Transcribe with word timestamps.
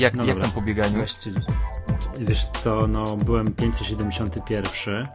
jak, 0.00 0.14
No 0.14 0.24
jak 0.24 0.36
dobra. 0.36 0.44
tam 0.44 0.54
po 0.54 0.62
bieganiu? 0.62 0.96
Właściwie, 0.96 1.40
wiesz 2.20 2.46
co, 2.46 2.86
no 2.86 3.16
byłem 3.16 3.54
571, 3.54 5.06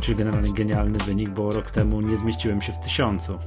czyli 0.00 0.16
generalnie 0.18 0.52
genialny 0.52 0.98
wynik, 0.98 1.30
bo 1.30 1.50
rok 1.50 1.70
temu 1.70 2.00
nie 2.00 2.16
zmieściłem 2.16 2.62
się 2.62 2.72
w 2.72 2.78
tysiącu. 2.78 3.38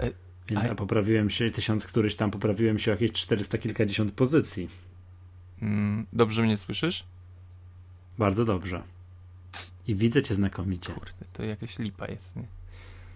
E, 0.00 0.10
Więc 0.48 0.64
a- 0.64 0.74
poprawiłem 0.74 1.30
się, 1.30 1.50
tysiąc 1.50 1.86
któryś 1.86 2.16
tam, 2.16 2.30
poprawiłem 2.30 2.78
się 2.78 2.90
o 2.90 2.94
jakieś 2.94 3.12
400 3.12 3.58
kilkadziesiąt 3.58 4.12
pozycji. 4.12 4.68
Mm, 5.62 6.06
dobrze 6.12 6.42
mnie 6.42 6.56
słyszysz? 6.56 7.04
Bardzo 8.18 8.44
dobrze. 8.44 8.82
I 9.86 9.94
widzę 9.94 10.22
cię 10.22 10.34
znakomicie. 10.34 10.92
Kurde, 10.92 11.12
to 11.32 11.44
jakaś 11.44 11.78
lipa 11.78 12.06
jest, 12.08 12.36
nie? 12.36 12.44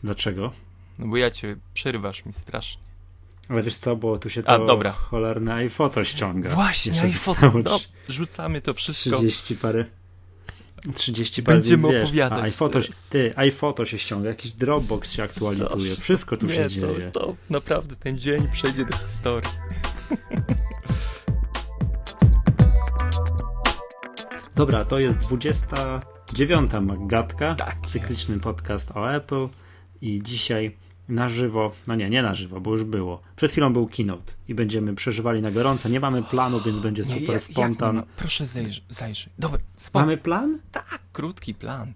Dlaczego? 0.05 0.52
No 0.98 1.06
bo 1.06 1.16
ja 1.16 1.30
cię 1.30 1.56
przerywasz 1.74 2.24
mi 2.24 2.32
strasznie. 2.32 2.82
Ale 3.52 3.62
wiesz 3.62 3.77
co, 3.77 3.97
bo 3.97 4.19
tu 4.19 4.30
się 4.30 4.42
A, 4.47 4.59
to 4.59 4.66
dobra. 4.66 4.92
cholerne 4.92 5.55
iPhoto 5.55 6.05
ściąga. 6.05 6.51
Właśnie, 6.51 6.95
zostało 7.24 7.59
No, 7.65 7.80
rzucamy 8.09 8.60
to 8.60 8.74
wszystko. 8.74 9.16
30 9.16 9.56
parę. 9.56 9.84
30 10.95 11.43
parę, 11.43 11.57
Będziemy 11.57 11.83
więc 11.83 11.95
wiesz, 11.95 12.05
opowiadać 12.05 12.38
A 12.41 12.43
iPhoto, 12.43 12.80
ty, 13.10 13.33
iPhoto 13.37 13.84
się 13.87 13.98
ściąga, 13.98 14.29
jakiś 14.29 14.52
Dropbox 14.52 15.12
się 15.12 15.23
aktualizuje, 15.23 15.95
Co? 15.96 16.01
wszystko 16.02 16.37
tu 16.37 16.51
się 16.51 16.59
Nie, 16.62 16.69
dzieje. 16.69 17.10
to, 17.12 17.20
to 17.20 17.37
naprawdę 17.51 17.96
ten 17.96 18.19
dzień 18.19 18.41
przejdzie 18.52 18.84
do 18.84 18.96
historii. 18.96 19.51
Dobra, 24.57 24.84
to 24.84 24.98
jest 24.98 25.19
29. 25.19 26.71
Magatka, 26.82 27.55
Tak 27.55 27.77
cykliczny 27.87 28.41
podcast 28.41 28.91
o 28.96 29.15
Apple 29.15 29.48
i 30.01 30.23
dzisiaj 30.23 30.77
na 31.09 31.29
żywo, 31.29 31.73
no 31.87 31.95
nie, 31.95 32.10
nie 32.10 32.23
na 32.23 32.35
żywo, 32.35 32.60
bo 32.60 32.71
już 32.71 32.85
było. 32.85 33.23
Przed 33.37 33.52
chwilą 33.52 33.73
był 33.73 33.87
keynote 33.88 34.32
i 34.49 34.54
będziemy 34.54 34.95
przeżywali 34.95 35.43
na 35.43 35.51
gorąco. 35.51 35.88
Nie 35.88 36.01
mamy 36.01 36.23
planu, 36.23 36.60
więc 36.60 36.79
będzie 36.79 37.02
Nie, 37.02 37.09
super 37.09 37.30
jak- 37.30 37.40
spontan. 37.40 37.96
Jak, 37.96 38.04
nie 38.04 38.10
ma? 38.10 38.16
Proszę 38.16 38.46
zajrzyj. 38.46 38.85
zajrzyj. 38.90 39.32
Dobra, 39.38 39.59
spoko. 39.76 40.04
Mamy 40.04 40.16
plan? 40.16 40.60
tak, 40.73 41.01
krótki 41.13 41.54
plan. 41.54 41.93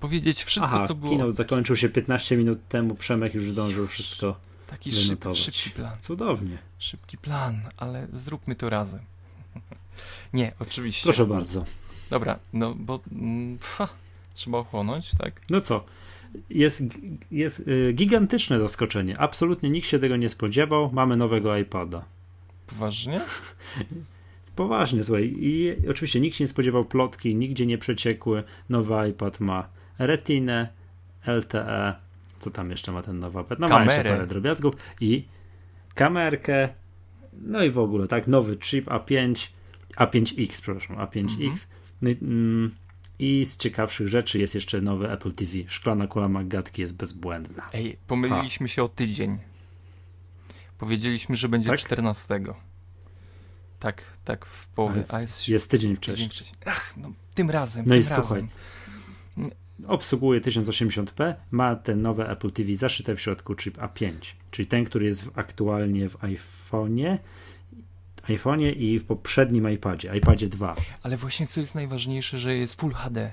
Powiedzieć 0.00 0.44
wszystko, 0.44 0.74
Aha, 0.74 0.88
co 0.88 0.94
było. 0.94 1.10
keynote 1.12 1.34
zakończył 1.34 1.76
się 1.76 1.88
15 1.88 2.36
minut 2.36 2.68
temu. 2.68 2.94
Przemek 2.94 3.34
już 3.34 3.50
zdążył 3.50 3.86
wszystko 3.86 4.36
Taki 4.66 4.92
szyb, 4.92 5.24
szybki 5.34 5.70
plan. 5.70 5.94
Cudownie. 6.00 6.58
Szybki 6.78 7.18
plan, 7.18 7.60
ale 7.76 8.06
zróbmy 8.12 8.54
to 8.54 8.70
razem. 8.70 9.00
Nie, 10.32 10.52
oczywiście. 10.58 11.04
Proszę 11.04 11.26
bardzo. 11.26 11.64
Dobra, 12.10 12.38
no 12.52 12.74
bo 12.74 13.00
mm, 13.12 13.58
pfa, 13.58 13.88
trzeba 14.34 14.58
ochłonąć, 14.58 15.10
tak? 15.18 15.40
No 15.50 15.60
co? 15.60 15.84
Jest, 16.50 16.82
jest 17.30 17.68
y, 17.68 17.92
gigantyczne 17.92 18.58
zaskoczenie. 18.58 19.18
Absolutnie 19.18 19.70
nikt 19.70 19.88
się 19.88 19.98
tego 19.98 20.16
nie 20.16 20.28
spodziewał. 20.28 20.90
Mamy 20.92 21.16
nowego 21.16 21.56
iPada. 21.56 22.04
Poważnie? 22.66 23.20
Poważnie, 24.56 25.04
słuchaj. 25.04 25.34
I 25.40 25.76
oczywiście 25.90 26.20
nikt 26.20 26.36
się 26.36 26.44
nie 26.44 26.48
spodziewał 26.48 26.84
plotki, 26.84 27.34
nigdzie 27.34 27.66
nie 27.66 27.78
przeciekły. 27.78 28.42
Nowy 28.68 29.08
iPad 29.08 29.40
ma 29.40 29.68
retinę, 29.98 30.68
LTE. 31.26 31.94
Co 32.38 32.50
tam 32.50 32.70
jeszcze 32.70 32.92
ma 32.92 33.02
ten 33.02 33.18
nowy 33.18 33.40
iPad? 33.40 33.58
No 33.58 33.68
ma 33.68 33.84
jeszcze 33.84 34.04
parę 34.04 34.26
drobiazgów. 34.26 34.74
I 35.00 35.24
kamerkę. 35.94 36.68
No 37.42 37.62
i 37.62 37.70
w 37.70 37.78
ogóle, 37.78 38.08
tak? 38.08 38.26
Nowy 38.28 38.56
chip 38.56 38.86
A5, 38.86 39.48
A5X, 39.96 40.62
przepraszam, 40.62 40.96
A5X. 40.96 41.30
Mhm. 41.30 41.54
No 42.02 42.10
i, 42.10 42.16
mm, 42.22 42.74
I 43.22 43.44
z 43.44 43.56
ciekawszych 43.56 44.08
rzeczy 44.08 44.38
jest 44.38 44.54
jeszcze 44.54 44.80
nowy 44.80 45.10
Apple 45.10 45.32
TV. 45.32 45.52
Szklana 45.66 46.06
kula 46.06 46.28
Maggatki 46.28 46.80
jest 46.82 46.94
bezbłędna. 46.94 47.70
Ej, 47.72 47.96
pomyliliśmy 48.06 48.68
się 48.68 48.82
o 48.82 48.88
tydzień. 48.88 49.38
Powiedzieliśmy, 50.78 51.34
że 51.34 51.48
będzie 51.48 51.68
Tak? 51.68 51.78
14. 51.78 52.40
Tak, 53.80 54.04
tak 54.24 54.46
w 54.46 54.68
połowie. 54.68 54.98
jest, 54.98 55.12
jest, 55.12 55.48
jest 55.48 55.70
tydzień 55.70 55.96
tydzień 55.96 55.96
wcześniej. 55.96 56.28
wcześniej. 56.28 56.56
Ach, 56.66 56.96
no 56.96 57.12
tym 57.34 57.50
razem, 57.50 57.84
No 57.86 57.90
tym 57.94 58.00
i 58.00 58.04
razem. 58.04 58.24
słuchaj, 58.24 58.48
obsługuje 59.86 60.40
1080p, 60.40 61.34
ma 61.50 61.76
ten 61.76 62.02
nowe 62.02 62.30
Apple 62.30 62.50
TV 62.50 62.74
zaszyte 62.74 63.16
w 63.16 63.20
środku 63.20 63.54
chip 63.56 63.78
A5, 63.78 64.12
czyli 64.50 64.66
ten, 64.68 64.84
który 64.84 65.06
jest 65.06 65.24
w, 65.24 65.38
aktualnie 65.38 66.08
w 66.08 66.16
iPhone'ie, 66.18 67.18
iPhone'ie 68.28 68.76
i 68.76 68.98
w 68.98 69.04
poprzednim 69.04 69.70
iPadzie, 69.70 70.16
iPadzie 70.16 70.48
2. 70.48 70.74
Ale 71.02 71.16
właśnie 71.16 71.46
co 71.46 71.60
jest 71.60 71.74
najważniejsze, 71.74 72.38
że 72.38 72.54
jest 72.54 72.80
Full 72.80 72.92
HD. 72.92 73.32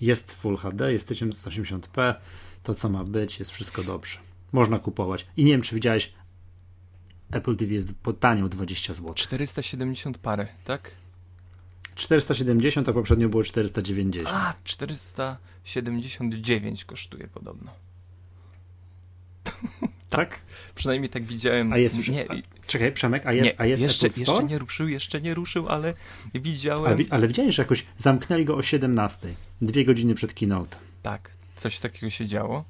Jest 0.00 0.32
Full 0.32 0.56
HD, 0.56 0.92
jest 0.92 1.10
1080p, 1.10 2.14
to 2.62 2.74
co 2.74 2.88
ma 2.88 3.04
być, 3.04 3.38
jest 3.38 3.50
wszystko 3.50 3.82
dobrze. 3.82 4.18
Można 4.52 4.78
kupować. 4.78 5.26
I 5.36 5.44
nie 5.44 5.52
wiem, 5.52 5.62
czy 5.62 5.74
widziałeś, 5.74 6.12
Apple 7.30 7.56
TV 7.56 7.72
jest 7.72 7.94
po 8.02 8.12
tanio 8.12 8.48
20 8.48 8.94
zł. 8.94 9.14
470 9.14 10.18
parę, 10.18 10.48
tak? 10.64 10.96
470, 11.94 12.88
a 12.88 12.92
poprzednio 12.92 13.28
było 13.28 13.44
490. 13.44 14.36
A, 14.36 14.54
479 14.64 16.84
kosztuje 16.84 17.28
podobno. 17.28 17.70
tak? 20.10 20.40
Przynajmniej 20.74 21.08
tak 21.08 21.24
widziałem. 21.24 21.72
A 21.72 21.78
jest 21.78 21.96
już. 21.96 22.08
Nie, 22.08 22.30
a, 22.30 22.34
czekaj, 22.66 22.92
Przemek, 22.92 23.26
a 23.26 23.32
jest, 23.32 23.44
nie 23.44 23.60
a 23.60 23.66
jest 23.66 23.82
jeszcze, 23.82 24.06
jeszcze 24.06 24.44
nie 24.44 24.58
ruszył, 24.58 24.88
jeszcze 24.88 25.20
nie 25.20 25.34
ruszył, 25.34 25.68
ale 25.68 25.94
widziałem. 26.34 26.86
Ale, 26.86 26.96
ale 27.10 27.28
widziałeś, 27.28 27.54
że 27.54 27.62
jakoś 27.62 27.86
zamknęli 27.96 28.44
go 28.44 28.56
o 28.56 28.62
17, 28.62 29.34
dwie 29.62 29.84
godziny 29.84 30.14
przed 30.14 30.34
keynote. 30.34 30.76
Tak, 31.02 31.30
coś 31.60 31.80
takiego 31.80 32.10
się 32.10 32.26
działo. 32.26 32.64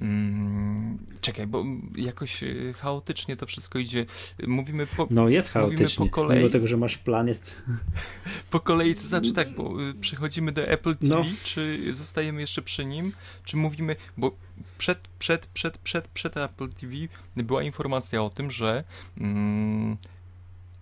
Mm, 0.00 0.98
czekaj, 1.20 1.46
bo 1.46 1.64
jakoś 1.96 2.42
e, 2.42 2.46
chaotycznie 2.72 3.36
to 3.36 3.46
wszystko 3.46 3.78
idzie. 3.78 4.06
Mówimy 4.46 4.86
po, 4.86 5.08
No 5.10 5.28
jest 5.28 5.50
chaotycznie, 5.50 6.06
po 6.06 6.12
kolei. 6.12 6.38
mimo 6.38 6.50
tego, 6.50 6.66
że 6.66 6.76
masz 6.76 6.98
plan, 6.98 7.28
jest... 7.28 7.54
po 8.50 8.60
kolei, 8.60 8.94
to 8.94 9.00
znaczy 9.00 9.32
tak, 9.32 9.54
bo 9.54 9.82
y, 9.90 9.94
przechodzimy 9.94 10.52
do 10.52 10.62
Apple 10.68 10.96
TV, 10.96 11.14
No. 11.14 11.24
czy 11.42 11.94
zostajemy 11.94 12.40
jeszcze 12.40 12.62
przy 12.62 12.84
nim, 12.84 13.12
czy 13.44 13.56
mówimy, 13.56 13.96
bo 14.16 14.36
przed, 14.78 14.98
przed, 15.18 15.46
przed, 15.46 15.78
przed, 15.78 16.08
przed 16.08 16.36
Apple 16.36 16.68
TV 16.68 16.92
była 17.36 17.62
informacja 17.62 18.22
o 18.22 18.30
tym, 18.30 18.50
że 18.50 18.84
mm, 19.18 19.96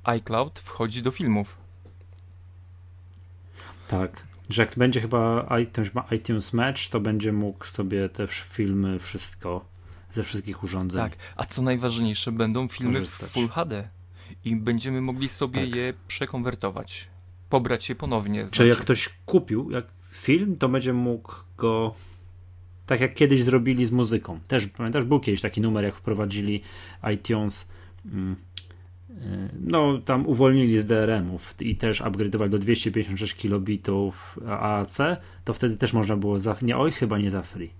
iCloud 0.04 0.59
wchodzi 0.59 1.03
do 1.03 1.10
filmów. 1.10 1.56
Tak, 3.88 4.26
że 4.50 4.62
jak 4.62 4.75
będzie 4.77 5.00
chyba 5.00 5.49
iTunes, 5.62 5.91
iTunes 6.11 6.53
Match, 6.53 6.88
to 6.88 7.00
będzie 7.00 7.33
mógł 7.33 7.65
sobie 7.65 8.09
te 8.09 8.27
filmy, 8.27 8.99
wszystko, 8.99 9.65
ze 10.12 10.25
wszystkich 10.25 10.65
urządzeń. 10.65 11.03
Tak, 11.03 11.16
a 11.37 11.44
co 11.44 11.62
najważniejsze, 11.62 12.33
będą 12.33 12.69
filmy 12.69 12.93
w 12.93 12.97
Korzystać. 12.97 13.31
Full 13.31 13.49
HD 13.49 13.88
i 14.44 14.56
będziemy 14.56 15.00
mogli 15.00 15.28
sobie 15.28 15.66
Tak. 15.66 15.77
je 15.77 15.94
przekonwertować, 16.09 17.09
pobrać 17.50 17.88
je 17.88 17.94
ponownie. 17.94 18.47
Czy 18.53 18.66
jak 18.66 18.75
znaczy- 18.75 18.84
ktoś 18.84 19.09
kupił 19.27 19.71
jak 19.71 19.84
film, 20.12 20.56
to 20.56 20.69
będzie 20.69 20.93
mógł 20.93 21.32
go 21.56 21.94
tak 22.87 23.00
jak 23.00 23.15
kiedyś 23.15 23.44
zrobili 23.44 23.87
z 23.87 23.91
muzyką. 23.91 24.41
Też 24.49 24.67
pamiętasz, 24.67 25.05
był 25.05 25.21
kiedyś 25.21 25.41
taki 25.41 25.61
numer, 25.61 25.84
jak 25.84 25.94
wprowadzili 25.97 26.62
iTunes. 27.15 27.69
mm, 28.05 28.37
No, 29.60 29.98
tam 30.04 30.26
uwolnili 30.26 30.78
z 30.78 30.87
DRM-ów 30.87 31.54
i 31.60 31.76
też 31.76 32.00
upgrade'owali 32.03 32.48
do 32.48 32.59
256 32.59 33.34
kilobitów 33.34 34.38
AAC, 34.48 34.98
to 35.44 35.54
wtedy 35.54 35.76
też 35.76 35.93
można 35.93 36.16
było 36.16 36.38
za. 36.38 36.56
Nie, 36.62 36.76
oj, 36.78 36.93
chyba 36.93 37.19
nie 37.19 37.31
za 37.31 37.43
free. 37.43 37.70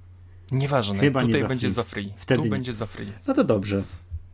Nieważne, 0.52 0.98
Chyba 0.98 1.20
nie 1.22 1.26
tutaj 1.26 1.40
za 1.40 1.48
będzie 1.48 1.66
free. 1.66 1.74
za 1.74 1.84
free. 1.84 2.12
Wtedy 2.16 2.38
tu 2.38 2.44
nie. 2.44 2.50
będzie 2.50 2.72
za 2.72 2.86
free. 2.86 3.12
No 3.26 3.34
to 3.34 3.44
dobrze. 3.44 3.82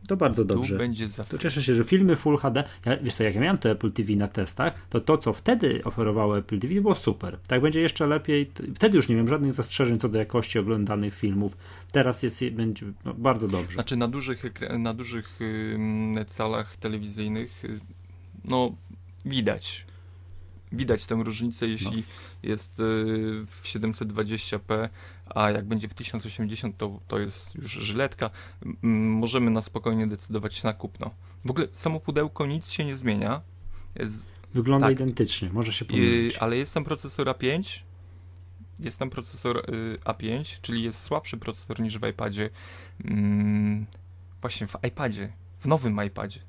To 0.07 0.17
bardzo 0.17 0.45
dobrze. 0.45 0.73
Tu 0.73 0.77
będzie 0.77 1.07
za 1.07 1.23
To 1.23 1.37
cieszę 1.37 1.63
się, 1.63 1.75
że 1.75 1.83
filmy 1.83 2.15
Full 2.15 2.37
HD, 2.37 2.63
ja, 2.85 2.97
wiesz 2.97 3.15
co, 3.15 3.23
jak 3.23 3.35
ja 3.35 3.41
miałem 3.41 3.57
to 3.57 3.69
Apple 3.69 3.91
TV 3.91 4.13
na 4.13 4.27
testach, 4.27 4.73
to 4.89 5.01
to, 5.01 5.17
co 5.17 5.33
wtedy 5.33 5.83
oferowało 5.83 6.37
Apple 6.37 6.59
TV, 6.59 6.81
było 6.81 6.95
super. 6.95 7.37
Tak 7.47 7.61
będzie 7.61 7.81
jeszcze 7.81 8.07
lepiej. 8.07 8.51
Wtedy 8.75 8.97
już 8.97 9.09
nie 9.09 9.15
miałem 9.15 9.27
żadnych 9.27 9.53
zastrzeżeń 9.53 9.97
co 9.97 10.09
do 10.09 10.19
jakości 10.19 10.59
oglądanych 10.59 11.15
filmów. 11.15 11.57
Teraz 11.91 12.23
jest, 12.23 12.49
będzie 12.51 12.85
no, 13.05 13.13
bardzo 13.13 13.47
dobrze. 13.47 13.73
Znaczy 13.73 13.97
na 13.97 14.07
dużych, 14.07 14.43
na 14.79 14.93
dużych 14.93 15.39
ym, 15.41 16.15
calach 16.37 16.77
telewizyjnych 16.77 17.65
y, 17.65 17.79
no 18.45 18.75
widać. 19.25 19.85
Widać 20.71 21.05
tę 21.05 21.15
różnicę, 21.15 21.67
jeśli 21.67 22.03
jest 22.43 22.79
y, 22.79 22.83
w 23.47 23.63
720p, 23.63 24.89
a 25.25 25.51
jak 25.51 25.65
będzie 25.65 25.87
w 25.87 25.93
1080 25.93 26.77
to, 26.77 26.99
to 27.07 27.19
jest 27.19 27.55
już 27.55 27.71
żyletka. 27.71 28.29
Możemy 28.81 29.51
na 29.51 29.61
spokojnie 29.61 30.07
decydować 30.07 30.55
się 30.55 30.67
na 30.67 30.73
kupno. 30.73 31.11
W 31.45 31.51
ogóle 31.51 31.67
samo 31.71 31.99
pudełko 31.99 32.45
nic 32.45 32.69
się 32.69 32.85
nie 32.85 32.95
zmienia. 32.95 33.41
Jest, 33.95 34.27
Wygląda 34.53 34.87
tak. 34.87 34.95
identycznie, 34.95 35.49
może 35.49 35.73
się 35.73 35.85
pomylić. 35.85 36.37
ale 36.37 36.57
jest 36.57 36.73
tam 36.73 36.83
procesor 36.83 37.27
A5. 37.27 37.79
Jest 38.79 38.99
tam 38.99 39.09
procesor 39.09 39.57
y, 39.57 39.97
A5, 40.05 40.57
czyli 40.61 40.83
jest 40.83 41.03
słabszy 41.03 41.37
procesor 41.37 41.79
niż 41.79 41.99
w 41.99 42.07
iPadzie. 42.07 42.49
Mm, 43.05 43.85
właśnie 44.41 44.67
w 44.67 44.75
iPadzie, 44.87 45.33
w 45.59 45.65
nowym 45.67 46.03
iPadzie. 46.05 46.39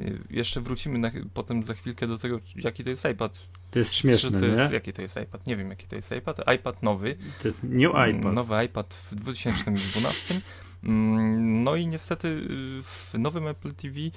Y, 0.00 0.18
jeszcze 0.30 0.60
wrócimy 0.60 0.98
na, 0.98 1.10
potem 1.34 1.62
za 1.62 1.74
chwilkę 1.74 2.06
do 2.06 2.18
tego, 2.18 2.40
jaki 2.56 2.84
to 2.84 2.90
jest 2.90 3.04
iPad. 3.04 3.32
To 3.70 3.78
jest 3.78 3.94
śmieszne, 3.94 4.40
to 4.40 4.46
jest, 4.46 4.68
nie? 4.70 4.74
jaki 4.74 4.92
to 4.92 5.02
jest 5.02 5.16
iPad? 5.16 5.46
Nie 5.46 5.56
wiem, 5.56 5.70
jaki 5.70 5.86
to 5.86 5.96
jest 5.96 6.12
iPad. 6.12 6.36
iPad 6.54 6.82
nowy. 6.82 7.16
To 7.42 7.48
jest 7.48 7.62
new 7.62 7.92
iPad. 8.10 8.34
Nowy 8.34 8.64
iPad 8.64 8.94
w 8.94 9.14
2012. 9.14 10.40
Mm, 10.84 11.62
no 11.64 11.76
i 11.76 11.86
niestety 11.86 12.28
y, 12.28 12.82
w 12.82 13.14
nowym 13.18 13.46
Apple 13.46 13.74
TV 13.74 13.98
y, 13.98 14.10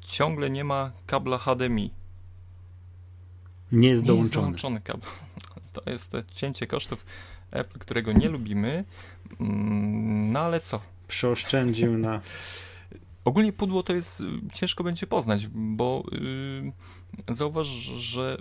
ciągle 0.00 0.50
nie 0.50 0.64
ma 0.64 0.92
kabla 1.06 1.38
HDMI. 1.38 1.90
Nie 3.72 3.88
jest 3.88 4.02
Nie 4.02 4.06
dołączony. 4.06 4.22
jest 4.24 4.34
dołączony 4.34 4.80
kabel. 4.80 5.08
To 5.72 5.90
jest 5.90 6.12
to 6.12 6.18
cięcie 6.34 6.66
kosztów 6.66 7.06
Apple, 7.50 7.78
którego 7.78 8.12
nie 8.12 8.28
lubimy. 8.28 8.84
Mm, 9.40 10.32
No 10.32 10.40
ale 10.40 10.60
co? 10.60 10.80
Przeoszczędził 11.08 11.98
na. 11.98 12.20
Ogólnie 13.26 13.52
pudło 13.52 13.82
to 13.82 13.94
jest, 13.94 14.20
y, 14.20 14.24
ciężko 14.54 14.84
będzie 14.84 15.06
poznać, 15.06 15.46
bo 15.48 16.04
yy, 17.28 17.34
zauważ, 17.34 17.66
że 17.66 18.38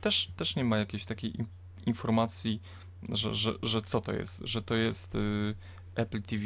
też, 0.00 0.26
też 0.36 0.56
nie 0.56 0.64
ma 0.64 0.76
jakiejś 0.78 1.04
takiej 1.04 1.36
in- 1.40 1.46
informacji, 1.86 2.62
że, 3.08 3.34
że, 3.34 3.52
że 3.62 3.82
co 3.82 4.00
to 4.00 4.12
jest, 4.12 4.40
że 4.44 4.62
to 4.62 4.74
jest 4.74 5.14
y, 5.14 5.54
Apple 5.94 6.22
TV 6.22 6.44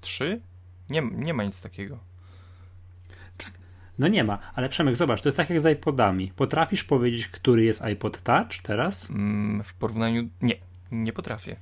3? 0.00 0.40
Nie, 0.90 1.02
nie 1.02 1.34
ma 1.34 1.44
nic 1.44 1.60
takiego. 1.62 1.98
No 3.98 4.08
nie 4.08 4.24
ma, 4.24 4.38
ale 4.54 4.68
Przemek, 4.68 4.96
zobacz, 4.96 5.22
to 5.22 5.28
jest 5.28 5.36
tak 5.36 5.50
jak 5.50 5.60
z 5.60 5.66
iPodami. 5.66 6.32
Potrafisz 6.36 6.84
powiedzieć, 6.84 7.28
który 7.28 7.64
jest 7.64 7.82
iPod 7.82 8.22
Touch 8.22 8.62
teraz? 8.62 9.10
Mm, 9.10 9.62
w 9.62 9.74
porównaniu, 9.74 10.28
nie, 10.42 10.54
nie 10.92 11.12
potrafię. 11.12 11.56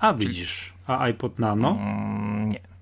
A 0.00 0.14
widzisz, 0.14 0.72
a 0.86 0.98
iPod 0.98 1.38
Nano? 1.38 1.70
Mm, 1.80 2.48
nie. 2.48 2.75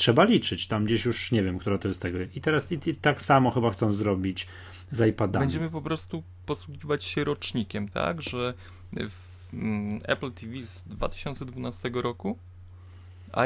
Trzeba 0.00 0.24
liczyć, 0.24 0.66
tam 0.66 0.84
gdzieś 0.84 1.04
już 1.04 1.32
nie 1.32 1.42
wiem, 1.42 1.58
która 1.58 1.78
to 1.78 1.88
jest 1.88 2.02
tego. 2.02 2.18
I 2.34 2.40
teraz 2.40 2.72
i, 2.72 2.90
i 2.90 2.94
tak 2.94 3.22
samo 3.22 3.50
chyba 3.50 3.70
chcą 3.70 3.92
zrobić 3.92 4.46
z 4.90 5.08
iPadami. 5.08 5.46
Będziemy 5.46 5.70
po 5.70 5.82
prostu 5.82 6.22
posługiwać 6.46 7.04
się 7.04 7.24
rocznikiem, 7.24 7.88
tak, 7.88 8.22
że 8.22 8.54
w, 8.92 9.54
mm, 9.54 10.00
Apple 10.04 10.32
TV 10.32 10.64
z 10.64 10.82
2012 10.82 11.90
roku, 11.94 12.38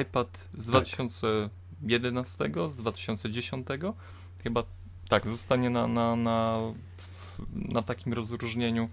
iPad 0.02 0.48
z 0.54 0.66
2011, 0.66 2.50
z 2.68 2.76
2010, 2.76 3.66
chyba 4.42 4.64
tak, 5.08 5.26
zostanie 5.28 5.70
na, 5.70 5.86
na, 5.86 6.16
na, 6.16 6.60
na 7.52 7.82
takim 7.82 8.12
rozróżnieniu 8.12 8.88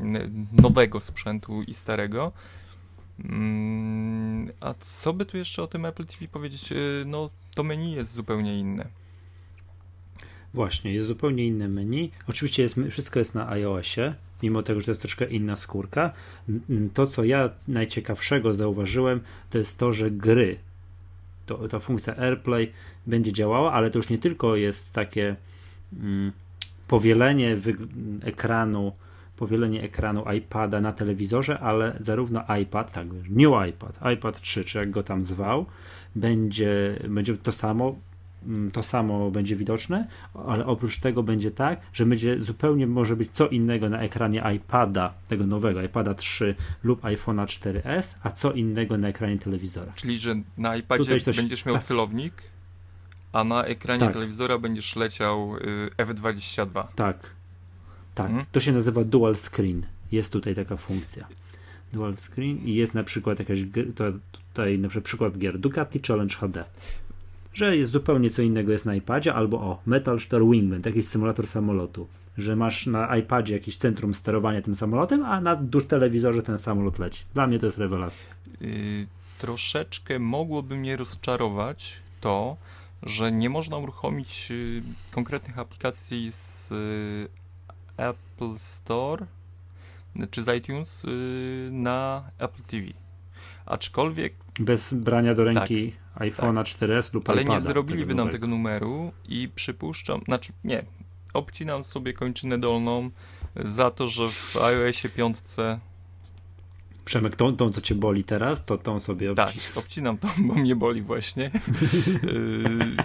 mm, 0.00 0.46
nowego 0.52 1.00
sprzętu 1.00 1.62
i 1.62 1.74
starego. 1.74 2.32
Mm, 3.24 4.50
A 4.60 4.74
co 4.74 5.12
by 5.12 5.26
tu 5.26 5.36
jeszcze 5.36 5.62
o 5.62 5.66
tym 5.66 5.84
Apple 5.84 6.06
TV 6.06 6.28
powiedzieć? 6.28 6.72
Y, 6.72 7.04
No, 7.06 7.30
to 7.54 7.64
menu 7.64 7.92
jest 7.92 8.14
zupełnie 8.14 8.58
inne. 8.58 8.86
Właśnie, 10.54 10.92
jest 10.94 11.06
zupełnie 11.06 11.46
inne 11.46 11.68
menu. 11.68 12.10
Oczywiście 12.28 12.62
jest, 12.62 12.76
wszystko 12.90 13.18
jest 13.18 13.34
na 13.34 13.48
iOSie, 13.48 14.14
mimo 14.42 14.62
tego, 14.62 14.80
że 14.80 14.84
to 14.84 14.90
jest 14.90 15.00
troszkę 15.00 15.24
inna 15.24 15.56
skórka. 15.56 16.12
To, 16.94 17.06
co 17.06 17.24
ja 17.24 17.50
najciekawszego 17.68 18.54
zauważyłem, 18.54 19.20
to 19.50 19.58
jest 19.58 19.78
to, 19.78 19.92
że 19.92 20.10
gry, 20.10 20.58
to, 21.46 21.68
ta 21.68 21.78
funkcja 21.78 22.16
AirPlay 22.16 22.72
będzie 23.06 23.32
działała, 23.32 23.72
ale 23.72 23.90
to 23.90 23.98
już 23.98 24.08
nie 24.08 24.18
tylko 24.18 24.56
jest 24.56 24.92
takie 24.92 25.36
mm, 25.92 26.32
powielenie 26.88 27.56
ekranu, 28.22 28.92
powielenie 29.38 29.82
ekranu 29.82 30.24
iPada 30.36 30.80
na 30.80 30.92
telewizorze, 30.92 31.58
ale 31.60 31.96
zarówno 32.00 32.42
iPad, 32.62 32.92
tak, 32.92 33.06
New 33.30 33.52
iPad, 33.68 33.98
iPad 34.14 34.40
3, 34.40 34.64
czy 34.64 34.78
jak 34.78 34.90
go 34.90 35.02
tam 35.02 35.24
zwał, 35.24 35.66
będzie, 36.16 36.98
będzie 37.08 37.36
to 37.36 37.52
samo, 37.52 37.96
mm, 38.46 38.70
to 38.70 38.82
samo 38.82 39.30
będzie 39.30 39.56
widoczne, 39.56 40.06
ale 40.46 40.66
oprócz 40.66 40.98
tego 40.98 41.22
będzie 41.22 41.50
tak, 41.50 41.80
że 41.92 42.06
będzie 42.06 42.40
zupełnie 42.40 42.86
może 42.86 43.16
być 43.16 43.30
co 43.30 43.48
innego 43.48 43.88
na 43.88 44.00
ekranie 44.00 44.42
iPada, 44.56 45.14
tego 45.28 45.46
nowego 45.46 45.82
iPada 45.82 46.14
3 46.14 46.54
lub 46.82 47.02
iPhone'a 47.02 47.46
4S, 47.46 48.14
a 48.22 48.30
co 48.30 48.52
innego 48.52 48.98
na 48.98 49.08
ekranie 49.08 49.38
telewizora. 49.38 49.92
Czyli, 49.96 50.18
że 50.18 50.34
na 50.58 50.76
iPadzie 50.76 51.20
coś- 51.20 51.36
będziesz 51.36 51.64
miał 51.66 51.74
tak. 51.74 51.84
celownik, 51.84 52.32
a 53.32 53.44
na 53.44 53.64
ekranie 53.64 54.00
Tak. 54.00 54.12
telewizora 54.12 54.58
będziesz 54.58 54.96
leciał 54.96 55.56
y, 55.56 55.90
F22. 55.96 56.84
Tak. 56.94 57.37
Tak. 58.18 58.26
Mhm. 58.26 58.46
To 58.52 58.60
się 58.60 58.72
nazywa 58.72 59.04
dual 59.04 59.34
screen. 59.36 59.86
Jest 60.12 60.32
tutaj 60.32 60.54
taka 60.54 60.76
funkcja. 60.76 61.26
Dual 61.92 62.16
screen 62.16 62.58
i 62.58 62.74
jest 62.74 62.94
na 62.94 63.04
przykład 63.04 63.38
jakaś 63.38 63.58
tutaj 64.32 64.78
na 64.78 64.88
przykład 64.88 65.38
gier 65.38 65.58
Ducati 65.58 66.00
Challenge 66.08 66.34
HD. 66.34 66.64
Że 67.54 67.76
jest 67.76 67.90
zupełnie 67.90 68.30
co 68.30 68.42
innego 68.42 68.72
jest 68.72 68.84
na 68.84 68.94
iPadzie, 68.94 69.34
albo 69.34 69.56
o 69.60 69.82
Metal 69.86 70.20
Star 70.20 70.42
Wingman, 70.42 70.80
jakiś 70.86 71.06
symulator 71.06 71.46
samolotu. 71.46 72.06
Że 72.38 72.56
masz 72.56 72.86
na 72.86 73.16
iPadzie 73.16 73.54
jakieś 73.54 73.76
centrum 73.76 74.14
sterowania 74.14 74.62
tym 74.62 74.74
samolotem, 74.74 75.22
a 75.24 75.40
na 75.40 75.58
telewizorze 75.88 76.42
ten 76.42 76.58
samolot 76.58 76.98
leci. 76.98 77.24
Dla 77.34 77.46
mnie 77.46 77.58
to 77.58 77.66
jest 77.66 77.78
rewelacja. 77.78 78.28
Y, 78.62 79.06
troszeczkę 79.38 80.18
mogłoby 80.18 80.76
mnie 80.76 80.96
rozczarować 80.96 81.96
to, 82.20 82.56
że 83.02 83.32
nie 83.32 83.50
można 83.50 83.76
uruchomić 83.76 84.48
y, 84.50 84.82
konkretnych 85.10 85.58
aplikacji 85.58 86.32
z 86.32 86.72
y, 86.72 87.47
Apple 87.98 88.58
Store 88.58 89.26
y, 90.16 90.26
czy 90.30 90.42
z 90.42 90.56
iTunes 90.56 91.04
y, 91.04 91.68
na 91.72 92.30
Apple 92.38 92.62
TV. 92.62 92.86
Aczkolwiek, 93.66 94.34
Bez 94.60 94.94
brania 94.94 95.34
do 95.34 95.44
ręki 95.44 95.92
iPhone'a 96.16 96.62
4S 96.62 97.14
lub 97.14 97.24
Tak, 97.24 97.32
ale 97.34 97.42
iPada. 97.42 97.54
nie 97.58 97.60
zrobiliby 97.60 98.14
nam 98.14 98.28
tego 98.28 98.46
numeru 98.46 99.12
i 99.28 99.48
przypuszczam, 99.54 100.20
znaczy 100.24 100.52
nie, 100.64 100.84
obcinam 101.34 101.84
sobie 101.84 102.12
kończynę 102.12 102.58
dolną 102.58 103.10
za 103.56 103.90
to, 103.90 104.08
że 104.08 104.28
w 104.28 104.56
iOSie 104.56 105.08
5 105.08 105.36
Przemek, 107.04 107.36
tą, 107.36 107.56
tą 107.56 107.72
co 107.72 107.80
cię 107.80 107.94
boli 107.94 108.24
teraz, 108.24 108.64
to 108.64 108.78
tą 108.78 109.00
sobie 109.00 109.34
Tak, 109.34 109.52
obcinam 109.74 110.18
to, 110.18 110.28
bo 110.38 110.54
mnie 110.54 110.76
boli 110.76 111.02
właśnie. 111.02 111.44
Yy, 111.44 112.96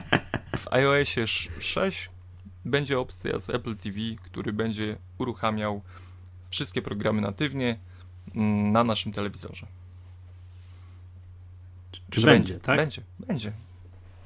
w 0.57 0.67
iOSie 0.73 1.21
sz- 1.23 1.63
6 1.63 2.09
będzie 2.65 2.99
opcja 2.99 3.39
z 3.39 3.49
Apple 3.49 3.75
TV, 3.75 3.99
który 4.23 4.53
będzie 4.53 4.97
uruchamiał 5.17 5.81
wszystkie 6.49 6.81
programy 6.81 7.21
natywnie 7.21 7.79
mm, 8.35 8.71
na 8.71 8.83
naszym 8.83 9.11
telewizorze. 9.11 9.67
Czy 12.09 12.21
Że 12.21 12.27
będzie, 12.27 12.59
tak? 12.59 12.77
Będzie, 12.77 13.01
będzie. 13.19 13.51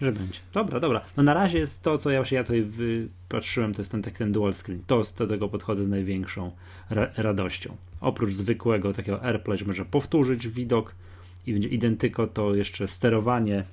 Że 0.01 0.11
będzie. 0.11 0.39
Dobra, 0.53 0.79
dobra. 0.79 1.05
No 1.17 1.23
na 1.23 1.33
razie 1.33 1.57
jest 1.57 1.83
to, 1.83 1.97
co 1.97 2.09
ja, 2.09 2.23
ja 2.31 2.43
tutaj 2.43 2.61
wypatrzyłem, 2.63 3.73
to 3.73 3.81
jest 3.81 3.91
ten, 3.91 4.01
ten 4.01 4.31
dual 4.31 4.53
screen. 4.53 4.81
To 4.87 5.03
do 5.17 5.27
tego 5.27 5.49
podchodzę 5.49 5.83
z 5.83 5.87
największą 5.87 6.51
ra 6.89 7.07
radością. 7.17 7.75
Oprócz 8.01 8.31
zwykłego 8.31 8.93
takiego 8.93 9.23
AirPlay, 9.23 9.57
że 9.57 9.65
może 9.65 9.85
powtórzyć 9.85 10.47
widok 10.47 10.95
i 11.45 11.53
będzie 11.53 11.69
identyko, 11.69 12.27
to 12.27 12.55
jeszcze 12.55 12.87
sterowanie, 12.87 13.63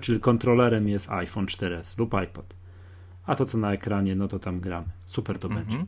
czyli 0.00 0.20
kontrolerem 0.20 0.88
jest 0.88 1.10
iPhone 1.10 1.46
4S 1.46 1.98
lub 1.98 2.14
iPad. 2.24 2.54
A 3.26 3.34
to, 3.34 3.44
co 3.44 3.58
na 3.58 3.72
ekranie, 3.72 4.16
no 4.16 4.28
to 4.28 4.38
tam 4.38 4.60
gramy. 4.60 4.86
Super 5.06 5.38
to 5.38 5.48
będzie. 5.48 5.62
Mhm. 5.70 5.86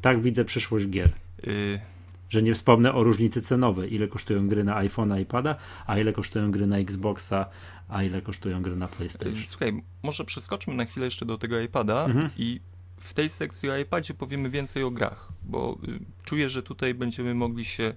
Tak 0.00 0.20
widzę 0.22 0.44
przyszłość 0.44 0.86
gier. 0.88 1.12
Yy, 1.46 1.80
Że 2.28 2.42
nie 2.42 2.54
wspomnę 2.54 2.92
o 2.94 3.04
różnicy 3.04 3.42
cenowej. 3.42 3.94
Ile 3.94 4.08
kosztują 4.08 4.48
gry 4.48 4.64
na 4.64 4.74
iPhone'a, 4.84 5.20
iPada, 5.20 5.56
a 5.86 5.98
ile 5.98 6.12
kosztują 6.12 6.50
gry 6.50 6.66
na 6.66 6.78
Xboxa, 6.78 7.46
a 7.88 8.02
ile 8.02 8.22
kosztują 8.22 8.62
gry 8.62 8.76
na 8.76 8.88
PlayStation. 8.88 9.34
yy, 9.36 9.42
słuchaj, 9.44 9.82
może 10.02 10.24
przeskoczmy 10.24 10.74
na 10.74 10.84
chwilę 10.84 11.04
jeszcze 11.06 11.26
do 11.26 11.38
tego 11.38 11.60
iPada 11.60 12.04
Mhm. 12.04 12.30
i 12.36 12.60
w 13.00 13.14
tej 13.14 13.30
sekcji 13.30 13.70
o 13.70 13.76
iPadzie 13.78 14.14
powiemy 14.14 14.50
więcej 14.50 14.82
o 14.82 14.90
grach, 14.90 15.28
bo 15.42 15.78
y, 15.88 15.98
czuję, 16.24 16.48
że 16.48 16.62
tutaj 16.62 16.94
będziemy 16.94 17.34
mogli 17.34 17.64
się 17.64 17.94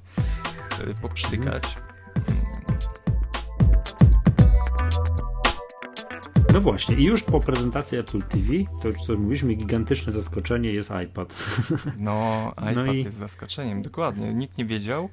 y, 0.90 1.02
poprztykać. 1.02 1.78
No 6.56 6.62
właśnie, 6.62 6.96
i 6.96 7.04
już 7.04 7.24
po 7.24 7.40
prezentacji 7.40 7.98
Apple 7.98 8.22
TV, 8.22 8.48
to 8.82 8.88
już 8.88 8.98
co 9.02 9.14
mówiliśmy, 9.18 9.54
gigantyczne 9.54 10.12
zaskoczenie 10.14 10.72
jest 10.72 10.92
iPad. 11.06 11.36
No, 11.98 12.52
iPad 12.58 12.76
No 12.76 12.94
i- 12.94 13.04
jest 13.04 13.18
zaskoczeniem, 13.18 13.82
dokładnie. 13.82 14.34
Nikt 14.34 14.58
nie 14.58 14.66
wiedział. 14.66 15.10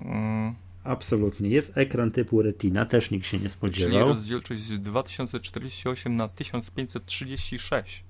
Mm, 0.00 0.54
Absolutnie. 0.84 1.48
Jest 1.48 1.78
ekran 1.78 2.10
typu 2.10 2.42
Retina, 2.42 2.86
też 2.86 3.10
nikt 3.10 3.26
się 3.26 3.36
nie 3.36 3.40
czyli 3.40 3.48
spodziewał. 3.50 4.08
rozdzielczość 4.08 4.62
2048 4.78 6.16
na 6.16 6.28
1536 6.28 8.04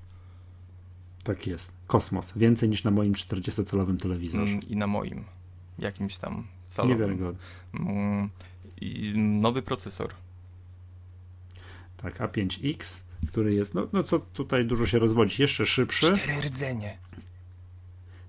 Tak 1.24 1.46
jest. 1.46 1.72
Kosmos. 1.86 2.32
Więcej 2.36 2.68
niż 2.68 2.84
na 2.84 2.90
moim 2.90 3.12
40-calowym 3.12 3.96
telewizorze. 3.96 4.52
mm, 4.52 4.68
i 4.68 4.76
na 4.76 4.86
moim 4.86 5.24
jakimś 5.78 6.18
tam 6.18 6.46
calowym. 6.68 6.96
Niewiarygodne. 6.98 7.38
Mm, 7.74 8.30
nowy 9.40 9.62
procesor. 9.62 10.10
Tak, 12.02 12.18
A5X, 12.20 12.98
który 13.28 13.54
jest, 13.54 13.74
no, 13.74 13.88
no 13.92 14.02
co 14.02 14.18
tutaj 14.18 14.64
dużo 14.64 14.86
się 14.86 14.98
rozwodzi, 14.98 15.42
jeszcze 15.42 15.66
szybszy. 15.66 16.06
Cztery 16.06 16.40
rdzenie 16.40 16.98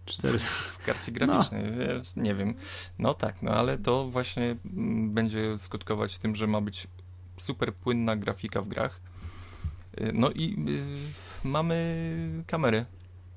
Cztery. 0.06 0.40
w 0.40 0.84
karcie 0.86 1.12
graficznej. 1.12 1.64
Ja 1.64 2.22
Nie 2.22 2.36
wiem. 2.36 2.54
No 3.00 3.14
tak, 3.14 3.42
no 3.42 3.52
ale 3.52 3.78
to 3.78 4.08
właśnie 4.10 4.56
mm, 4.66 5.14
będzie 5.14 5.58
skutkować 5.58 6.20
tym, 6.20 6.36
że 6.36 6.48
ma 6.48 6.62
być 6.62 6.88
super 7.38 7.74
płynna 7.74 8.16
grafika 8.16 8.62
w 8.62 8.68
grach. 8.68 9.02
Y, 10.02 10.12
No 10.14 10.32
i 10.32 10.54
y, 10.70 11.48
mamy 11.48 12.44
kamery 12.48 12.86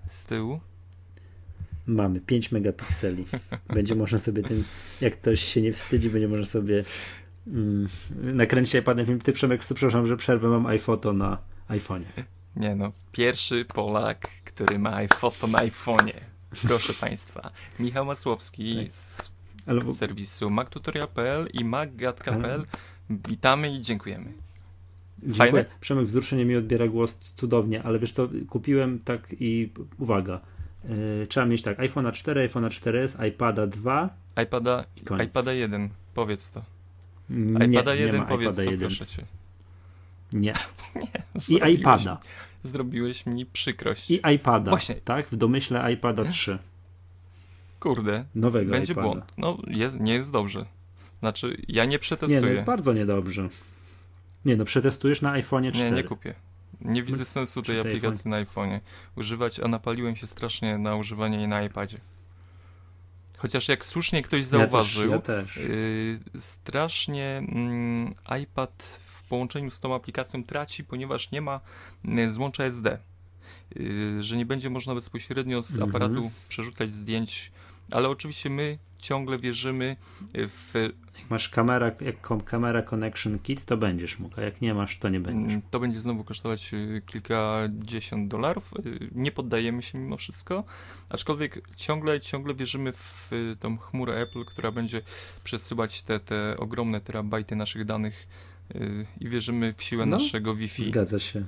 z 0.08 0.24
tyłu. 0.26 0.60
Mamy 1.86 2.20
5 2.20 2.52
megapikseli. 2.52 3.26
Będzie 3.74 3.94
można 3.94 4.18
sobie 4.18 4.42
tym, 4.42 4.64
jak 5.00 5.12
ktoś 5.16 5.40
się 5.44 5.62
nie 5.62 5.72
wstydzi, 5.72 6.10
będzie 6.10 6.28
można 6.28 6.44
sobie 6.44 6.84
mm, 7.46 7.88
nakręcić 8.10 8.74
iPadem 8.74 9.06
film. 9.06 9.18
Ty 9.18 9.32
Przemek, 9.32 9.60
przepraszam, 9.60 10.06
że 10.06 10.16
przerwę, 10.16 10.48
mam 10.48 10.66
iPhoto 10.66 11.12
na 11.12 11.38
iPhone'ie. 11.68 12.22
Nie 12.56 12.74
no, 12.74 12.92
pierwszy 13.12 13.64
Polak, 13.64 14.28
który 14.44 14.78
ma 14.78 14.94
iPhoto 14.94 15.46
na 15.46 15.58
iPhone'ie. 15.58 16.20
Proszę 16.68 16.92
Państwa. 16.92 17.50
Michał 17.78 18.04
Masłowski 18.04 18.76
Tak. 18.76 18.92
z 18.92 19.30
Ale 19.66 19.92
serwisu 19.92 20.50
mactutorial.pl 20.50 21.48
i 21.52 21.64
macgatka.pl. 21.64 22.66
Witamy 23.10 23.74
i 23.74 23.82
dziękujemy. 23.82 24.32
Dziękuję. 25.18 25.52
Fajne? 25.52 25.64
Przemek 25.80 26.06
wzruszenie 26.06 26.44
mi 26.44 26.56
odbiera 26.56 26.88
głos 26.88 27.18
cudownie, 27.18 27.82
ale 27.82 27.98
wiesz 27.98 28.12
co, 28.12 28.28
kupiłem 28.48 28.98
tak 28.98 29.26
i 29.40 29.72
uwaga. 29.98 30.40
Yy, 30.84 31.26
trzeba 31.26 31.46
mieć 31.46 31.62
tak, 31.62 31.78
iPhone'a 31.78 32.12
4, 32.12 32.48
iPhone'a 32.48 32.68
4S, 32.68 33.26
iPada 33.28 33.66
2. 33.66 34.10
iPada, 34.42 34.84
iPada 35.24 35.52
1, 35.52 35.88
powiedz 36.14 36.50
to. 36.50 36.62
Nie, 37.32 37.66
iPada 37.66 37.94
nie 37.94 38.00
1, 38.00 38.20
ma 38.20 38.26
powiedz 38.26 38.46
iPada 38.54 38.64
to, 38.64 38.70
1. 38.70 38.80
proszę 38.80 39.06
cię. 39.06 39.24
Nie. 40.32 40.54
I 41.48 41.72
iPada. 41.74 42.20
Zrobiłeś 42.62 43.26
mi 43.26 43.46
przykrość. 43.46 44.10
I 44.10 44.20
iPada. 44.34 44.70
Właśnie. 44.70 44.94
Tak, 44.94 45.26
w 45.28 45.36
domyśle 45.36 45.92
iPada 45.92 46.24
3. 46.24 46.58
Kurde, 47.80 48.24
Nowego 48.34 48.70
będzie 48.70 48.92
iPada. 48.92 49.08
błąd. 49.08 49.24
No, 49.38 49.58
jest, 49.66 50.00
nie 50.00 50.14
jest 50.14 50.32
dobrze. 50.32 50.66
Znaczy, 51.20 51.56
ja 51.68 51.84
nie 51.84 51.90
Nie, 51.90 51.98
przetestuję. 51.98 52.40
no 52.40 52.46
jest 52.46 52.64
bardzo 52.64 52.92
niedobrze. 52.92 53.48
Nie, 54.44 54.56
no 54.56 54.64
przetestujesz 54.64 55.22
na 55.22 55.32
iPhone'ie 55.32 55.72
4. 55.72 55.90
Nie, 55.90 55.96
nie 55.96 56.04
kupię. 56.04 56.34
Nie 56.80 57.02
widzę 57.02 57.24
sensu 57.24 57.62
tej 57.62 57.80
tej 57.82 57.90
aplikacji 57.90 58.30
na 58.30 58.44
iPhone'ie 58.44 58.80
używać, 59.16 59.60
a 59.60 59.68
napaliłem 59.68 60.16
się 60.16 60.26
strasznie 60.26 60.78
na 60.78 60.96
używanie 60.96 61.36
jej 61.38 61.48
na 61.48 61.62
iPadzie. 61.62 61.98
Chociaż 63.42 63.68
jak 63.68 63.86
słusznie 63.86 64.22
ktoś 64.22 64.44
zauważył, 64.44 65.10
Ja 65.10 65.18
też. 65.18 65.56
Ja 65.56 65.62
też. 65.62 65.68
yy, 65.68 66.20
strasznie 66.40 67.38
mm, 67.48 68.14
iPad 68.42 69.00
w 69.06 69.22
połączeniu 69.22 69.70
z 69.70 69.80
tą 69.80 69.94
aplikacją 69.94 70.44
traci, 70.44 70.84
ponieważ 70.84 71.30
nie 71.30 71.40
ma 71.40 71.60
y, 72.18 72.30
złącza 72.30 72.64
SD. 72.64 72.98
Yy, 73.76 74.22
że 74.22 74.36
nie 74.36 74.46
będzie 74.46 74.70
można 74.70 74.94
bezpośrednio 74.94 75.62
z 75.62 75.70
Mhm. 75.70 75.90
aparatu 75.90 76.30
przerzucać 76.48 76.94
zdjęć, 76.94 77.52
ale 77.90 78.08
oczywiście 78.08 78.50
my 78.50 78.78
ciągle 79.02 79.38
wierzymy 79.38 79.96
w 80.34 80.74
Jak 81.18 81.30
masz 81.30 81.48
kamera, 81.48 81.86
jak 82.00 82.44
kamera 82.44 82.82
Connection 82.82 83.38
Kit, 83.38 83.64
to 83.64 83.76
będziesz 83.76 84.18
mógł, 84.18 84.40
a 84.40 84.42
jak 84.42 84.60
nie 84.60 84.74
masz, 84.74 84.98
to 84.98 85.08
nie 85.08 85.20
będziesz. 85.20 85.52
Mm, 85.52 85.62
To 85.70 85.80
będzie 85.80 86.00
znowu 86.00 86.24
kosztować 86.24 86.74
y, 86.74 87.02
kilkadziesiąt 87.06 88.28
dolarów. 88.28 88.72
Y, 88.86 89.08
Nie 89.14 89.32
poddajemy 89.32 89.82
się 89.82 89.98
mimo 89.98 90.16
wszystko, 90.16 90.64
aczkolwiek 91.08 91.68
ciągle, 91.76 92.20
ciągle 92.20 92.54
wierzymy 92.54 92.92
w 92.92 93.30
tą 93.60 93.78
chmurę 93.78 94.20
Apple, 94.20 94.44
która 94.44 94.72
będzie 94.72 95.02
przesyłać 95.44 96.02
te, 96.02 96.20
te 96.20 96.56
ogromne 96.58 97.00
terabajty 97.00 97.56
naszych 97.56 97.84
danych 97.84 98.28
y, 98.74 99.06
i 99.20 99.28
wierzymy 99.28 99.74
w 99.76 99.82
siłę 99.82 100.06
No, 100.06 100.16
naszego 100.16 100.54
Wi-Fi. 100.54 100.84
Zgadza 100.84 101.18
się. 101.18 101.46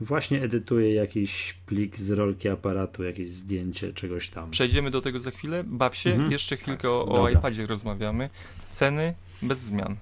Właśnie 0.00 0.42
edytuję 0.42 0.94
jakiś 0.94 1.54
plik 1.66 1.96
z 1.98 2.10
rolki 2.10 2.48
aparatu, 2.48 3.04
jakieś 3.04 3.30
zdjęcie 3.30 3.92
czegoś 3.92 4.30
tam. 4.30 4.50
Przejdziemy 4.50 4.90
do 4.90 5.00
tego 5.00 5.20
za 5.20 5.30
chwilę. 5.30 5.64
Baw 5.66 5.96
się, 5.96 6.10
Mhm. 6.10 6.32
jeszcze 6.32 6.56
chwilkę 6.56 6.90
o, 6.90 7.06
o 7.06 7.16
Dobra. 7.16 7.30
iPadzie 7.30 7.66
rozmawiamy. 7.66 8.30
Ceny 8.70 9.14
bez 9.42 9.58
zmian. 9.60 9.96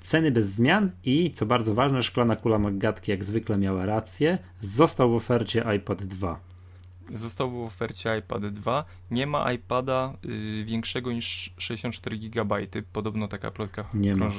Ceny 0.00 0.30
bez 0.30 0.50
zmian 0.50 0.90
i, 1.04 1.30
co 1.30 1.46
bardzo 1.46 1.74
ważne, 1.74 2.02
szklana 2.02 2.36
kula 2.36 2.58
Maggatki 2.58 3.10
jak 3.10 3.24
zwykle 3.24 3.58
miała 3.58 3.86
rację. 3.86 4.38
Został 4.60 5.10
w 5.10 5.14
ofercie 5.14 5.64
iPad 5.76 6.02
2. 6.02 6.40
Został 7.10 7.50
w 7.50 7.66
ofercie 7.66 8.18
iPad 8.18 8.46
2. 8.46 8.84
Nie 9.10 9.26
ma 9.26 9.52
iPada 9.52 10.12
y, 10.24 10.64
większego 10.64 11.12
niż 11.12 11.54
64 11.58 12.18
GB. 12.18 12.56
Podobno 12.92 13.28
taka 13.28 13.50
plotka 13.50 13.88
Nie 13.94 14.14
ma. 14.16 14.30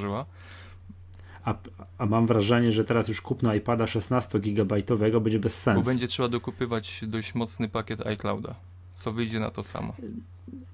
A, 1.46 1.54
a 1.98 2.06
mam 2.06 2.26
wrażenie, 2.26 2.72
że 2.72 2.84
teraz 2.84 3.08
już 3.08 3.20
kupno 3.20 3.54
iPada 3.54 3.84
16-gigabajtowego 3.84 5.20
będzie 5.20 5.38
bez 5.38 5.52
Bo 5.52 5.62
sensu. 5.62 5.90
będzie 5.90 6.08
trzeba 6.08 6.28
dokupywać 6.28 7.00
dość 7.06 7.34
mocny 7.34 7.68
pakiet 7.68 8.06
iClouda, 8.06 8.54
co 8.90 9.12
wyjdzie 9.12 9.40
na 9.40 9.50
to 9.50 9.62
samo. 9.62 9.94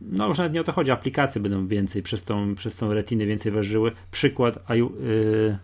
No 0.01 0.29
już 0.29 0.39
nawet 0.39 0.55
nie 0.55 0.61
o 0.61 0.65
to 0.65 0.73
chodzi, 0.73 0.91
aplikacje 0.91 1.41
będą 1.41 1.67
więcej 1.67 2.03
przez 2.03 2.25
tą, 2.25 2.55
przez 2.55 2.77
tą 2.77 2.95
retinę 2.95 3.27
więcej 3.27 3.53
ważyły. 3.53 3.93
Przykład 4.11 4.59
i, 4.71 4.83
y, 4.83 5.59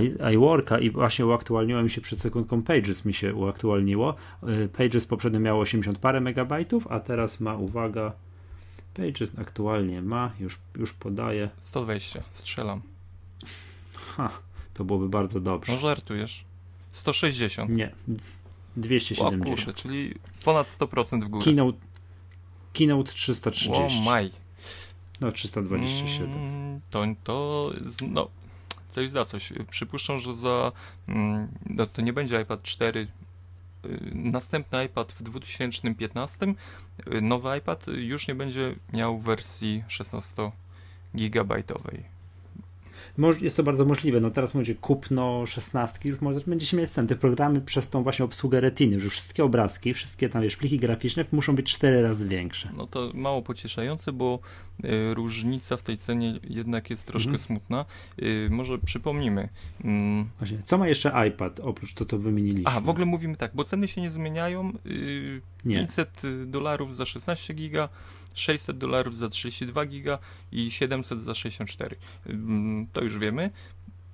i, 0.00 0.34
iWorka 0.34 0.78
i 0.78 0.90
właśnie 0.90 1.26
uaktualniło 1.26 1.82
mi 1.82 1.90
się 1.90 2.00
przed 2.00 2.20
sekundką 2.20 2.62
Pages 2.62 3.04
mi 3.04 3.14
się 3.14 3.34
uaktualniło. 3.34 4.14
Y, 4.48 4.68
Pages 4.68 5.06
poprzednio 5.06 5.40
miało 5.40 5.60
80 5.60 5.98
parę 5.98 6.20
megabajtów, 6.20 6.86
a 6.86 7.00
teraz 7.00 7.40
ma, 7.40 7.56
uwaga, 7.56 8.12
Pages 8.94 9.38
aktualnie 9.38 10.02
ma, 10.02 10.30
już, 10.40 10.58
już 10.78 10.92
podaje. 10.92 11.50
120, 11.58 12.22
strzelam. 12.32 12.91
Ha, 14.16 14.30
to 14.74 14.84
byłoby 14.84 15.08
bardzo 15.08 15.40
dobrze. 15.40 15.72
No 15.72 15.78
żartujesz. 15.78 16.44
160. 16.92 17.70
Nie, 17.70 17.86
O 17.86 17.90
270. 18.76 19.44
kurde, 19.44 19.74
czyli 19.74 20.14
ponad 20.44 20.66
100% 20.66 21.24
w 21.24 21.28
górę. 21.28 21.44
Keynote, 21.44 21.78
Keynote 22.72 23.10
O 23.10 23.14
330. 23.14 24.02
maj. 24.04 24.30
No 25.20 25.32
327. 25.32 26.32
Mm, 26.32 26.80
To, 26.90 27.04
to 27.24 27.70
no, 28.08 28.28
coś 28.88 29.10
za 29.10 29.24
coś. 29.24 29.52
Przypuszczam, 29.70 30.18
że 30.18 30.34
za 30.34 30.72
mm, 31.08 31.48
no, 31.66 31.86
to 31.86 32.02
nie 32.02 32.12
będzie 32.12 32.40
iPad 32.40 32.62
4. 32.62 33.08
y, 33.84 33.98
Następny 34.14 34.84
iPad 34.84 35.12
w 35.12 35.22
2015, 35.22 36.46
y, 37.12 37.20
nowy 37.20 37.58
iPad 37.58 37.86
już 37.86 38.28
nie 38.28 38.34
będzie 38.34 38.74
miał 38.92 39.18
wersji 39.18 39.84
16 39.88 40.52
gigabajtowej. 41.16 42.11
Jest 43.40 43.56
to 43.56 43.62
bardzo 43.62 43.84
możliwe. 43.84 44.20
No 44.20 44.30
teraz 44.30 44.54
mówicie 44.54 44.74
kupno 44.74 45.46
16, 45.46 46.08
już 46.08 46.20
może 46.20 46.40
będzie 46.46 46.66
się 46.66 46.76
mieć 46.76 46.90
sen. 46.90 47.06
Te 47.06 47.16
programy 47.16 47.60
przez 47.60 47.88
tą 47.88 48.02
właśnie 48.02 48.24
obsługę 48.24 48.60
retiny, 48.60 49.00
że 49.00 49.08
wszystkie 49.08 49.44
obrazki, 49.44 49.94
wszystkie 49.94 50.28
tam 50.28 50.42
wiesz, 50.42 50.56
pliki 50.56 50.78
graficzne 50.78 51.24
muszą 51.32 51.54
być 51.56 51.72
cztery 51.74 52.02
razy 52.02 52.28
większe. 52.28 52.68
No 52.76 52.86
to 52.86 53.10
mało 53.14 53.42
pocieszające, 53.42 54.12
bo 54.12 54.38
y, 54.84 55.14
różnica 55.14 55.76
w 55.76 55.82
tej 55.82 55.98
cenie 55.98 56.40
jednak 56.44 56.90
jest 56.90 57.06
troszkę 57.06 57.30
Mhm. 57.30 57.38
smutna. 57.38 57.84
Y, 58.22 58.48
może 58.50 58.78
przypomnimy. 58.78 59.48
Mm, 59.84 60.28
Właśnie, 60.38 60.58
co 60.64 60.78
ma 60.78 60.88
jeszcze 60.88 61.28
iPad 61.28 61.60
oprócz 61.60 61.94
to, 61.94 62.04
to 62.04 62.18
wymieniliśmy? 62.18 62.70
a, 62.70 62.80
w 62.80 62.88
ogóle 62.88 63.06
mówimy 63.06 63.36
tak, 63.36 63.50
bo 63.54 63.64
ceny 63.64 63.88
się 63.88 64.00
nie 64.00 64.10
zmieniają. 64.10 64.72
Y, 64.86 65.40
Nie. 65.64 65.76
500 65.76 66.22
dolarów 66.46 66.94
za 66.96 67.06
16 67.06 67.54
giga, 67.54 67.88
600 68.34 68.78
dolarów 68.78 69.16
za 69.16 69.28
32 69.28 69.86
giga 69.86 70.18
i 70.52 70.70
700 70.70 71.22
za 71.22 71.34
64. 71.34 71.96
Ym, 72.30 72.86
To 72.92 73.04
już 73.04 73.18
wiemy. 73.18 73.50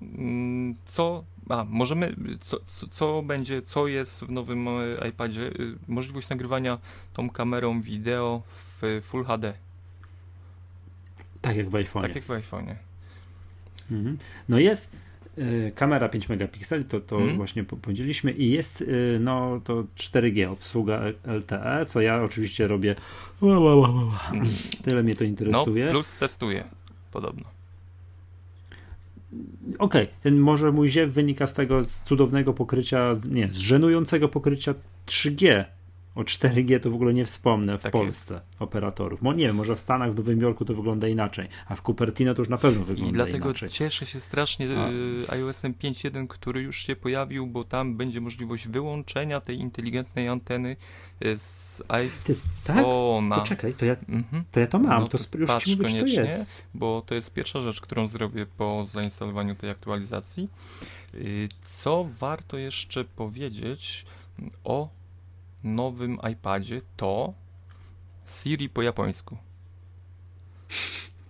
Ym, 0.02 0.74
Co, 0.86 1.24
a 1.48 1.64
możemy, 1.68 2.14
co, 2.40 2.56
co- 2.90 3.22
będzie, 3.22 3.62
co 3.62 3.86
jest 3.88 4.20
w 4.24 4.30
nowym 4.30 4.68
e, 4.68 5.08
iPadzie? 5.08 5.42
Y, 5.42 5.74
Możliwość 5.88 6.28
nagrywania 6.28 6.78
tą 7.14 7.30
kamerą 7.30 7.80
wideo 7.82 8.42
w 8.48 9.00
Full 9.04 9.24
HD, 9.24 9.52
Tak 11.40 11.56
jak 11.56 11.70
w 11.70 11.74
iPhone. 11.74 12.02
tak 12.02 12.14
jak 12.14 12.24
w 12.24 12.28
iPhone'ie. 12.28 12.74
Mhm. 13.90 14.18
No 14.48 14.58
jest 14.58 14.92
kamera 15.74 16.08
5 16.08 16.28
megapikseli, 16.28 16.84
to, 16.84 17.00
to 17.00 17.16
Mhm. 17.16 17.36
właśnie 17.36 17.64
po- 17.64 17.76
powiedzieliśmy 17.76 18.32
i 18.32 18.50
jest 18.50 18.80
y, 18.80 19.18
no 19.20 19.60
to 19.64 19.84
4G, 19.96 20.50
obsługa 20.50 21.00
LTE, 21.26 21.86
co 21.86 22.00
ja 22.00 22.22
oczywiście 22.22 22.68
robię 22.68 22.94
ła. 23.40 23.92
tyle 24.82 25.02
mnie 25.02 25.14
to 25.14 25.24
No, 25.24 25.30
interesuje. 25.30 25.90
plus 25.90 26.16
testuje, 26.16 26.64
podobno. 27.12 27.44
Okej, 29.78 30.08
ten 30.22 30.38
może 30.38 30.72
mój 30.72 30.88
ziew 30.88 31.10
wynika 31.12 31.46
z 31.46 31.54
tego 31.54 31.84
z 31.84 32.02
cudownego 32.02 32.52
pokrycia, 32.54 33.16
nie, 33.30 33.48
z 33.52 33.56
żenującego 33.56 34.28
pokrycia 34.28 34.74
3G. 35.06 35.64
O 36.18 36.22
4G 36.22 36.80
to 36.80 36.90
w 36.90 36.94
ogóle 36.94 37.14
nie 37.14 37.24
wspomnę 37.24 37.78
w 37.78 37.82
Tak 37.82 37.92
Polsce 37.92 38.40
operatorów. 38.58 39.22
Mo, 39.22 39.32
nie 39.32 39.46
wiem, 39.46 39.56
może 39.56 39.76
w 39.76 39.80
Stanach, 39.80 40.12
w 40.12 40.16
Nowym 40.16 40.40
Jorku 40.40 40.64
to 40.64 40.74
wygląda 40.74 41.08
inaczej, 41.08 41.48
a 41.68 41.74
w 41.76 41.82
Cupertino 41.82 42.34
to 42.34 42.42
już 42.42 42.48
na 42.48 42.58
pewno 42.58 42.82
I 42.82 42.84
wygląda 42.84 43.14
dlatego 43.14 43.44
inaczej. 43.44 43.68
cieszę 43.68 44.06
się 44.06 44.20
strasznie 44.20 44.66
A. 44.78 44.88
y, 44.90 45.30
iOS-em 45.30 45.74
5.1, 45.74 46.26
który 46.26 46.62
już 46.62 46.76
się 46.86 46.96
pojawił, 46.96 47.46
bo 47.46 47.64
tam 47.64 47.96
będzie 47.96 48.20
możliwość 48.20 48.68
wyłączenia 48.68 49.40
tej 49.40 49.58
inteligentnej 49.58 50.28
anteny 50.28 50.76
y, 51.24 51.38
z 51.38 51.82
Ty, 52.24 52.34
tak? 52.64 52.76
iPhone'a. 52.76 53.34
Poczekaj, 53.38 53.74
to 53.74 53.84
ja, 53.84 53.96
Mhm. 54.08 54.44
to 54.52 54.60
ja 54.60 54.66
to 54.66 54.78
mam, 54.78 55.00
No 55.02 55.08
to 55.08 55.18
to 55.18 55.38
już 55.38 55.48
patrz 55.48 55.66
mówię, 55.66 55.76
czy 55.76 55.92
to 55.92 56.00
koniecznie. 56.00 56.22
jest. 56.24 56.46
bo 56.74 57.02
to 57.06 57.14
jest 57.14 57.32
pierwsza 57.34 57.60
rzecz, 57.60 57.80
którą 57.80 58.08
zrobię 58.08 58.46
po 58.46 58.86
zainstalowaniu 58.86 59.54
tej 59.54 59.70
aktualizacji. 59.70 60.48
Y, 61.14 61.48
Co 61.62 62.08
warto 62.20 62.58
jeszcze 62.58 63.04
powiedzieć 63.04 64.04
o 64.64 64.88
nowym 65.64 66.18
iPadzie, 66.32 66.80
to 66.96 67.34
Siri 68.26 68.68
po 68.68 68.82
japońsku. 68.82 69.36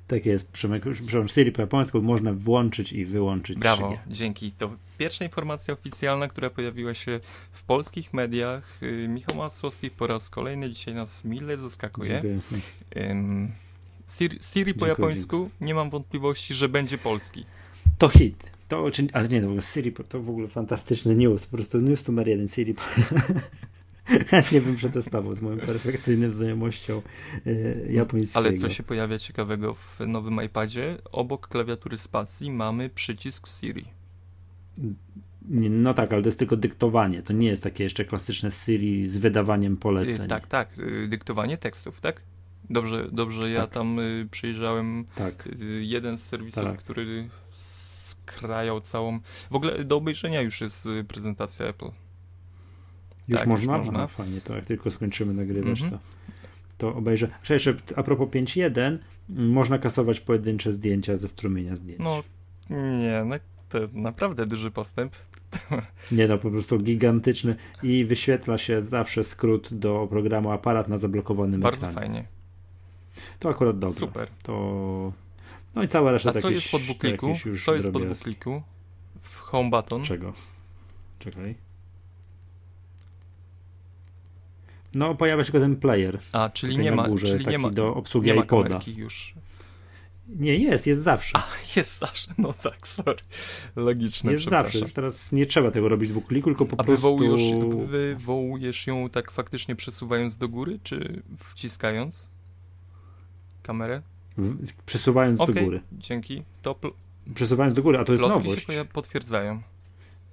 Tak 0.06 0.26
jest, 0.26 0.52
Przemek, 0.52 0.82
przepraszam, 0.82 1.28
Siri 1.28 1.52
po 1.52 1.60
japońsku 1.60 2.02
można 2.02 2.32
włączyć 2.32 2.92
i 2.92 3.04
wyłączyć 3.04 3.58
Brawo, 3.58 3.88
3G. 3.90 3.98
dzięki. 4.10 4.52
To 4.52 4.70
pierwsza 4.98 5.24
informacja 5.24 5.74
oficjalna, 5.74 6.28
która 6.28 6.50
pojawiła 6.50 6.94
się 6.94 7.20
w 7.52 7.64
polskich 7.64 8.14
mediach. 8.14 8.82
Y, 8.82 9.08
Michał 9.08 9.36
Masłowski 9.36 9.90
po 9.90 10.06
raz 10.06 10.30
kolejny 10.30 10.70
dzisiaj 10.70 10.94
nas 10.94 11.24
mile 11.24 11.58
zaskakuje. 11.58 12.22
Dziękuję. 12.22 12.40
Siri, 14.08 14.38
Siri 14.42 14.74
po 14.74 14.86
Dziękuję, 14.86 14.88
japońsku 14.88 15.50
nie 15.60 15.74
mam 15.74 15.90
wątpliwości, 15.90 16.54
że 16.54 16.68
będzie 16.68 16.98
polski. 16.98 17.44
To 17.98 18.08
hit. 18.08 18.50
To, 18.68 18.90
ale 19.12 19.28
nie, 19.28 19.40
no 19.40 19.46
w 19.46 19.50
ogóle 19.50 19.62
Siri 19.62 19.92
to 20.08 20.22
w 20.22 20.30
ogóle 20.30 20.48
fantastyczny 20.48 21.16
news. 21.16 21.46
Po 21.46 21.56
prostu 21.56 21.78
news 21.78 22.08
numer 22.08 22.28
jeden. 22.28 22.48
Siri. 22.48 22.74
nie 24.52 24.60
bym 24.60 24.76
przetestował 24.76 25.34
z 25.34 25.42
moją 25.42 25.58
perfekcyjną 25.58 26.32
znajomością 26.32 27.02
e, 27.46 27.92
japońskiego. 27.92 28.38
Ale 28.48 28.56
co 28.56 28.68
się 28.68 28.82
pojawia 28.82 29.18
ciekawego 29.18 29.74
w 29.74 30.00
nowym 30.06 30.44
iPadzie? 30.44 30.98
Obok 31.12 31.48
klawiatury 31.48 31.98
spacji 31.98 32.50
mamy 32.50 32.88
przycisk 32.88 33.48
Siri. 33.48 33.84
No 35.50 35.94
tak, 35.94 36.12
ale 36.12 36.22
to 36.22 36.28
jest 36.28 36.38
tylko 36.38 36.56
dyktowanie. 36.56 37.22
To 37.22 37.32
nie 37.32 37.48
jest 37.48 37.62
takie 37.62 37.84
jeszcze 37.84 38.04
klasyczne 38.04 38.50
Siri 38.50 39.08
z 39.08 39.16
wydawaniem 39.16 39.76
poleceń. 39.76 40.24
Y, 40.24 40.28
tak, 40.28 40.46
tak. 40.46 40.78
Y, 40.78 41.08
dyktowanie 41.08 41.58
tekstów, 41.58 42.00
tak? 42.00 42.22
Dobrze, 42.70 43.08
dobrze 43.12 43.50
ja 43.50 43.60
Tak. 43.60 43.70
tam 43.70 44.00
przyjrzałem 44.30 45.04
Tak. 45.14 45.48
jeden 45.80 46.18
z 46.18 46.22
serwisów, 46.22 46.64
Tak. 46.64 46.78
który 46.78 47.28
skrajał 47.50 48.80
całą... 48.80 49.20
W 49.50 49.54
ogóle 49.54 49.84
do 49.84 49.96
obejrzenia 49.96 50.40
już 50.40 50.60
jest 50.60 50.88
prezentacja 51.08 51.66
Apple. 51.66 51.90
Już 53.28 53.38
Tak, 53.40 53.48
można? 53.48 53.76
już 53.76 53.86
można. 53.86 53.98
Aha, 53.98 54.08
fajnie, 54.08 54.40
to 54.40 54.56
jak 54.56 54.66
tylko 54.66 54.90
skończymy 54.90 55.34
nagrywać, 55.34 55.82
Mhm. 55.82 55.90
to, 55.90 55.98
to 56.78 56.94
obejrzę. 56.94 57.28
Jeszcze, 57.50 57.74
a 57.96 58.02
propos 58.02 58.28
5.1, 58.28 58.98
można 59.28 59.78
kasować 59.78 60.20
pojedyncze 60.20 60.72
zdjęcia 60.72 61.16
ze 61.16 61.28
strumienia 61.28 61.76
zdjęć. 61.76 62.00
No, 62.04 62.22
nie, 62.70 63.24
no 63.26 63.36
to 63.68 63.78
naprawdę 63.92 64.46
duży 64.46 64.70
postęp. 64.70 65.16
Nie 66.12 66.28
no, 66.28 66.38
po 66.38 66.50
prostu 66.50 66.78
gigantyczny 66.78 67.56
i 67.82 68.04
wyświetla 68.04 68.58
się 68.58 68.80
zawsze 68.80 69.24
skrót 69.24 69.68
do 69.74 70.06
programu 70.10 70.50
aparat 70.50 70.88
na 70.88 70.98
zablokowanym 70.98 71.60
Bardzo 71.60 71.88
ekranie. 71.88 72.06
fajnie. 72.06 72.26
To 73.38 73.48
akurat 73.48 73.78
dobrze. 73.78 73.96
Super. 74.00 74.28
To... 74.42 75.12
No 75.74 75.82
i 75.82 75.88
cała 75.88 76.12
reszta 76.12 76.30
A 76.30 76.32
co 76.32 76.38
jakieś, 76.38 76.54
jest 76.64 76.70
po 76.70 76.78
dwukliku? 76.78 77.34
Co 77.64 77.74
jest 77.74 77.92
po 77.92 77.98
dwukliku? 78.00 78.62
W 79.22 79.38
Home 79.38 79.70
Button? 79.70 80.02
Czego? 80.04 80.32
Czekaj. 81.18 81.54
No, 84.94 85.14
pojawia 85.14 85.44
się 85.44 85.52
tylko 85.52 85.64
ten 85.64 85.76
player. 85.76 86.18
A, 86.32 86.48
czyli 86.50 86.78
nie 86.78 86.92
ma, 86.92 87.08
górze, 87.08 87.26
czyli 87.26 87.38
nie 87.38 87.44
taki 87.44 87.58
ma, 87.58 87.70
do 87.70 87.94
obsługi 87.94 88.32
nie 88.32 88.40
iPoda. 88.40 88.80
już. 88.96 89.34
Nie, 90.28 90.56
jest, 90.56 90.86
jest 90.86 91.02
zawsze. 91.02 91.36
A, 91.38 91.46
jest 91.76 91.98
zawsze, 91.98 92.30
no 92.38 92.52
tak, 92.52 92.88
sorry. 92.88 93.18
Logiczne, 93.76 94.32
jest 94.32 94.44
zawsze. 94.44 94.88
teraz 94.88 95.32
nie 95.32 95.46
trzeba 95.46 95.70
tego 95.70 95.88
robić 95.88 96.10
dwukliku, 96.10 96.50
tylko 96.50 96.64
po 96.66 96.80
A 96.80 96.84
prostu... 96.84 97.16
wywołujesz, 97.16 97.42
wywołujesz 97.86 98.86
ją 98.86 99.10
tak 99.10 99.30
faktycznie 99.30 99.76
przesuwając 99.76 100.36
do 100.36 100.48
góry, 100.48 100.78
czy 100.82 101.22
wciskając 101.38 102.28
kamerę? 103.62 104.02
w- 104.38 104.72
Przesuwając 104.86 105.40
Okej, 105.40 105.54
do 105.54 105.60
góry. 105.60 105.80
dzięki. 105.92 106.42
To 106.62 106.74
pl- 106.74 106.94
Przesuwając 107.34 107.74
do 107.76 107.82
góry, 107.82 107.98
a 107.98 108.04
to 108.04 108.12
jest 108.12 108.24
plotki 108.24 108.48
nowość. 108.48 108.66
się 108.66 108.84
potwierdzają. 108.92 109.62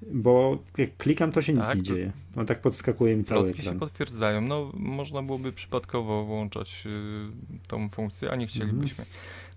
Bo 0.01 0.57
jak 0.77 0.97
klikam, 0.97 1.31
to 1.31 1.41
się 1.41 1.53
nic 1.53 1.65
Tak, 1.65 1.77
nie 1.77 1.83
dzieje. 1.83 2.11
On 2.35 2.45
tak 2.45 2.61
podskakuje 2.61 3.15
mi 3.15 3.23
cały 3.23 3.43
Plotki 3.43 3.61
się 3.61 3.67
ekran. 3.69 3.79
potwierdzają. 3.79 4.41
No, 4.41 4.71
można 4.73 5.21
byłoby 5.21 5.53
przypadkowo 5.53 6.25
włączać 6.25 6.83
y, 6.85 7.67
tą 7.67 7.89
funkcję, 7.89 8.31
a 8.31 8.35
nie 8.35 8.47
chcielibyśmy. 8.47 9.05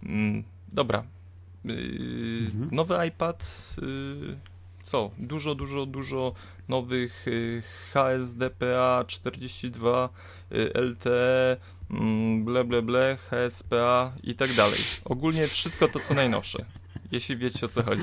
Mm, 0.03 0.45
dobra. 0.73 1.05
Y, 1.67 1.71
Mhm. 2.47 2.69
Nowy 2.73 3.07
iPad. 3.09 3.67
Y, 3.83 4.37
co? 4.83 5.11
Dużo, 5.19 5.55
dużo, 5.55 5.87
dużo 5.87 6.35
nowych 6.69 7.27
HSDPA 7.93 9.05
42, 9.07 10.09
y, 10.53 10.73
LTE, 10.75 11.57
ble, 12.45 12.65
ble, 12.65 12.83
ble, 12.83 13.17
HSPA 13.31 14.13
i 14.23 14.35
tak 14.35 14.53
dalej. 14.55 14.79
Ogólnie 15.05 15.47
wszystko 15.47 15.89
to, 15.89 16.01
co 16.01 16.15
najnowsze. 16.15 16.65
Jeśli 17.13 17.37
wiecie 17.37 17.67
o 17.67 17.69
co 17.69 17.83
chodzi. 17.83 18.03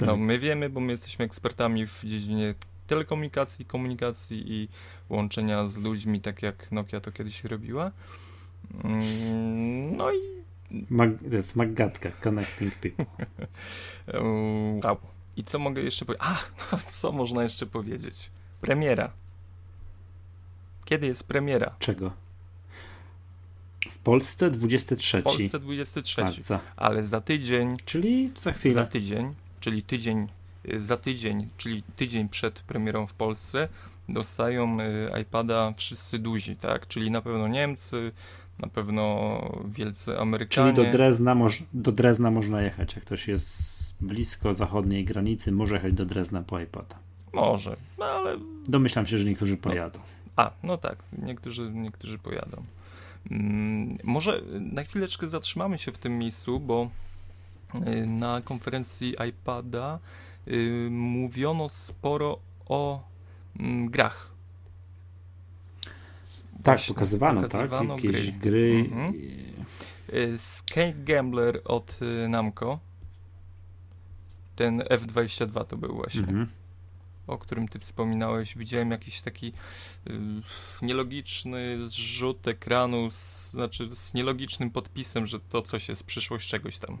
No, 0.00 0.06
Tak. 0.06 0.18
my 0.18 0.38
wiemy, 0.38 0.70
bo 0.70 0.80
my 0.80 0.92
jesteśmy 0.92 1.24
ekspertami 1.24 1.86
w 1.86 2.00
dziedzinie 2.04 2.54
telekomunikacji, 2.86 3.64
komunikacji 3.64 4.52
i 4.52 4.68
łączenia 5.08 5.66
z 5.66 5.76
ludźmi, 5.76 6.20
tak 6.20 6.42
jak 6.42 6.72
Nokia 6.72 7.00
to 7.00 7.12
kiedyś 7.12 7.44
robiła. 7.44 7.90
Mm, 8.84 9.96
No 9.96 10.12
i 10.12 10.18
Mag, 10.90 11.10
jest 11.32 11.56
Maggatka, 11.56 12.10
Connecting 12.10 12.74
People. 12.74 13.04
wow. 14.84 14.96
I 15.36 15.44
co 15.44 15.58
mogę 15.58 15.82
jeszcze 15.82 16.04
powiedzieć? 16.04 16.26
A, 16.28 16.38
no, 16.72 16.78
co 17.00 17.12
można 17.12 17.42
jeszcze 17.42 17.66
powiedzieć? 17.66 18.30
Premiera. 18.60 19.10
Kiedy 20.84 21.06
jest 21.06 21.24
premiera? 21.24 21.74
Czego? 21.78 22.12
W 23.90 23.98
Polsce 23.98 24.50
23 24.50 25.20
W 25.20 25.24
Polsce 25.24 25.58
23, 25.58 26.22
marca. 26.22 26.60
ale 26.76 27.04
za 27.04 27.20
tydzień, 27.20 27.76
Czyli 27.84 28.30
za 28.36 28.40
za 28.42 28.52
chwilę. 28.52 28.86
tydzień, 28.86 29.34
czyli 29.60 29.82
tydzień, 29.82 30.28
y, 30.72 30.80
za 30.80 30.96
tydzień, 30.96 31.48
czyli 31.56 31.82
tydzień 31.96 32.28
przed 32.28 32.60
premierą 32.60 33.06
w 33.06 33.14
Polsce 33.14 33.68
dostają 34.08 34.80
y, 34.80 35.20
iPada 35.22 35.72
wszyscy 35.76 36.18
duzi, 36.18 36.56
tak? 36.56 36.86
Czyli 36.86 37.10
na 37.10 37.22
pewno 37.22 37.48
Niemcy, 37.48 38.12
na 38.58 38.68
pewno 38.68 39.40
wielcy 39.64 40.18
Amerykanie. 40.18 40.74
Czyli 40.74 40.86
do 40.86 40.92
Drezna, 40.92 41.34
moż, 41.34 41.62
do 41.72 41.92
Drezna 41.92 42.30
można 42.30 42.62
jechać. 42.62 42.94
Jak 42.94 43.04
ktoś 43.04 43.28
jest 43.28 43.96
blisko 44.00 44.54
zachodniej 44.54 45.04
granicy, 45.04 45.52
może 45.52 45.74
jechać 45.74 45.92
do 45.92 46.06
Drezna 46.06 46.42
po 46.42 46.60
iPada. 46.60 46.98
Może, 47.32 47.76
no 47.98 48.04
ale 48.04 48.38
Domyślam 48.68 49.06
się, 49.06 49.18
że 49.18 49.24
niektórzy 49.24 49.56
pojadą. 49.56 49.98
A, 50.36 50.50
no 50.62 50.78
tak, 50.78 50.96
niektórzy, 51.18 51.70
niektórzy 51.74 52.18
pojadą. 52.18 52.62
Mm, 53.30 53.98
może 54.04 54.42
na 54.60 54.84
chwileczkę 54.84 55.28
zatrzymamy 55.28 55.78
się 55.78 55.92
w 55.92 55.98
tym 55.98 56.18
miejscu, 56.18 56.60
bo 56.60 56.90
na 58.06 58.40
konferencji 58.40 59.16
iPada 59.28 59.98
y, 60.48 60.88
mówiono 60.90 61.68
sporo 61.68 62.38
o 62.66 63.02
mm, 63.60 63.90
grach. 63.90 64.30
Tak, 66.62 66.76
Właśnie, 66.76 66.94
pokazywano, 66.94 67.42
pokazywano 67.42 67.94
tak? 67.94 68.04
Jakieś 68.04 68.30
gry. 68.32 68.50
gry. 68.50 68.88
Mhm. 68.92 69.14
Y, 70.14 70.38
Skate 70.38 71.04
Gambler 71.04 71.60
od 71.64 71.98
y, 72.02 72.28
Namco. 72.28 72.78
Ten 74.56 74.80
F22 74.80 75.64
to 75.64 75.76
był 75.76 75.94
właśnie 75.94 76.20
Mhm. 76.20 76.48
o 77.26 77.38
którym 77.38 77.68
ty 77.68 77.78
wspominałeś, 77.78 78.56
widziałem 78.56 78.90
jakiś 78.90 79.20
taki 79.22 79.52
y, 80.06 80.12
nielogiczny 80.82 81.76
zrzut 81.90 82.48
ekranu, 82.48 83.10
z, 83.10 83.50
znaczy 83.50 83.88
z 83.94 84.14
nielogicznym 84.14 84.70
podpisem, 84.70 85.26
że 85.26 85.40
to 85.40 85.62
coś 85.62 85.88
jest 85.88 86.04
przyszłość 86.04 86.48
czegoś 86.48 86.78
tam. 86.78 86.98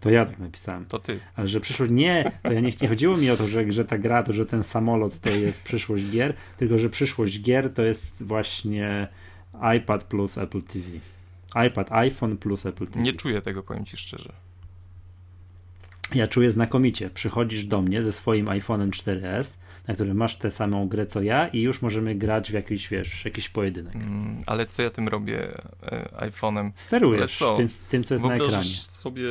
To 0.00 0.10
ja 0.10 0.26
tak 0.26 0.38
napisałem. 0.38 0.84
To 0.84 0.98
ty. 0.98 1.20
Ale 1.36 1.48
że 1.48 1.60
przyszłość. 1.60 1.92
Nie, 1.92 2.32
to 2.42 2.52
ja 2.52 2.60
nie, 2.60 2.70
nie 2.82 2.88
chodziło 2.88 3.16
mi 3.16 3.30
o 3.30 3.36
to, 3.36 3.48
że, 3.48 3.72
że 3.72 3.84
ta 3.84 3.98
gra, 3.98 4.22
to 4.22 4.32
że 4.32 4.46
ten 4.46 4.62
samolot 4.62 5.18
to 5.18 5.30
jest 5.30 5.62
przyszłość 5.62 6.10
gier, 6.10 6.34
tylko 6.56 6.78
że 6.78 6.90
przyszłość 6.90 7.42
gier 7.42 7.72
to 7.74 7.82
jest 7.82 8.22
właśnie 8.22 9.08
iPad 9.76 10.04
plus 10.04 10.38
Apple 10.38 10.62
TV. 10.62 10.86
iPad, 11.66 11.92
iPhone 11.92 12.36
plus 12.36 12.66
Apple 12.66 12.86
TV. 12.86 13.00
Nie 13.00 13.12
czuję 13.12 13.42
tego, 13.42 13.62
powiem 13.62 13.84
ci 13.84 13.96
szczerze. 13.96 14.32
Ja 16.14 16.26
czuję 16.26 16.52
znakomicie. 16.52 17.10
Przychodzisz 17.10 17.64
do 17.64 17.82
mnie 17.82 18.02
ze 18.02 18.12
swoim 18.12 18.46
iPhone'em 18.46 18.90
4S, 18.90 19.58
na 19.88 19.94
którym 19.94 20.16
masz 20.16 20.36
tę 20.36 20.50
samą 20.50 20.88
grę 20.88 21.06
co 21.06 21.22
ja 21.22 21.48
i 21.48 21.60
już 21.60 21.82
możemy 21.82 22.14
grać 22.14 22.50
w 22.50 22.54
jakiś, 22.54 22.88
wiesz, 22.88 23.24
jakiś 23.24 23.48
pojedynek. 23.48 23.94
Mm, 23.94 24.42
ale 24.46 24.66
co 24.66 24.82
ja 24.82 24.90
tym 24.90 25.08
robię 25.08 25.62
e, 25.82 26.30
iPhone'em? 26.30 26.70
Sterujesz 26.74 27.42
tym, 27.56 27.68
tym, 27.88 28.04
co 28.04 28.14
jest 28.14 28.24
na 28.24 28.34
ekranie. 28.34 28.64
Sobie 28.90 29.24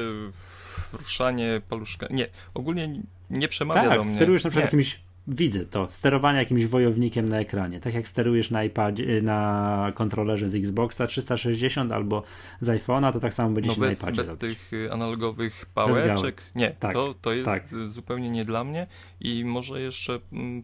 ruszanie 0.93 1.61
paluszka? 1.69 2.07
Nie, 2.09 2.27
ogólnie 2.53 3.01
nie 3.29 3.47
przemawia 3.47 3.83
do 3.83 3.89
Tak, 3.89 3.99
mnie. 4.01 4.09
sterujesz 4.09 4.43
na 4.43 4.49
przykład 4.49 4.73
nie. 4.73 4.77
jakimś, 4.79 4.99
widzę 5.27 5.65
to, 5.65 5.89
sterowanie 5.89 6.39
jakimś 6.39 6.65
wojownikiem 6.65 7.29
na 7.29 7.39
ekranie. 7.39 7.79
Tak 7.79 7.93
jak 7.93 8.07
sterujesz 8.07 8.51
na 8.51 8.63
iPadzie, 8.63 9.21
na 9.21 9.91
kontrolerze 9.95 10.49
z 10.49 10.55
Xboxa 10.55 11.07
360 11.07 11.91
albo 11.91 12.23
z 12.59 12.67
iPhone'a, 12.67 13.13
to 13.13 13.19
tak 13.19 13.33
samo 13.33 13.49
będziesz 13.49 13.77
No 13.77 13.83
na 13.83 13.89
bez, 13.89 14.01
iPadzie 14.01 14.21
bez 14.21 14.29
robić. 14.29 14.39
tych 14.41 14.73
y, 14.73 14.91
analogowych 14.93 15.65
pałeczek. 15.73 16.41
Nie, 16.55 16.69
Tak, 16.79 16.93
to, 16.93 17.15
to 17.21 17.33
jest 17.33 17.45
tak. 17.45 17.73
y, 17.73 17.89
zupełnie 17.89 18.29
nie 18.29 18.45
dla 18.45 18.63
mnie 18.63 18.87
i 19.21 19.45
może 19.45 19.81
jeszcze 19.81 20.19
mm, 20.33 20.63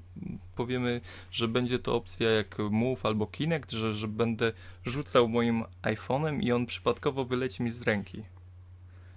powiemy, 0.55 1.01
że 1.31 1.47
będzie 1.47 1.79
to 1.79 1.95
opcja 1.95 2.29
jak 2.29 2.57
Move 2.71 3.05
albo 3.05 3.27
Kinect, 3.27 3.71
że, 3.71 3.93
że 3.95 4.07
będę 4.07 4.51
rzucał 4.85 5.27
moim 5.29 5.63
iPhone'em 5.81 6.43
i 6.43 6.51
on 6.51 6.65
przypadkowo 6.65 7.25
wyleci 7.25 7.63
mi 7.63 7.71
z 7.71 7.81
ręki. 7.81 8.23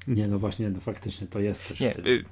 Nie, 0.08 0.28
no 0.28 0.38
właśnie, 0.38 0.70
no 0.70 0.80
faktycznie 0.80 1.26
to 1.26 1.40
jest 1.40 1.68
też 1.68 1.80
Nie, 1.80 1.96
y, 1.96 2.24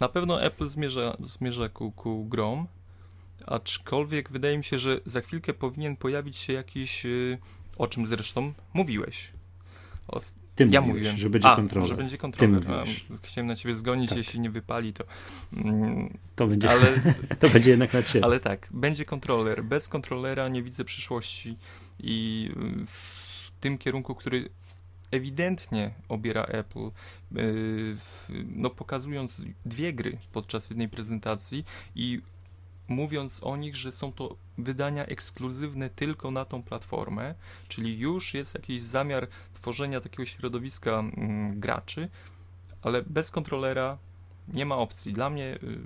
na 0.00 0.08
pewno 0.08 0.42
Apple 0.42 0.68
zmierza, 0.68 1.16
zmierza 1.20 1.68
ku, 1.68 1.92
ku 1.92 2.24
grom, 2.24 2.66
aczkolwiek 3.46 4.30
wydaje 4.30 4.58
mi 4.58 4.64
się, 4.64 4.78
że 4.78 5.00
za 5.04 5.20
chwilkę 5.20 5.54
powinien 5.54 5.96
pojawić 5.96 6.36
się 6.36 6.52
jakiś, 6.52 7.06
y, 7.06 7.38
o 7.76 7.86
czym 7.86 8.06
zresztą 8.06 8.52
mówiłeś. 8.74 9.32
O, 10.08 10.20
Ty 10.54 10.68
ja 10.70 10.80
mówiłeś, 10.80 10.86
mówiłem, 10.98 11.16
że 11.16 11.30
będzie 11.30 11.48
A, 11.48 11.56
kontroler. 11.56 11.88
że 11.88 11.96
będzie 11.96 12.18
kontroler. 12.18 12.62
Ty 12.62 12.68
mówiłeś. 12.68 13.04
A, 13.22 13.26
Chciałem 13.26 13.46
na 13.46 13.56
ciebie 13.56 13.74
zgonić, 13.74 14.08
Tak. 14.08 14.18
jeśli 14.18 14.40
nie 14.40 14.50
wypali, 14.50 14.92
to. 14.92 15.04
Mm, 15.56 16.18
To 16.36 16.46
będzie, 16.46 16.70
ale, 16.70 16.86
to 17.40 17.48
będzie 17.48 17.70
jednak 17.70 17.92
na 17.94 18.02
ciebie. 18.02 18.24
ale 18.24 18.40
tak, 18.40 18.68
będzie 18.70 19.04
kontroler. 19.04 19.64
Bez 19.64 19.88
kontrolera 19.88 20.48
nie 20.48 20.62
widzę 20.62 20.84
przyszłości 20.84 21.56
i 21.98 22.48
y, 22.82 22.86
w 22.86 23.50
tym 23.60 23.78
kierunku, 23.78 24.14
który 24.14 24.50
ewidentnie 25.10 25.94
obiera 26.08 26.44
Apple, 26.44 26.90
no 28.46 28.70
pokazując 28.70 29.44
dwie 29.66 29.92
gry 29.92 30.18
podczas 30.32 30.70
jednej 30.70 30.88
prezentacji 30.88 31.64
i 31.94 32.20
mówiąc 32.88 33.40
o 33.42 33.56
nich, 33.56 33.76
że 33.76 33.92
są 33.92 34.12
to 34.12 34.36
wydania 34.58 35.06
ekskluzywne 35.06 35.90
tylko 35.90 36.30
na 36.30 36.44
tą 36.44 36.62
platformę, 36.62 37.34
czyli 37.68 37.98
już 37.98 38.34
jest 38.34 38.54
jakiś 38.54 38.82
zamiar 38.82 39.28
tworzenia 39.54 40.00
takiego 40.00 40.26
środowiska 40.26 40.90
mm, 40.90 41.60
graczy, 41.60 42.08
ale 42.82 43.02
bez 43.02 43.30
kontrolera 43.30 43.98
nie 44.48 44.66
ma 44.66 44.76
opcji. 44.76 45.12
Dla 45.12 45.30
mnie 45.30 45.44
y, 45.44 45.78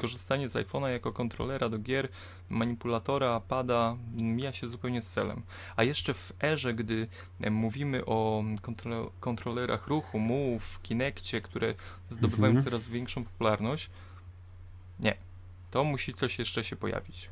korzystanie 0.00 0.48
z 0.48 0.52
iPhone'a 0.52 0.88
jako 0.88 1.12
kontrolera 1.12 1.68
do 1.68 1.78
gier, 1.78 2.08
manipulatora, 2.48 3.40
pada 3.40 3.96
mija 4.22 4.52
się 4.52 4.68
zupełnie 4.68 5.02
z 5.02 5.12
celem. 5.12 5.42
A 5.76 5.84
jeszcze 5.84 6.14
w 6.14 6.32
erze, 6.42 6.74
gdy 6.74 7.08
mówimy 7.50 8.04
o 8.04 8.44
kontrolerach 9.20 9.86
ruchu, 9.86 10.18
Move, 10.18 10.82
Kinectie, 10.82 11.40
które 11.40 11.74
zdobywają 12.10 12.50
mhm. 12.50 12.64
coraz 12.64 12.88
większą 12.88 13.24
popularność, 13.24 13.90
nie. 15.00 15.14
To 15.70 15.84
musi 15.84 16.14
coś 16.14 16.38
jeszcze 16.38 16.64
się 16.64 16.76
pojawić. 16.76 17.28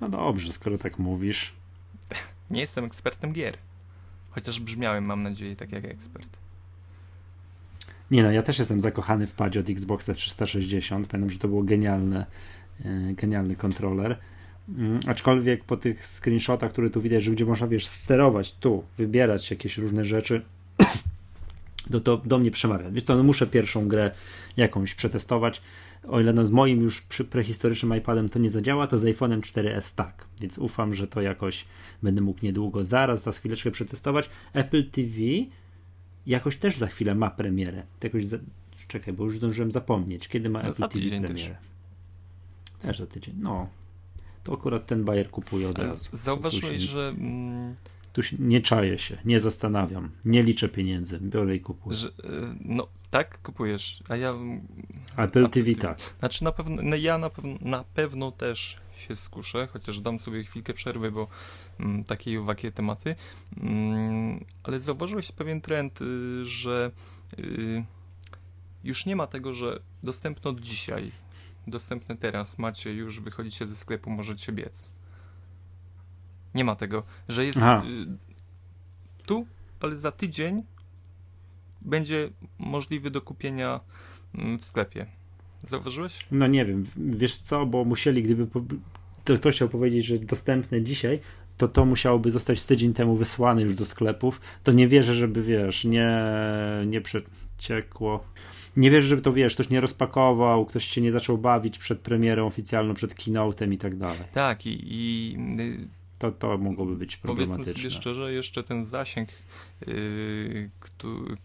No 0.00 0.08
dobrze, 0.08 0.52
skoro 0.52 0.78
tak 0.78 0.98
mówisz. 0.98 1.52
Nie 2.50 2.60
jestem 2.60 2.84
ekspertem 2.84 3.32
gier. 3.32 3.58
Chociaż 4.30 4.60
brzmiałem, 4.60 5.04
mam 5.04 5.22
nadzieję, 5.22 5.56
tak 5.56 5.72
jak 5.72 5.84
ekspert. 5.84 6.36
Nie 8.10 8.22
no, 8.22 8.30
ja 8.30 8.42
też 8.42 8.58
jestem 8.58 8.80
zakochany 8.80 9.26
w 9.26 9.32
padzie 9.32 9.60
od 9.60 9.70
Xboxa 9.70 10.14
360. 10.14 11.06
Pamiętam, 11.06 11.32
że 11.32 11.38
to 11.38 11.48
było 11.48 11.62
genialne, 11.62 12.26
e, 12.84 13.12
genialny 13.14 13.56
kontroler. 13.56 14.16
Mm, 14.68 15.00
aczkolwiek 15.06 15.64
po 15.64 15.76
tych 15.76 16.06
screenshotach, 16.06 16.72
które 16.72 16.90
tu 16.90 17.02
widać, 17.02 17.22
że 17.22 17.30
gdzie 17.30 17.44
można, 17.44 17.66
wiesz, 17.66 17.86
sterować 17.86 18.52
tu, 18.52 18.84
wybierać 18.96 19.50
jakieś 19.50 19.78
różne 19.78 20.04
rzeczy, 20.04 20.42
to, 21.90 22.00
to 22.00 22.16
do 22.24 22.38
mnie 22.38 22.50
przemawia. 22.50 22.90
Wiesz 22.90 23.04
to 23.04 23.16
no 23.16 23.22
muszę 23.22 23.46
pierwszą 23.46 23.88
grę 23.88 24.10
jakąś 24.56 24.94
przetestować. 24.94 25.62
O 26.08 26.20
ile 26.20 26.32
no 26.32 26.44
z 26.44 26.50
moim 26.50 26.82
już 26.82 27.02
prehistorycznym 27.30 27.96
iPadem 27.96 28.28
to 28.28 28.38
nie 28.38 28.50
zadziała, 28.50 28.86
to 28.86 28.98
z 28.98 29.04
iPhone'em 29.04 29.40
4S 29.40 29.94
tak. 29.94 30.26
Więc 30.40 30.58
ufam, 30.58 30.94
że 30.94 31.06
to 31.06 31.20
jakoś 31.20 31.64
będę 32.02 32.20
mógł 32.20 32.40
niedługo, 32.42 32.84
zaraz, 32.84 33.22
za 33.22 33.32
chwileczkę 33.32 33.70
przetestować. 33.70 34.30
Apple 34.52 34.90
TV 34.90 35.16
jakoś 36.26 36.56
też 36.56 36.78
za 36.78 36.86
chwilę 36.86 37.14
ma 37.14 37.30
premierę. 37.30 37.82
Jakoś 38.02 38.26
za... 38.26 38.38
Czekaj, 38.88 39.14
bo 39.14 39.24
już 39.24 39.36
zdążyłem 39.36 39.72
zapomnieć, 39.72 40.28
kiedy 40.28 40.50
ma 40.50 40.60
Apple 40.60 40.88
TV 40.88 41.08
premierę. 41.08 41.28
Też. 41.28 41.50
też 42.82 42.98
za 42.98 43.06
tydzień. 43.06 43.34
No, 43.38 43.68
to 44.44 44.52
akurat 44.52 44.86
ten 44.86 45.04
Bayer 45.04 45.30
kupuje 45.30 45.68
od 45.68 45.78
razu. 45.78 46.08
Zauważyłeś, 46.12 46.82
że... 46.82 47.08
Mm, 47.08 47.74
tu 48.12 48.20
nie 48.38 48.60
czaję 48.60 48.98
się, 48.98 49.18
nie 49.24 49.40
zastanawiam, 49.40 50.10
nie 50.24 50.42
liczę 50.42 50.68
pieniędzy, 50.68 51.18
biorę 51.20 51.56
i 51.56 51.60
kupuję. 51.60 51.96
Że, 51.96 52.08
e, 52.08 52.12
no 52.60 52.88
tak, 53.10 53.42
kupujesz, 53.42 54.02
a 54.08 54.16
ja... 54.16 54.34
Apple 55.16 55.48
TV 55.48 55.74
tak. 55.74 55.98
Znaczy 56.18 56.44
na 56.44 56.52
pewno, 56.52 56.82
no 56.82 56.96
ja 56.96 57.18
na 57.18 57.30
pewno, 57.30 57.54
na 57.60 57.84
pewno 57.84 58.32
też 58.32 58.76
się 59.00 59.16
skuszę, 59.16 59.68
chociaż 59.72 60.00
dam 60.00 60.18
sobie 60.18 60.44
chwilkę 60.44 60.74
przerwy, 60.74 61.10
bo 61.10 61.28
mm, 61.80 62.04
takie 62.04 62.32
i 62.32 62.38
owakie 62.38 62.72
tematy. 62.72 63.16
Mm, 63.56 64.44
ale 64.62 64.80
zauważyłeś 64.80 65.32
pewien 65.32 65.60
trend, 65.60 66.02
y, 66.02 66.46
że 66.46 66.90
y, 67.38 67.84
już 68.84 69.06
nie 69.06 69.16
ma 69.16 69.26
tego, 69.26 69.54
że 69.54 69.80
dostępne 70.02 70.50
od 70.50 70.60
dzisiaj, 70.60 71.12
dostępne 71.66 72.16
teraz, 72.16 72.58
macie 72.58 72.94
już, 72.94 73.20
wychodzicie 73.20 73.66
ze 73.66 73.76
sklepu, 73.76 74.10
możecie 74.10 74.52
biec. 74.52 74.92
Nie 76.54 76.64
ma 76.64 76.76
tego, 76.76 77.02
że 77.28 77.46
jest 77.46 77.58
y, 77.58 77.62
tu, 79.26 79.46
ale 79.80 79.96
za 79.96 80.12
tydzień 80.12 80.62
będzie 81.80 82.30
możliwy 82.58 83.10
do 83.10 83.20
kupienia 83.22 83.80
mm, 84.34 84.58
w 84.58 84.64
sklepie. 84.64 85.19
Zauważyłeś? 85.62 86.26
No 86.30 86.46
nie 86.46 86.64
wiem, 86.64 86.84
wiesz 86.96 87.38
co, 87.38 87.66
bo 87.66 87.84
musieli, 87.84 88.22
gdyby 88.22 88.46
to 89.24 89.34
ktoś 89.36 89.54
chciał 89.54 89.68
powiedzieć, 89.68 90.06
że 90.06 90.18
dostępne 90.18 90.82
dzisiaj, 90.82 91.20
to 91.56 91.68
to 91.68 91.84
musiałoby 91.84 92.30
zostać 92.30 92.64
tydzień 92.64 92.92
temu 92.92 93.16
wysłane 93.16 93.62
już 93.62 93.74
do 93.74 93.84
sklepów. 93.84 94.40
To 94.62 94.72
nie 94.72 94.88
wierzę, 94.88 95.14
żeby 95.14 95.42
wiesz, 95.42 95.84
nie, 95.84 96.18
nie 96.86 97.00
przeciekło. 97.00 98.24
Nie 98.76 98.90
wierzę, 98.90 99.06
żeby 99.06 99.22
to 99.22 99.32
wiesz, 99.32 99.54
ktoś 99.54 99.70
nie 99.70 99.80
rozpakował, 99.80 100.66
ktoś 100.66 100.84
się 100.84 101.00
nie 101.00 101.10
zaczął 101.10 101.38
bawić 101.38 101.78
przed 101.78 101.98
premierą 101.98 102.46
oficjalną, 102.46 102.94
przed 102.94 103.14
keynote'em 103.14 103.72
i 103.72 103.78
tak 103.78 103.96
dalej. 103.96 104.20
Tak, 104.32 104.66
i, 104.66 104.78
i 104.82 105.36
to, 106.20 106.32
to 106.32 106.58
mogłoby 106.58 106.96
być 106.96 107.16
problematyczne. 107.16 107.64
Powiedzmy 107.64 107.82
sobie 107.82 107.90
szczerze, 107.90 108.32
jeszcze 108.32 108.62
ten 108.62 108.84
zasięg 108.84 109.28
yy, 109.86 110.70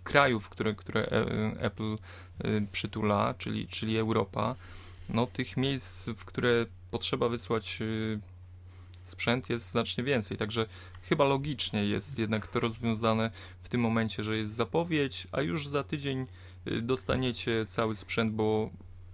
krajów, 0.04 0.50
które, 0.50 0.76
które 0.76 1.02
e, 1.06 1.62
Apple 1.62 1.92
yy, 2.44 2.68
przytula, 2.72 3.34
czyli, 3.38 3.68
czyli 3.68 3.98
Europa, 3.98 4.56
no 5.10 5.28
tych 5.28 5.58
miejsc, 5.58 6.10
w 6.18 6.26
które 6.26 6.66
potrzeba 6.92 7.30
wysłać 7.30 7.80
yy, 7.80 8.20
sprzęt 9.04 9.50
jest 9.50 9.70
znacznie 9.70 10.04
więcej, 10.04 10.38
także 10.38 10.66
chyba 11.02 11.26
logicznie 11.26 11.86
jest 11.86 12.20
jednak 12.20 12.48
to 12.48 12.60
rozwiązane 12.60 13.32
w 13.60 13.70
tym 13.70 13.82
momencie, 13.82 14.24
że 14.24 14.38
jest 14.38 14.54
zapowiedź, 14.54 15.28
a 15.32 15.42
już 15.42 15.68
za 15.68 15.84
tydzień 15.84 16.26
y, 16.68 16.82
dostaniecie 16.82 17.66
cały 17.66 17.96
sprzęt, 17.96 18.34
bo 18.34 18.70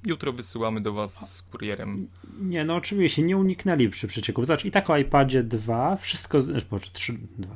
jutro 0.06 0.34
wysyłamy 0.34 0.82
do 0.82 0.94
Was 0.94 1.36
z 1.38 1.42
kurierem. 1.42 2.08
Nie, 2.42 2.66
no 2.66 2.76
oczywiście, 2.76 3.22
nie 3.22 3.38
uniknęli 3.38 3.90
przy 3.90 4.08
przecieku. 4.08 4.46
Zobacz, 4.46 4.66
i 4.66 4.72
tak 4.72 4.90
o 4.90 4.98
iPadzie 4.98 5.44
2, 5.44 5.96
wszystko, 5.96 6.42
znaczy, 6.42 6.66
może 6.72 6.86
3, 6.94 7.14
2. 7.38 7.56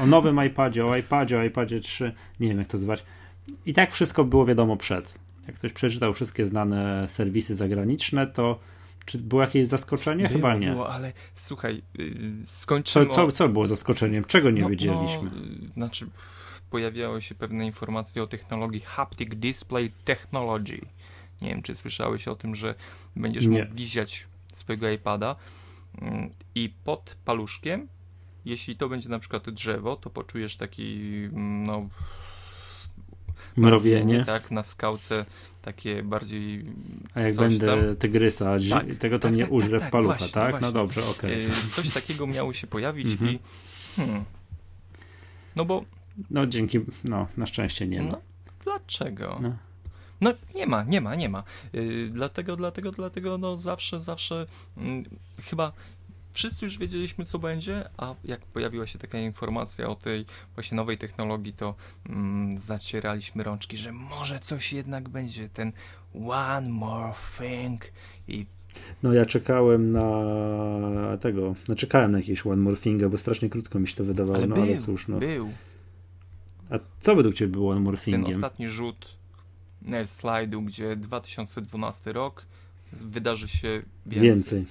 O 0.00 0.06
nowym 0.06 0.44
iPadzie, 0.46 0.86
o 0.86 0.96
iPadzie, 0.96 1.38
o 1.38 1.44
iPadzie 1.44 1.80
3, 1.80 2.12
nie 2.40 2.48
wiem 2.48 2.58
jak 2.58 2.68
to 2.68 2.78
zwać. 2.78 3.04
I 3.66 3.72
tak 3.72 3.92
wszystko 3.92 4.24
było 4.24 4.46
wiadomo 4.46 4.76
przed. 4.76 5.14
Jak 5.46 5.56
ktoś 5.56 5.72
przeczytał 5.72 6.14
wszystkie 6.14 6.46
znane 6.46 7.08
serwisy 7.08 7.54
zagraniczne, 7.54 8.26
to 8.26 8.58
czy 9.04 9.18
było 9.18 9.42
jakieś 9.42 9.66
zaskoczenie? 9.66 10.24
Było, 10.24 10.36
Chyba 10.36 10.54
nie. 10.54 10.70
Było, 10.70 10.90
ale 10.90 11.12
słuchaj, 11.34 11.82
yy, 11.98 12.06
skończymy... 12.44 13.06
Co, 13.06 13.12
co, 13.12 13.32
co 13.32 13.48
było 13.48 13.66
zaskoczeniem? 13.66 14.24
Czego 14.24 14.50
nie 14.50 14.62
no, 14.62 14.68
wiedzieliśmy? 14.68 15.30
No, 15.32 15.72
znaczy, 15.74 16.06
pojawiały 16.70 17.22
się 17.22 17.34
pewne 17.34 17.66
informacje 17.66 18.22
o 18.22 18.26
technologii 18.26 18.80
Haptic 18.80 19.34
Display 19.34 19.92
Technology 20.04 20.80
nie 21.42 21.48
wiem, 21.48 21.62
czy 21.62 21.74
słyszałeś 21.74 22.28
o 22.28 22.36
tym, 22.36 22.54
że 22.54 22.74
będziesz 23.16 23.46
nie. 23.46 23.58
mógł 23.58 23.74
bliziać 23.74 24.26
swojego 24.52 24.90
iPada 24.90 25.36
mm, 26.02 26.30
i 26.54 26.74
pod 26.84 27.16
paluszkiem, 27.24 27.88
jeśli 28.44 28.76
to 28.76 28.88
będzie 28.88 29.08
na 29.08 29.18
przykład 29.18 29.50
drzewo, 29.50 29.96
to 29.96 30.10
poczujesz 30.10 30.56
taki, 30.56 30.98
mm, 31.32 31.64
no, 31.64 31.88
mrowienie. 33.56 34.24
Tak, 34.24 34.50
na 34.50 34.62
skałce 34.62 35.24
takie 35.62 36.02
bardziej. 36.02 36.64
A 37.14 37.20
jak 37.20 37.36
będę 37.36 37.66
tam. 37.66 37.96
tygrysa, 37.96 38.56
tak, 38.70 38.96
tego 38.96 39.18
to 39.18 39.28
tak, 39.28 39.36
nie 39.36 39.42
tak, 39.42 39.52
użrę 39.52 39.80
tak, 39.80 39.88
w 39.88 39.92
palucha, 39.92 40.14
właśnie, 40.14 40.32
tak? 40.34 40.60
No 40.60 40.72
dobrze, 40.72 41.00
okej. 41.00 41.46
Okay. 41.46 41.70
Coś 41.70 41.90
takiego 41.90 42.26
miało 42.26 42.52
się 42.52 42.66
pojawić 42.66 43.08
i. 43.08 43.12
Mhm. 43.12 43.38
Hmm, 43.96 44.24
no 45.56 45.64
bo. 45.64 45.84
No 46.30 46.46
dzięki, 46.46 46.80
no 47.04 47.26
na 47.36 47.46
szczęście 47.46 47.86
nie 47.86 48.02
ma. 48.02 48.10
No, 48.10 48.20
dlaczego? 48.64 49.38
No. 49.42 49.56
No 50.22 50.32
nie 50.54 50.66
ma, 50.66 50.84
nie 50.84 51.00
ma, 51.00 51.14
nie 51.14 51.28
ma. 51.28 51.42
Yy, 51.72 52.10
dlatego, 52.10 52.56
dlatego, 52.56 52.90
dlatego 52.90 53.38
no 53.38 53.56
zawsze, 53.56 54.00
zawsze 54.00 54.46
yy, 54.76 54.84
chyba 55.42 55.72
wszyscy 56.32 56.64
już 56.64 56.78
wiedzieliśmy, 56.78 57.24
co 57.24 57.38
będzie, 57.38 57.88
a 57.96 58.14
jak 58.24 58.40
pojawiła 58.40 58.86
się 58.86 58.98
taka 58.98 59.18
informacja 59.18 59.88
o 59.88 59.94
tej 59.94 60.24
właśnie 60.54 60.76
nowej 60.76 60.98
technologii, 60.98 61.52
to 61.52 61.74
mm, 62.08 62.58
zacieraliśmy 62.58 63.42
rączki, 63.42 63.76
że 63.76 63.92
może 63.92 64.40
coś 64.40 64.72
jednak 64.72 65.08
będzie, 65.08 65.48
ten 65.48 65.72
one 66.28 66.68
more 66.68 67.12
thing 67.38 67.84
i 68.28 68.46
no 69.02 69.12
ja 69.12 69.26
czekałem 69.26 69.92
na 69.92 71.18
tego, 71.20 71.54
no 71.68 71.74
czekałem 71.74 72.12
na 72.12 72.18
jakieś 72.18 72.46
One 72.46 72.62
More 72.62 72.76
Thing, 72.76 73.04
bo 73.04 73.18
strasznie 73.18 73.48
krótko 73.48 73.78
mi 73.78 73.88
się 73.88 73.96
to 73.96 74.04
wydawało, 74.04 74.36
ale 74.36 74.46
no 74.46 74.54
był, 74.54 74.64
ale 74.64 74.76
cóż, 74.76 75.08
no. 75.08 75.18
był. 75.18 75.50
A 76.70 76.78
co 77.00 77.16
według 77.16 77.34
Ciebie 77.34 77.52
było 77.52 77.72
One 77.72 77.80
More 77.80 77.98
Thingiem? 77.98 78.24
Ten 78.24 78.34
ostatni 78.34 78.68
rzut 78.68 79.21
slajdu, 80.04 80.62
gdzie 80.62 80.96
2012 80.96 82.12
rok 82.12 82.46
wydarzy 82.92 83.48
się 83.48 83.82
więcej. 84.06 84.28
Więcej. 84.28 84.66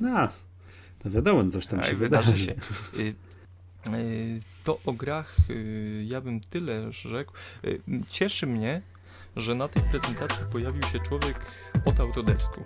No, 0.00 0.28
to 0.98 1.10
wiadomo, 1.10 1.50
coś 1.50 1.66
tam 1.66 1.82
się 1.82 1.96
wydarzy. 1.96 2.32
wydarzy. 2.32 2.44
Się. 2.44 2.54
Y, 2.98 3.14
y, 3.94 4.40
to 4.64 4.78
o 4.86 4.92
grach 4.92 5.36
y, 5.50 6.04
ja 6.06 6.20
bym 6.20 6.40
tyle 6.40 6.92
rzekł. 6.92 7.32
Cieszy 8.08 8.46
mnie, 8.46 8.82
że 9.36 9.54
na 9.54 9.68
tej 9.68 9.82
prezentacji 9.90 10.44
pojawił 10.52 10.82
się 10.82 10.98
człowiek 11.00 11.40
od 11.84 12.00
Autodesku. 12.00 12.62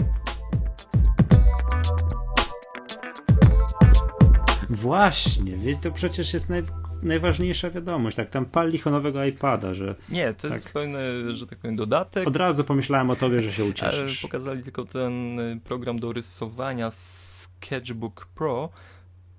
Właśnie, 4.70 5.76
to 5.82 5.90
przecież 5.90 6.34
jest 6.34 6.48
naj, 6.48 6.62
najważniejsza 7.02 7.70
wiadomość, 7.70 8.16
tak, 8.16 8.30
tam 8.30 8.46
pal 8.46 8.72
nowego 8.86 9.24
iPada, 9.24 9.74
że... 9.74 9.94
Nie, 10.08 10.34
to 10.34 10.42
tak, 10.42 10.52
jest 10.52 10.72
pewny, 10.72 11.32
że 11.34 11.46
tak 11.46 11.58
powiem, 11.58 11.76
dodatek. 11.76 12.28
Od 12.28 12.36
razu 12.36 12.64
pomyślałem 12.64 13.10
o 13.10 13.16
tobie, 13.16 13.42
że 13.42 13.52
się 13.52 13.64
ucieszysz. 13.64 14.22
Pokazali 14.22 14.62
tylko 14.62 14.84
ten 14.84 15.40
y, 15.40 15.60
program 15.64 15.98
do 15.98 16.12
rysowania 16.12 16.90
Sketchbook 16.90 18.26
Pro, 18.26 18.68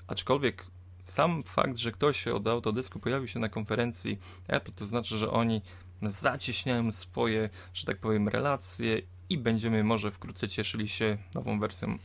aczkolwiek 0.07 0.65
sam 1.03 1.43
fakt, 1.43 1.77
że 1.77 1.91
ktoś 1.91 2.27
od 2.27 2.47
Autodesku 2.47 2.99
pojawił 2.99 3.27
się 3.27 3.39
na 3.39 3.49
konferencji 3.49 4.19
Apple, 4.47 4.71
to 4.71 4.85
znaczy, 4.85 5.17
że 5.17 5.31
oni 5.31 5.61
zacieśniają 6.01 6.91
swoje, 6.91 7.49
że 7.73 7.85
tak 7.85 7.97
powiem, 7.97 8.27
relacje 8.27 9.01
i 9.29 9.37
będziemy 9.37 9.83
może 9.83 10.11
wkrótce 10.11 10.47
cieszyli 10.47 10.89
się 10.89 11.17
nową 11.35 11.59
wersją 11.59 11.97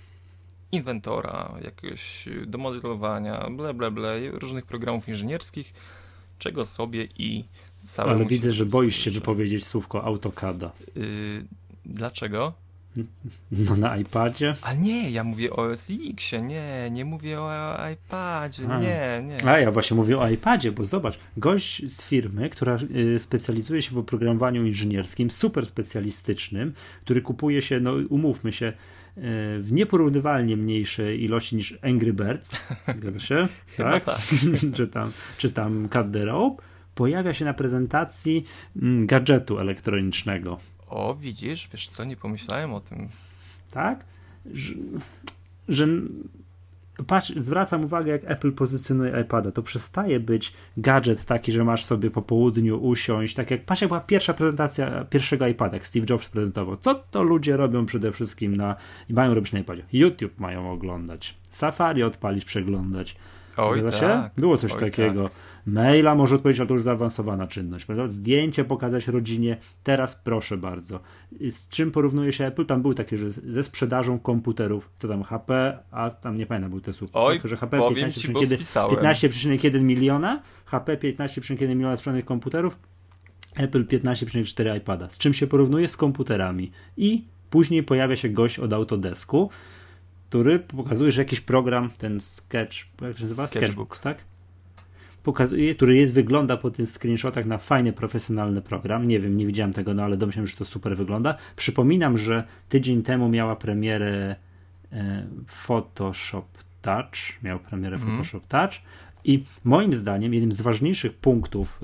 inwentora, 0.72 1.54
jakiegoś 1.64 2.28
do 2.46 2.58
modelowania, 2.58 3.50
ble, 3.50 3.74
ble, 3.74 3.90
ble, 3.90 4.30
różnych 4.30 4.66
programów 4.66 5.08
inżynierskich, 5.08 5.74
czego 6.38 6.66
sobie 6.66 7.08
i 7.18 7.44
całe. 7.84 8.10
Ale 8.10 8.26
widzę, 8.26 8.52
że 8.52 8.66
boisz 8.66 8.96
się 8.96 9.10
wypowiedzieć 9.10 9.66
słówko 9.66 10.04
AutoCADa. 10.04 10.72
Yy, 10.96 11.44
dlaczego? 11.86 12.52
No 13.52 13.76
na 13.76 13.96
iPadzie? 13.96 14.56
A 14.62 14.74
nie, 14.74 15.10
ja 15.10 15.24
mówię 15.24 15.52
o 15.52 15.76
SX-ie, 15.76 16.42
nie, 16.42 16.88
nie 16.90 17.04
mówię 17.04 17.40
o 17.40 17.76
iPadzie, 17.92 18.68
A. 18.68 18.80
nie, 18.80 19.22
nie. 19.26 19.44
A 19.44 19.58
ja 19.58 19.70
właśnie 19.70 19.96
mówię 19.96 20.18
o 20.18 20.30
iPadzie, 20.30 20.72
bo 20.72 20.84
zobacz, 20.84 21.18
gość 21.36 21.90
z 21.90 22.02
firmy, 22.02 22.50
która 22.50 22.78
y, 22.96 23.18
specjalizuje 23.18 23.82
się 23.82 23.90
w 23.90 23.98
oprogramowaniu 23.98 24.66
inżynierskim, 24.66 25.30
super 25.30 25.66
specjalistycznym, 25.66 26.72
który 27.04 27.22
kupuje 27.22 27.62
się, 27.62 27.80
no 27.80 27.92
umówmy 28.08 28.52
się, 28.52 28.66
y, 28.66 28.72
w 29.60 29.68
nieporównywalnie 29.70 30.56
mniejszej 30.56 31.24
ilości 31.24 31.56
niż 31.56 31.78
Angry 31.82 32.12
Birds, 32.12 32.56
zgadza 32.94 33.20
się? 33.20 33.48
tak? 33.76 34.04
tak. 34.04 34.20
czy 34.76 34.88
tam, 34.88 35.12
czy 35.38 35.50
tam 35.50 35.88
Cut 35.88 36.12
the 36.12 36.24
Rope, 36.24 36.62
pojawia 36.94 37.34
się 37.34 37.44
na 37.44 37.54
prezentacji 37.54 38.44
mm, 38.76 39.06
gadżetu 39.06 39.58
elektronicznego 39.58 40.58
o, 40.88 41.14
widzisz, 41.14 41.68
wiesz 41.72 41.86
co, 41.86 42.04
nie 42.04 42.16
pomyślałem 42.16 42.74
o 42.74 42.80
tym. 42.80 43.08
Tak? 43.70 44.04
Że, 44.52 44.74
że 45.68 45.86
patrz, 47.06 47.32
zwracam 47.36 47.84
uwagę, 47.84 48.12
jak 48.12 48.22
Apple 48.24 48.52
pozycjonuje 48.52 49.20
iPada. 49.20 49.52
To 49.52 49.62
przestaje 49.62 50.20
być 50.20 50.52
gadżet 50.76 51.24
taki, 51.24 51.52
że 51.52 51.64
masz 51.64 51.84
sobie 51.84 52.10
po 52.10 52.22
południu 52.22 52.82
usiąść. 52.82 53.34
Tak 53.34 53.50
jak 53.50 53.64
patrz, 53.64 53.82
jak 53.82 53.88
była 53.88 54.00
pierwsza 54.00 54.34
prezentacja 54.34 55.04
pierwszego 55.04 55.46
iPada, 55.46 55.76
jak 55.76 55.86
Steve 55.86 56.06
Jobs 56.10 56.28
prezentował. 56.28 56.76
Co 56.76 56.94
to 56.94 57.22
ludzie 57.22 57.56
robią 57.56 57.86
przede 57.86 58.12
wszystkim 58.12 58.56
na 58.56 58.76
i 59.08 59.12
mają 59.12 59.34
robić 59.34 59.52
na 59.52 59.58
iPadzie? 59.58 59.82
YouTube 59.92 60.38
mają 60.38 60.70
oglądać, 60.70 61.34
Safari 61.50 62.02
odpalić, 62.02 62.44
przeglądać. 62.44 63.16
Oj, 63.56 63.82
tak. 63.82 63.94
się? 63.94 64.30
Było 64.36 64.56
coś 64.56 64.72
Oj, 64.72 64.80
takiego. 64.80 65.22
Tak. 65.22 65.32
Maila 65.72 66.14
może 66.14 66.36
odpowiedzieć, 66.36 66.60
ale 66.60 66.66
to 66.66 66.74
już 66.74 66.82
zaawansowana 66.82 67.46
czynność. 67.46 67.84
Prawda? 67.84 68.08
Zdjęcie 68.08 68.64
pokazać 68.64 69.08
rodzinie, 69.08 69.56
teraz 69.82 70.16
proszę 70.16 70.56
bardzo. 70.56 71.00
Z 71.50 71.68
czym 71.68 71.90
porównuje 71.90 72.32
się 72.32 72.46
Apple? 72.46 72.66
Tam 72.66 72.82
był 72.82 72.94
takie, 72.94 73.18
że 73.18 73.30
ze 73.30 73.62
sprzedażą 73.62 74.18
komputerów, 74.18 74.90
to 74.98 75.08
tam 75.08 75.22
HP, 75.22 75.78
a 75.90 76.10
tam 76.10 76.36
nie 76.36 76.46
pamiętam, 76.46 76.70
był 76.70 76.80
te 76.80 76.92
słup. 76.92 77.10
Oj, 77.12 77.40
tak, 77.40 77.48
że 77.48 77.56
HP 77.56 77.78
15,1 77.78 78.90
15, 78.90 79.80
miliona, 79.80 80.42
HP 80.64 80.96
15,1 80.96 81.68
miliona 81.68 81.96
sprzedanych 81.96 82.24
komputerów, 82.24 82.78
Apple 83.56 83.84
15,4 83.84 84.76
iPada. 84.76 85.10
Z 85.10 85.18
czym 85.18 85.34
się 85.34 85.46
porównuje? 85.46 85.88
Z 85.88 85.96
komputerami. 85.96 86.70
I 86.96 87.24
później 87.50 87.82
pojawia 87.82 88.16
się 88.16 88.28
gość 88.28 88.58
od 88.58 88.72
Autodesku, 88.72 89.50
który 90.30 90.58
pokazuje, 90.58 91.12
że 91.12 91.20
jakiś 91.20 91.40
program, 91.40 91.90
ten 91.98 92.20
Sketch, 92.20 92.76
jak 93.02 93.16
się 93.16 93.22
nazywa? 93.22 93.46
Sketchbooks, 93.46 94.00
tak? 94.00 94.24
Pokazuje, 95.28 95.74
który 95.74 95.96
jest, 95.96 96.12
wygląda 96.12 96.56
po 96.56 96.70
tych 96.70 96.88
screenshotach 96.88 97.46
na 97.46 97.58
fajny, 97.58 97.92
profesjonalny 97.92 98.62
program. 98.62 99.08
Nie 99.08 99.20
wiem, 99.20 99.36
nie 99.36 99.46
widziałem 99.46 99.72
tego, 99.72 99.94
no 99.94 100.02
ale 100.02 100.16
domyślam, 100.16 100.46
że 100.46 100.56
to 100.56 100.64
super 100.64 100.96
wygląda. 100.96 101.34
Przypominam, 101.56 102.18
że 102.18 102.44
tydzień 102.68 103.02
temu 103.02 103.28
miała 103.28 103.56
premierę 103.56 104.36
e, 104.92 105.26
Photoshop 105.46 106.44
Touch, 106.82 107.42
miał 107.42 107.58
premierę 107.58 107.96
mm. 107.96 108.08
Photoshop 108.08 108.40
Touch 108.48 108.72
i 109.24 109.40
moim 109.64 109.94
zdaniem 109.94 110.34
jednym 110.34 110.52
z 110.52 110.60
ważniejszych 110.60 111.14
punktów 111.14 111.80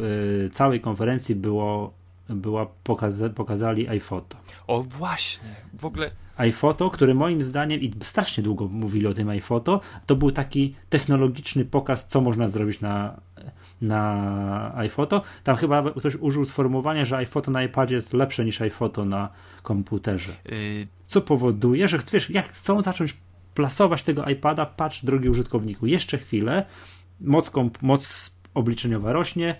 e, 0.46 0.50
całej 0.50 0.80
konferencji 0.80 1.34
było 1.34 1.94
była 2.28 2.66
pokaza 2.66 3.28
pokazali 3.28 3.88
iPhoto. 3.88 4.36
O 4.66 4.82
właśnie, 4.82 5.54
w 5.74 5.84
ogóle 5.84 6.10
iPhoto, 6.36 6.90
który 6.90 7.14
moim 7.14 7.42
zdaniem, 7.42 7.80
i 7.80 7.92
strasznie 8.02 8.44
długo 8.44 8.68
mówili 8.68 9.06
o 9.06 9.14
tym 9.14 9.28
iPhoto, 9.28 9.80
to 10.06 10.16
był 10.16 10.32
taki 10.32 10.74
technologiczny 10.88 11.64
pokaz, 11.64 12.06
co 12.06 12.20
można 12.20 12.48
zrobić 12.48 12.80
na, 12.80 13.20
na 13.84 14.72
iPhoto. 14.76 15.22
Tam 15.44 15.56
chyba 15.56 15.90
ktoś 15.90 16.16
użył 16.16 16.44
sformułowania, 16.44 17.04
że 17.04 17.16
iPhoto 17.16 17.50
na 17.50 17.62
iPadzie 17.62 17.94
jest 17.94 18.12
lepsze 18.12 18.44
niż 18.44 18.60
iPhoto 18.60 19.04
na 19.04 19.28
komputerze. 19.62 20.32
Y, 20.52 20.86
co 21.06 21.20
powoduje, 21.20 21.88
że 21.88 21.98
wiesz, 22.12 22.30
jak 22.30 22.48
chcą 22.48 22.82
zacząć 22.82 23.16
plasować 23.54 24.02
tego 24.02 24.24
iPada, 24.24 24.66
patrz 24.66 25.04
drogi 25.04 25.28
użytkowniku, 25.28 25.86
jeszcze 25.86 26.18
chwilę, 26.18 26.64
moc, 27.20 27.52
moc 27.82 28.34
obliczeniowa 28.54 29.12
rośnie, 29.12 29.56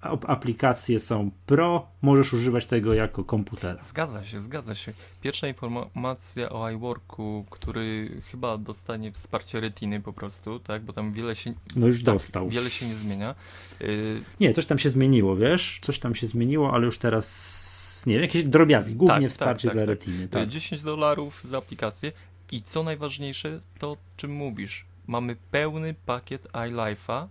aplikacje 0.00 1.00
są 1.00 1.30
pro, 1.46 1.88
możesz 2.02 2.32
używać 2.32 2.66
tego 2.66 2.94
jako 2.94 3.24
komputer. 3.24 3.76
Zgadza 3.80 4.24
się, 4.24 4.40
zgadza 4.40 4.74
się. 4.74 4.92
Pierwsza 5.20 5.48
informacja 5.48 6.50
o 6.50 6.70
iWorku, 6.70 7.46
który 7.50 8.10
chyba 8.30 8.58
dostanie 8.58 9.12
wsparcie 9.12 9.60
retiny 9.60 10.00
po 10.00 10.12
prostu, 10.12 10.60
tak, 10.60 10.82
bo 10.82 10.92
tam 10.92 11.12
wiele 11.12 11.36
się... 11.36 11.54
No 11.76 11.86
już 11.86 12.04
tak, 12.04 12.14
dostał. 12.14 12.48
Wiele 12.48 12.70
się 12.70 12.88
nie 12.88 12.96
zmienia. 12.96 13.34
Y... 13.80 14.22
Nie, 14.40 14.54
coś 14.54 14.66
tam 14.66 14.78
się 14.78 14.88
zmieniło, 14.88 15.36
wiesz, 15.36 15.78
coś 15.82 15.98
tam 15.98 16.14
się 16.14 16.26
zmieniło, 16.26 16.74
ale 16.74 16.86
już 16.86 16.98
teraz 16.98 17.68
nie 18.06 18.14
wiem, 18.14 18.22
jakieś 18.22 18.44
drobiazgi, 18.44 18.94
głównie 18.94 19.20
tak, 19.20 19.30
wsparcie 19.30 19.68
tak, 19.68 19.76
dla 19.76 19.82
tak. 19.82 19.88
retiny. 19.88 20.28
Tak. 20.28 20.48
10 20.48 20.82
dolarów 20.82 21.44
za 21.44 21.58
aplikację 21.58 22.12
i 22.52 22.62
co 22.62 22.82
najważniejsze, 22.82 23.60
to 23.78 23.96
czym 24.16 24.32
mówisz. 24.32 24.86
Mamy 25.06 25.36
pełny 25.50 25.94
pakiet 26.06 26.48
iLife'a, 26.52 27.26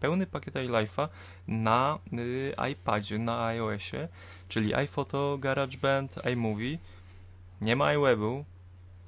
pełny 0.00 0.26
pakiet 0.26 0.54
iLife'a 0.54 1.08
na 1.48 1.98
y, 2.12 2.54
iPadzie, 2.72 3.18
na 3.18 3.44
iOSie, 3.46 4.08
czyli 4.48 4.74
iPhoto, 4.74 5.38
GarageBand, 5.40 6.16
iMovie. 6.32 6.78
Nie 7.60 7.76
ma 7.76 7.94
iWebu, 7.94 8.44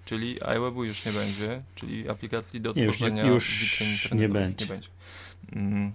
czyli 0.04 0.38
iWebu 0.56 0.84
już 0.84 1.04
nie 1.04 1.12
będzie, 1.12 1.62
czyli 1.74 2.08
aplikacji 2.08 2.60
do 2.60 2.72
nie, 2.72 2.82
tworzenia 2.82 3.26
już, 3.26 3.80
już 3.80 4.12
nie 4.12 4.28
będzie. 4.28 4.64
Nie 4.64 4.68
będzie. 4.68 4.88
Mm. 5.52 5.92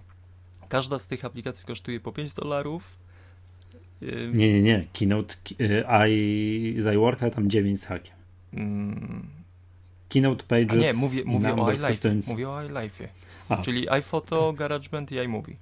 Każda 0.69 0.99
z 0.99 1.07
tych 1.07 1.25
aplikacji 1.25 1.65
kosztuje 1.65 1.99
po 1.99 2.11
5 2.11 2.33
dolarów. 2.33 2.97
Y, 4.03 4.31
nie, 4.33 4.53
nie, 4.53 4.61
nie. 4.61 4.85
Keynote 4.93 5.35
y, 5.61 5.85
i 6.09 6.75
z 6.79 6.93
iWorka 6.93 7.29
tam 7.29 7.49
9 7.49 7.81
z 7.81 7.85
hakiem. 7.85 8.15
Mm. 8.53 9.27
Keynote 10.09 10.43
Pages. 10.43 10.87
A 10.87 10.91
nie, 10.91 10.93
mówię, 10.93 11.23
mówię 11.25 11.55
o 11.55 11.71
iLife. 11.71 12.15
Mówię 12.27 12.49
o 12.49 12.59
iLife'ie. 12.59 13.07
A. 13.49 13.57
Czyli 13.57 13.89
iPhoto, 13.89 14.53
GarageBand 14.53 15.11
i 15.11 15.15
iMovie. 15.15 15.55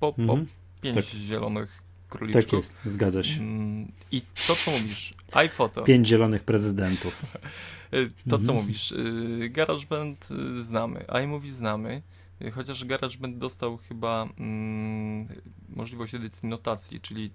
Po, 0.00 0.12
po 0.12 0.22
mhm. 0.22 0.46
pięć 0.80 0.96
tak. 0.96 1.04
zielonych 1.04 1.82
króliczków. 2.10 2.44
Tak 2.44 2.52
jest, 2.52 2.76
zgadza 2.84 3.22
się. 3.22 3.40
Mm, 3.40 3.92
I 4.12 4.22
to, 4.46 4.56
co 4.56 4.70
mówisz, 4.70 5.12
iPhoto. 5.32 5.82
Pięć 5.82 6.08
zielonych 6.08 6.44
prezydentów. 6.44 7.22
to, 8.30 8.38
co 8.38 8.52
mhm. 8.52 8.58
mówisz, 8.58 8.92
y, 8.92 9.48
GarageBand 9.50 10.28
y, 10.30 10.62
znamy, 10.62 11.04
iMovie 11.24 11.52
znamy, 11.52 12.02
y, 12.42 12.50
chociaż 12.50 12.84
GarageBand 12.84 13.38
dostał 13.38 13.76
chyba 13.76 14.28
mm, 14.38 15.28
możliwość 15.68 16.14
edycji 16.14 16.48
notacji, 16.48 17.00
czyli, 17.00 17.30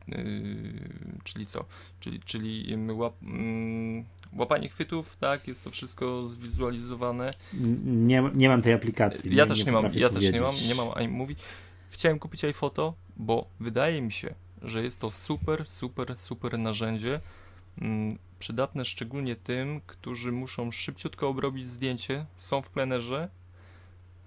czyli 1.23 1.45
co? 1.45 1.65
Czyli, 1.99 2.19
czyli 2.19 2.77
łap, 2.91 3.13
mm, 3.23 4.05
łapanie 4.35 4.69
chwytów, 4.69 5.15
tak, 5.15 5.47
jest 5.47 5.63
to 5.63 5.71
wszystko 5.71 6.27
zwizualizowane. 6.27 7.33
Nie, 7.85 8.29
nie 8.33 8.49
mam 8.49 8.61
tej 8.61 8.73
aplikacji. 8.73 9.35
Ja 9.35 9.43
nie, 9.43 9.49
też 9.49 9.59
nie, 9.59 9.65
nie 9.65 9.71
mam, 9.71 9.83
ja 9.83 9.89
powiedzieć. 9.89 10.13
też 10.13 10.31
nie 10.31 10.41
mam, 10.41 10.55
nie 10.67 10.75
mam 10.75 11.03
iMovie. 11.03 11.35
Chciałem 11.89 12.19
kupić 12.19 12.45
iPhoto, 12.45 12.93
bo 13.17 13.47
wydaje 13.59 14.01
mi 14.01 14.11
się, 14.11 14.35
że 14.61 14.83
jest 14.83 14.99
to 14.99 15.11
super, 15.11 15.67
super, 15.67 16.17
super 16.17 16.59
narzędzie, 16.59 17.19
mm, 17.81 18.17
przydatne 18.39 18.85
szczególnie 18.85 19.35
tym, 19.35 19.81
którzy 19.87 20.31
muszą 20.31 20.71
szybciutko 20.71 21.29
obrobić 21.29 21.69
zdjęcie, 21.69 22.25
są 22.37 22.61
w 22.61 22.69
plenerze 22.69 23.29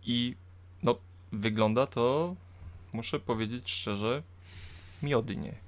i 0.04 0.36
no, 0.82 0.96
wygląda 1.32 1.86
to, 1.86 2.34
muszę 2.92 3.20
powiedzieć 3.20 3.70
szczerze, 3.70 4.22
miodnie. 5.02 5.67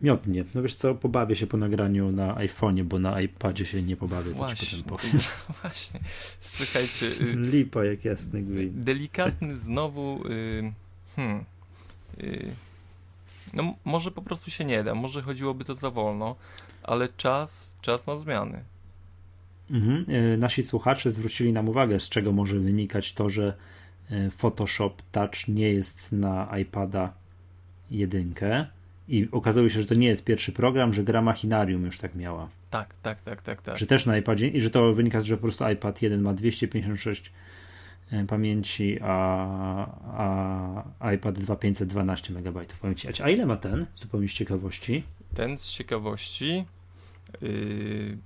Miodnie. 0.00 0.44
No 0.54 0.62
wiesz 0.62 0.74
co, 0.74 0.94
pobawię 0.94 1.36
się 1.36 1.46
po 1.46 1.56
nagraniu 1.56 2.12
na 2.12 2.34
iPhone'ie, 2.34 2.84
bo 2.84 2.98
na 2.98 3.20
iPadzie 3.20 3.66
się 3.66 3.82
nie 3.82 3.96
pobawię. 3.96 4.32
Właśnie, 4.32 4.78
właśnie. 5.62 6.00
Słuchajcie. 6.40 7.06
Y, 7.06 7.34
Lipa 7.36 7.84
jak 7.84 8.04
jasny 8.04 8.42
gwint. 8.42 8.74
Delikatny 8.74 9.56
znowu... 9.56 10.26
Y, 10.26 10.72
hmm, 11.16 11.44
y, 12.20 12.54
no 13.54 13.74
może 13.84 14.10
po 14.10 14.22
prostu 14.22 14.50
się 14.50 14.64
nie 14.64 14.84
da, 14.84 14.94
może 14.94 15.22
chodziłoby 15.22 15.64
to 15.64 15.74
za 15.74 15.90
wolno, 15.90 16.36
ale 16.82 17.08
czas, 17.08 17.76
czas 17.80 18.06
na 18.06 18.18
zmiany. 18.18 18.64
Mhm. 19.70 20.04
Nasi 20.40 20.62
słuchacze 20.62 21.10
zwrócili 21.10 21.52
nam 21.52 21.68
uwagę, 21.68 22.00
z 22.00 22.08
czego 22.08 22.32
może 22.32 22.58
wynikać 22.58 23.12
to, 23.12 23.30
że 23.30 23.56
Photoshop 24.36 24.94
Touch 25.12 25.48
nie 25.48 25.72
jest 25.72 26.12
na 26.12 26.58
iPada 26.58 27.12
jedynkę 27.90 28.66
i 29.08 29.28
okazało 29.32 29.68
się, 29.68 29.80
że 29.80 29.86
to 29.86 29.94
nie 29.94 30.06
jest 30.06 30.24
pierwszy 30.24 30.52
program, 30.52 30.92
że 30.92 31.04
gra 31.04 31.22
Machinarium 31.22 31.84
już 31.84 31.98
tak 31.98 32.14
miała. 32.14 32.48
Tak, 32.70 32.94
tak, 33.02 33.20
tak, 33.20 33.42
tak, 33.42 33.62
tak. 33.62 33.78
Że 33.78 33.86
też 33.86 34.06
na 34.06 34.16
iPadzie 34.16 34.48
i 34.48 34.60
że 34.60 34.70
to 34.70 34.94
wynika 34.94 35.20
z, 35.20 35.24
że 35.24 35.36
po 35.36 35.42
prostu 35.42 35.68
iPad 35.68 36.02
1 36.02 36.22
ma 36.22 36.34
256 36.34 37.32
e, 38.10 38.24
pamięci, 38.24 38.98
a, 39.02 40.84
a 41.00 41.12
iPad 41.12 41.38
2 41.38 41.56
512 41.56 42.34
MB 42.34 42.66
pamięci. 42.80 43.08
A 43.22 43.30
ile 43.30 43.46
ma 43.46 43.56
ten? 43.56 43.86
Zupełnie 43.94 44.28
z 44.28 44.32
ciekawości. 44.32 45.02
Ten 45.34 45.58
z 45.58 45.72
ciekawości. 45.72 46.64
Yy, 47.42 48.18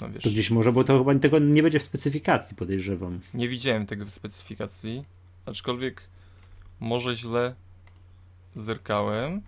no 0.00 0.10
wiesz, 0.10 0.22
to 0.22 0.30
gdzieś 0.30 0.50
może, 0.50 0.72
bo 0.72 0.84
to 0.84 0.98
chyba 0.98 1.14
tego 1.14 1.38
nie 1.38 1.62
będzie 1.62 1.78
w 1.78 1.82
specyfikacji, 1.82 2.56
podejrzewam. 2.56 3.20
Nie 3.34 3.48
widziałem 3.48 3.86
tego 3.86 4.06
w 4.06 4.10
specyfikacji, 4.10 5.04
aczkolwiek 5.46 6.08
może 6.80 7.16
źle 7.16 7.54
zerkałem. 8.56 9.42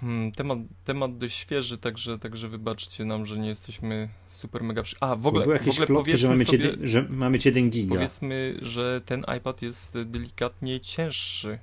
Hmm, 0.00 0.32
temat, 0.32 0.58
temat 0.84 1.18
dość 1.18 1.36
świeży, 1.36 1.78
także, 1.78 2.18
także 2.18 2.48
wybaczcie 2.48 3.04
nam, 3.04 3.26
że 3.26 3.38
nie 3.38 3.48
jesteśmy 3.48 4.08
super 4.28 4.62
mega 4.62 4.82
przy... 4.82 4.96
A, 5.00 5.16
w 5.16 5.26
ogóle, 5.26 5.58
w 5.58 5.68
ogóle 5.68 5.86
plotki, 5.86 6.16
że 6.16 6.28
mamy, 6.28 6.44
sobie, 6.44 6.58
jeden, 6.58 6.86
że 6.86 7.06
mamy 7.08 7.38
1 7.44 7.70
giga. 7.70 7.94
Powiedzmy, 7.94 8.58
że 8.62 9.00
ten 9.00 9.24
iPad 9.38 9.62
jest 9.62 9.98
delikatnie 10.04 10.80
cięższy 10.80 11.58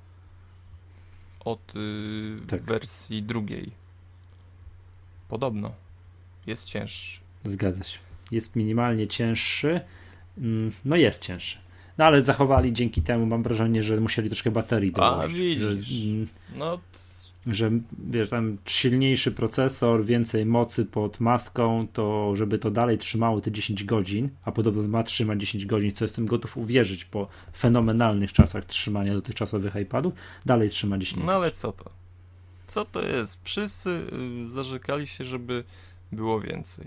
od 1.46 1.76
y, 1.76 2.38
tak. 2.48 2.64
wersji 2.64 3.24
drugiej. 3.24 3.72
Podobno. 5.30 5.72
Jest 6.48 6.68
cięższy. 6.68 7.20
Zgadza 7.44 7.84
się. 7.84 8.00
Jest 8.32 8.56
minimalnie 8.56 9.08
cięższy. 9.08 9.82
Mm, 10.38 10.72
no 10.86 10.96
jest 10.96 11.22
cięższy. 11.22 11.58
No 11.98 12.06
ale 12.06 12.24
zachowali 12.24 12.74
dzięki 12.74 13.02
temu, 13.02 13.26
mam 13.26 13.44
wrażenie, 13.44 13.84
że 13.84 14.00
musieli 14.00 14.30
troszkę 14.30 14.52
baterii 14.52 14.92
dołożyć. 14.92 15.36
A, 15.36 15.40
widzisz. 15.40 15.88
Że, 15.88 16.08
mm, 16.08 16.28
no 16.56 16.80
że 17.48 17.72
wiesz, 17.98 18.30
tam 18.30 18.58
silniejszy 18.66 19.32
procesor, 19.32 20.06
więcej 20.06 20.46
mocy 20.46 20.86
pod 20.86 21.20
maską, 21.20 21.88
to 21.94 22.36
żeby 22.36 22.60
to 22.60 22.72
dalej 22.72 22.98
trzymało 22.98 23.42
te 23.42 23.52
10 23.52 23.84
godzin, 23.84 24.30
a 24.44 24.52
podobno 24.52 24.88
ma 24.88 25.04
trzymać 25.04 25.42
10 25.42 25.66
godzin, 25.66 25.92
co 25.92 26.06
jestem 26.06 26.26
gotów 26.26 26.58
uwierzyć 26.58 27.06
po 27.06 27.28
fenomenalnych 27.58 28.34
czasach 28.34 28.66
trzymania 28.66 29.14
dotychczasowych 29.14 29.76
iPadów, 29.76 30.14
dalej 30.46 30.70
trzyma 30.70 30.98
10 30.98 31.14
godzin. 31.14 31.28
No 31.28 31.34
ale 31.34 31.52
co 31.52 31.72
to? 31.72 31.90
Co 32.68 32.86
to 32.86 33.02
jest? 33.02 33.40
Wszyscy 33.44 33.90
y, 34.46 34.50
zarzekali 34.50 35.08
się, 35.08 35.24
żeby 35.24 35.64
było 36.12 36.42
więcej. 36.42 36.86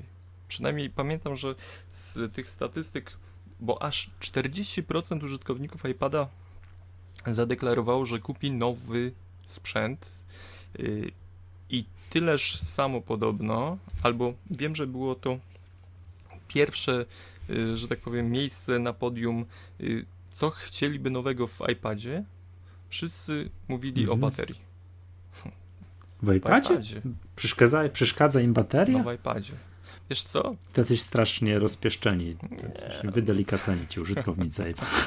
Przynajmniej 0.49 0.91
pamiętam, 0.91 1.37
że 1.37 1.55
z 1.93 2.35
tych 2.35 2.51
statystyk, 2.51 3.17
bo 3.61 3.83
aż 3.83 4.11
40% 4.21 5.25
użytkowników 5.25 5.85
iPada 5.85 6.29
zadeklarowało, 7.27 8.07
że 8.07 8.19
kupi 8.19 8.51
nowy 8.51 9.13
sprzęt 9.47 10.18
I 11.71 11.85
tyleż 12.11 12.61
samo 12.61 13.01
podobno, 13.01 13.79
albo 14.03 14.35
wiem, 14.51 14.75
że 14.75 14.87
było 14.87 15.15
to 15.15 15.39
pierwsze, 16.49 17.07
y, 17.51 17.77
że 17.77 17.89
tak 17.89 18.01
powiem, 18.01 18.31
miejsce 18.31 18.79
na 18.79 18.93
podium, 18.93 19.45
y, 19.81 20.05
co 20.33 20.51
chcieliby 20.51 21.11
nowego 21.11 21.47
w 21.47 21.61
iPadzie. 21.73 22.25
Wszyscy 22.89 23.51
mówili 23.69 24.03
mhm. 24.03 24.19
o 24.19 24.27
baterii. 24.27 24.61
W 26.23 26.35
iPadzie? 26.35 26.69
W 26.69 26.73
iPadzie. 26.73 27.03
Przeszkadza, 27.37 27.89
przeszkadza 27.89 28.41
im 28.41 28.53
bateria? 28.53 28.99
No 28.99 29.11
w 29.11 29.15
iPadzie. 29.15 29.53
Wiesz 30.11 30.23
co? 30.23 30.55
Tacyś 30.73 31.01
strasznie 31.01 31.59
rozpieszczeni, 31.59 32.37
wydelikaceni 33.05 33.87
ci 33.89 34.01
użytkownicy 34.01 34.71
iPad. 34.71 34.89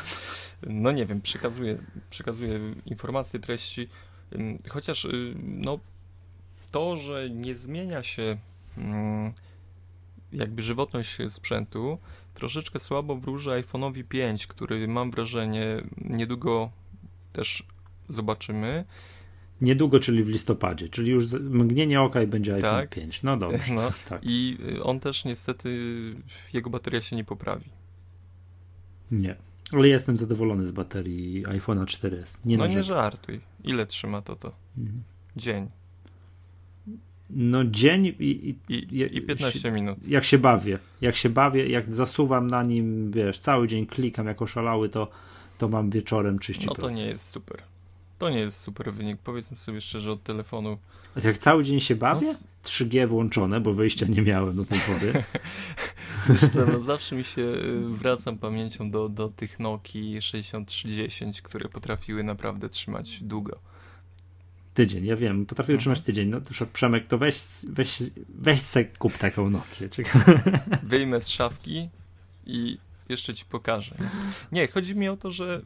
No 0.68 0.92
nie 0.92 1.06
wiem, 1.06 1.22
przekazuję, 1.22 1.78
przekazuję 2.10 2.60
informacje, 2.86 3.40
treści 3.40 3.90
Chociaż 4.70 5.06
y, 5.06 5.36
no, 5.44 5.80
to, 6.72 6.98
że 6.98 7.30
nie 7.30 7.56
zmienia 7.56 8.04
się 8.04 8.38
mm, 8.78 9.34
jakby 10.34 10.62
żywotność 10.62 11.18
sprzętu, 11.30 11.98
troszeczkę 12.34 12.80
słabo 12.80 13.16
wróży 13.16 13.50
iPhone'owi 13.50 14.04
5, 14.04 14.48
który 14.48 14.88
mam 14.88 15.12
wrażenie 15.12 15.84
niedługo 15.98 16.72
też 17.34 17.64
zobaczymy. 18.10 18.86
Niedługo, 19.62 20.00
czyli 20.00 20.24
w 20.24 20.28
listopadzie, 20.28 20.90
czyli 20.90 21.12
już 21.12 21.34
mgnienie 21.34 22.02
oka 22.02 22.22
i 22.22 22.28
będzie 22.28 22.54
iPhone 22.54 22.72
tak. 22.72 22.90
5. 22.90 23.24
No 23.24 23.38
dobrze. 23.38 23.74
No, 23.76 23.92
tak. 24.10 24.22
I 24.24 24.58
y, 24.78 24.84
on 24.84 25.00
też 25.00 25.26
niestety, 25.26 25.80
jego 26.54 26.70
bateria 26.70 27.02
się 27.02 27.16
nie 27.16 27.24
poprawi. 27.24 27.70
Nie. 29.12 29.36
Ale 29.74 29.88
jestem 29.88 30.18
zadowolony 30.18 30.66
z 30.66 30.72
baterii 30.72 31.46
iPhone'a 31.46 31.86
4S. 31.86 32.38
Nie 32.46 32.58
no 32.58 32.68
nie 32.68 32.84
żartuj. 32.84 33.42
Ile 33.64 33.86
trzyma 33.86 34.22
to 34.22 34.36
to? 34.36 34.52
Mhm. 34.78 35.04
Dzień. 35.36 35.70
No 37.30 37.64
dzień 37.66 38.06
i, 38.06 38.56
i, 38.70 38.74
I, 38.74 39.18
i 39.18 39.22
15 39.22 39.60
się, 39.60 39.72
minut. 39.72 40.08
Jak 40.08 40.24
się 40.24 40.38
bawię. 40.38 40.80
Jak 41.02 41.16
się 41.16 41.30
bawię, 41.30 41.68
jak 41.68 41.94
zasuwam 41.94 42.48
na 42.48 42.64
nim, 42.64 43.12
wiesz, 43.12 43.40
cały 43.40 43.68
dzień 43.68 43.86
klikam 43.86 44.28
jako 44.28 44.48
szalały, 44.48 44.90
to, 44.90 45.08
to 45.58 45.68
mam 45.68 45.90
wieczorem 45.90 46.40
30%. 46.40 46.66
No 46.66 46.74
to 46.74 46.90
nie 46.90 47.06
jest 47.06 47.30
super. 47.30 47.64
To 48.22 48.30
nie 48.30 48.40
jest 48.40 48.62
super 48.62 48.94
wynik. 48.94 49.18
Powiedzmy 49.24 49.58
sobie 49.58 49.82
szczerze 49.82 50.12
od 50.12 50.24
telefonu. 50.24 50.78
A 51.16 51.28
jak 51.28 51.38
cały 51.38 51.64
dzień 51.64 51.80
się 51.80 51.96
bawię? 51.96 52.34
No. 52.34 52.40
3G 52.64 53.08
włączone, 53.08 53.60
bo 53.60 53.74
wyjścia 53.74 54.06
nie 54.06 54.22
miałem 54.22 54.56
do 54.56 54.66
tej 54.66 54.80
pory. 54.80 55.24
Co, 56.54 56.66
no 56.72 56.82
zawsze 56.82 57.16
mi 57.16 57.24
się 57.24 57.42
y, 57.42 57.82
wracam 57.90 58.38
pamięcią 58.38 58.92
do, 58.92 59.10
do 59.10 59.30
tych 59.30 59.60
Noki 59.60 60.22
6310, 60.22 61.42
które 61.42 61.70
potrafiły 61.70 62.24
naprawdę 62.24 62.70
trzymać 62.70 63.20
długo. 63.24 63.60
Tydzień, 64.74 65.06
ja 65.06 65.16
wiem, 65.16 65.46
potrafiły 65.46 65.76
mhm. 65.76 65.80
trzymać 65.80 66.02
tydzień. 66.02 66.30
No 66.30 66.42
to 66.42 66.66
Przemek, 66.74 67.08
to 67.08 67.18
weź, 67.18 67.42
weź, 67.70 68.04
weź 68.30 68.62
se 68.62 68.86
kup 68.86 69.18
taką 69.18 69.50
Nokię. 69.50 69.90
Wyjmę 70.84 71.22
z 71.22 71.28
szafki 71.28 71.90
i 72.46 72.78
jeszcze 73.12 73.36
ci 73.36 73.46
pokażę. 73.46 73.96
Nie, 74.52 74.68
chodzi 74.68 74.96
mi 74.96 75.10
o 75.10 75.18
to, 75.18 75.32
że 75.32 75.62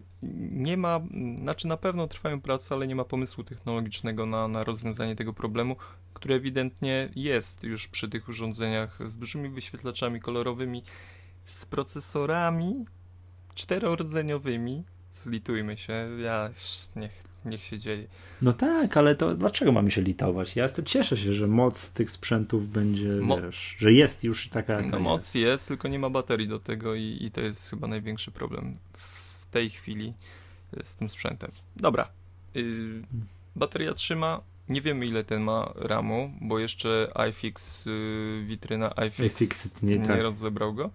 nie 0.51 0.77
ma, 0.77 1.01
znaczy 1.36 1.67
na 1.67 1.77
pewno 1.77 2.08
trwają 2.08 2.41
prace, 2.41 2.75
ale 2.75 2.88
nie 2.88 2.95
ma 2.95 3.03
pomysłu 3.03 3.43
technologicznego 3.43 4.25
na, 4.25 4.47
na 4.47 4.63
rozwiązanie 4.63 5.15
tego 5.15 5.34
problemu, 5.34 5.75
który 6.13 6.36
ewidentnie 6.36 7.10
jest 7.15 7.63
już 7.63 7.88
przy 7.88 8.10
tych 8.10 8.29
urządzeniach 8.29 8.99
z 9.10 9.17
dużymi 9.17 9.49
wyświetlaczami 9.49 10.19
kolorowymi, 10.19 10.84
z 11.45 11.65
procesorami 11.65 12.86
czterorodzeniowymi. 13.55 14.84
Zlitujmy 15.13 15.77
się, 15.77 16.08
ja 16.23 16.49
niech 16.95 17.35
niech 17.45 17.63
się 17.63 17.79
dzieje. 17.79 18.08
No 18.41 18.53
tak, 18.53 18.97
ale 18.97 19.15
to 19.15 19.36
dlaczego 19.36 19.71
mamy 19.71 19.91
się 19.91 20.01
litować? 20.01 20.55
Ja 20.55 20.67
cieszę 20.86 21.17
się, 21.17 21.34
że 21.34 21.47
moc 21.47 21.91
tych 21.91 22.12
sprzętów 22.12 22.69
będzie, 22.69 23.10
Mo 23.10 23.41
wiesz, 23.41 23.75
że 23.79 23.93
jest 23.93 24.23
już 24.23 24.49
taka 24.49 24.73
jaka 24.73 24.89
No 24.89 24.99
moc 24.99 25.21
jest. 25.21 25.36
jest, 25.36 25.67
tylko 25.67 25.88
nie 25.88 25.99
ma 25.99 26.10
baterii 26.10 26.47
do 26.47 26.60
tego 26.60 26.95
i, 26.95 27.17
i 27.21 27.31
to 27.31 27.41
jest 27.41 27.69
chyba 27.69 27.88
największy 27.88 28.31
problem 28.31 28.77
w 28.93 29.45
tej 29.51 29.69
chwili 29.69 30.13
z 30.84 30.95
tym 30.95 31.10
sprzętem. 31.10 31.51
Dobra. 31.75 32.08
Yy, 32.55 32.63
bateria 33.55 33.93
trzyma. 33.93 34.41
Nie 34.69 34.81
wiemy 34.81 35.05
ile 35.05 35.23
ten 35.23 35.41
ma 35.41 35.73
RAMu, 35.75 36.31
bo 36.41 36.60
jeszcze 36.60 37.12
iFix, 37.29 37.86
yy, 37.86 38.43
witryna 38.45 38.93
iFix, 39.08 39.36
iFix 39.36 39.81
nie, 39.81 39.99
nie 39.99 40.05
tak. 40.05 40.21
rozebrał 40.21 40.73
go. 40.73 40.91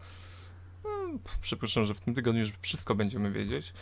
No, 0.85 0.91
przypuszczam, 1.41 1.85
że 1.85 1.95
w 1.95 2.01
tym 2.01 2.15
tygodniu 2.15 2.41
już 2.41 2.53
wszystko 2.61 2.95
będziemy 2.95 3.31
wiedzieć. 3.33 3.73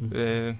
Yy, 0.00 0.56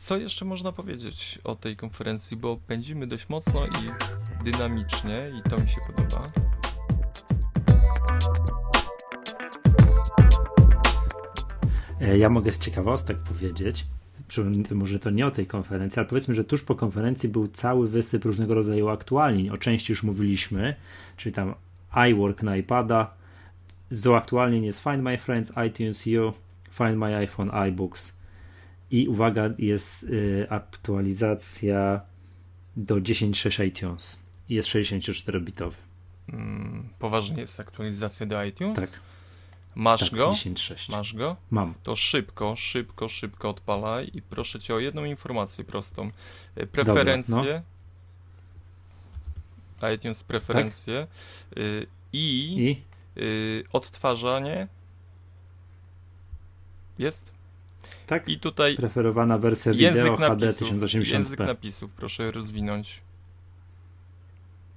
co 0.00 0.16
jeszcze 0.16 0.44
można 0.44 0.72
powiedzieć 0.72 1.38
o 1.44 1.56
tej 1.56 1.76
konferencji, 1.76 2.36
bo 2.36 2.56
pędzimy 2.56 3.06
dość 3.06 3.28
mocno 3.28 3.60
i 3.66 4.44
dynamicznie 4.44 5.32
i 5.38 5.50
to 5.50 5.56
mi 5.56 5.68
się 5.68 5.76
podoba. 5.86 6.22
E, 12.00 12.18
ja 12.18 12.28
mogę 12.28 12.52
z 12.52 12.58
ciekawostek 12.58 13.18
powiedzieć, 13.18 13.86
może 14.74 14.98
to 14.98 15.10
nie 15.10 15.26
o 15.26 15.30
tej 15.30 15.46
konferencji, 15.46 16.00
ale 16.00 16.08
powiedzmy, 16.08 16.34
że 16.34 16.44
tuż 16.44 16.62
po 16.62 16.74
konferencji 16.74 17.28
był 17.28 17.48
cały 17.48 17.88
wysyp 17.88 18.24
różnego 18.24 18.54
rodzaju 18.54 18.88
aktualni. 18.88 19.50
O 19.50 19.58
części 19.58 19.92
już 19.92 20.02
mówiliśmy, 20.02 20.74
czyli 21.16 21.34
tam 21.34 21.54
iWork 22.10 22.42
na 22.42 22.56
iPada, 22.56 23.14
z 23.90 24.06
uaktualnień 24.06 24.64
jest 24.64 24.82
Find 24.82 25.02
My 25.02 25.18
Friends, 25.18 25.52
iTunes 25.68 26.06
U, 26.06 26.32
Find 26.70 26.96
My 26.96 27.16
iPhone, 27.16 27.50
iBooks, 27.50 28.19
i 28.90 29.08
uwaga, 29.08 29.50
jest 29.58 30.02
y, 30.02 30.46
aktualizacja 30.50 32.00
do 32.76 32.94
10.6 32.94 33.64
iTunes. 33.64 34.20
Jest 34.48 34.68
64-bitowy. 34.68 35.74
Mm, 36.28 36.88
poważnie 36.98 37.40
jest 37.40 37.60
aktualizacja 37.60 38.26
do 38.26 38.44
iTunes? 38.44 38.80
Tak. 38.80 39.00
Masz 39.74 40.10
tak, 40.10 40.18
go? 40.18 40.28
10.6. 40.28 40.92
Masz 40.92 41.14
go? 41.14 41.36
Mam. 41.50 41.74
To 41.82 41.96
szybko, 41.96 42.56
szybko, 42.56 43.08
szybko 43.08 43.48
odpalaj 43.48 44.10
i 44.14 44.22
proszę 44.22 44.60
cię 44.60 44.74
o 44.74 44.78
jedną 44.78 45.04
informację 45.04 45.64
prostą. 45.64 46.10
Y, 46.58 46.66
preferencje. 46.66 47.34
Dobra, 47.34 47.62
no. 49.82 49.90
iTunes 49.90 50.24
preferencje 50.24 51.06
tak? 51.50 51.58
y, 51.58 51.86
i, 52.12 52.56
I? 52.58 52.82
Y, 53.20 53.64
odtwarzanie 53.72 54.68
jest? 56.98 57.39
Tak? 58.10 58.28
I 58.28 58.38
tutaj 58.38 58.76
preferowana 58.76 59.38
wersja 59.38 59.72
wideo 59.72 60.16
HD 60.16 60.46
1080p. 60.46 61.12
Język 61.12 61.38
napisów 61.38 61.92
proszę 61.92 62.30
rozwinąć. 62.30 63.00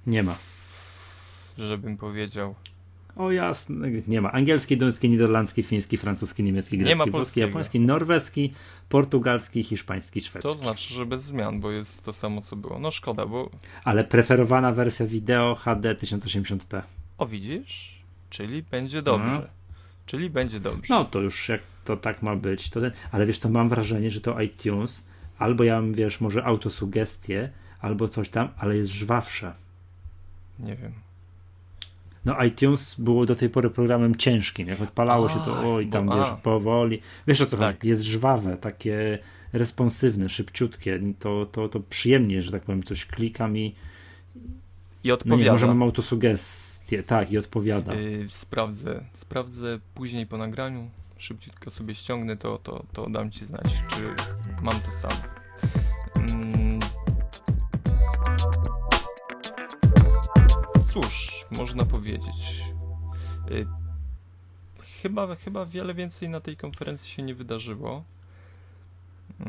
Nie 0.06 0.22
ma. 0.22 0.36
Żebym 1.58 1.96
powiedział. 1.96 2.54
O 3.16 3.30
jasne, 3.30 3.88
nie 4.06 4.20
ma. 4.20 4.32
Angielski, 4.32 4.76
duński, 4.76 5.08
niderlandzki, 5.08 5.62
fiński, 5.62 5.96
francuski, 5.96 6.42
niemiecki, 6.42 6.78
grecki, 6.78 6.98
nie 6.98 7.06
ma 7.06 7.12
polski, 7.12 7.40
japoński, 7.40 7.80
norweski, 7.80 8.52
portugalski, 8.88 9.62
hiszpański, 9.62 10.20
szwedzki. 10.20 10.48
To 10.48 10.54
znaczy, 10.54 10.94
że 10.94 11.06
bez 11.06 11.22
zmian, 11.22 11.60
bo 11.60 11.70
jest 11.70 12.04
to 12.04 12.12
samo 12.12 12.42
co 12.42 12.56
było. 12.56 12.78
No 12.78 12.90
szkoda, 12.90 13.26
bo... 13.26 13.50
Ale 13.84 14.04
preferowana 14.04 14.72
wersja 14.72 15.06
wideo 15.06 15.54
HD 15.54 15.94
1080p. 15.94 16.82
O 17.18 17.26
widzisz? 17.26 18.02
Czyli 18.30 18.62
będzie 18.62 19.02
dobrze. 19.02 19.30
No. 19.30 19.42
Czyli 20.06 20.30
będzie 20.30 20.60
dobrze. 20.60 20.94
No 20.94 21.04
to 21.04 21.20
już 21.20 21.48
jak 21.48 21.60
to 21.84 21.96
tak 21.96 22.22
ma 22.22 22.36
być. 22.36 22.70
To 22.70 22.80
ten... 22.80 22.90
Ale 23.12 23.26
wiesz 23.26 23.38
co, 23.38 23.48
mam 23.48 23.68
wrażenie, 23.68 24.10
że 24.10 24.20
to 24.20 24.40
iTunes 24.40 25.04
albo 25.38 25.64
ja 25.64 25.74
mam, 25.74 25.92
wiesz, 25.92 26.20
może 26.20 26.44
autosugestie, 26.44 27.50
albo 27.80 28.08
coś 28.08 28.28
tam, 28.28 28.48
ale 28.58 28.76
jest 28.76 28.90
żwawsze. 28.90 29.52
Nie 30.58 30.76
wiem. 30.76 30.92
No 32.24 32.44
iTunes 32.44 32.94
było 32.98 33.26
do 33.26 33.36
tej 33.36 33.50
pory 33.50 33.70
programem 33.70 34.16
ciężkim. 34.16 34.68
Jak 34.68 34.80
odpalało 34.80 35.30
a, 35.30 35.32
się 35.32 35.40
to, 35.40 35.74
oj, 35.74 35.86
tam 35.86 36.06
bo, 36.06 36.16
wiesz, 36.16 36.28
powoli. 36.42 37.00
Wiesz 37.26 37.40
o 37.40 37.46
co 37.46 37.56
tak. 37.56 37.76
chodzi? 37.76 37.88
Jest 37.88 38.02
żwawe, 38.02 38.56
takie 38.56 39.18
responsywne, 39.52 40.28
szybciutkie. 40.28 41.00
To, 41.18 41.46
to, 41.46 41.68
to 41.68 41.80
przyjemnie, 41.80 42.42
że 42.42 42.50
tak 42.50 42.62
powiem, 42.62 42.82
coś 42.82 43.06
klikam 43.06 43.56
i 43.56 43.74
i 45.04 45.12
odpowiada. 45.12 45.38
No 45.38 45.44
nie, 45.44 45.52
może 45.52 45.66
mam 45.66 45.82
autosugestie, 45.82 47.02
tak, 47.02 47.32
i 47.32 47.38
odpowiada. 47.38 47.94
Yy, 47.94 48.28
sprawdzę, 48.28 49.04
sprawdzę 49.12 49.78
później 49.94 50.26
po 50.26 50.38
nagraniu, 50.38 50.90
szybciutko 51.24 51.70
sobie 51.70 51.94
ściągnę, 51.94 52.36
to, 52.36 52.58
to, 52.58 52.84
to 52.92 53.10
dam 53.10 53.30
ci 53.30 53.44
znać, 53.44 53.64
czy 53.90 54.14
mam 54.62 54.80
to 54.80 54.90
samo. 54.90 55.14
Mm. 56.16 56.78
Cóż, 60.92 61.46
można 61.50 61.84
powiedzieć. 61.84 62.64
Yy, 63.50 63.66
chyba, 65.02 65.36
chyba 65.36 65.66
wiele 65.66 65.94
więcej 65.94 66.28
na 66.28 66.40
tej 66.40 66.56
konferencji 66.56 67.10
się 67.10 67.22
nie 67.22 67.34
wydarzyło. 67.34 68.04
Yy. 69.40 69.46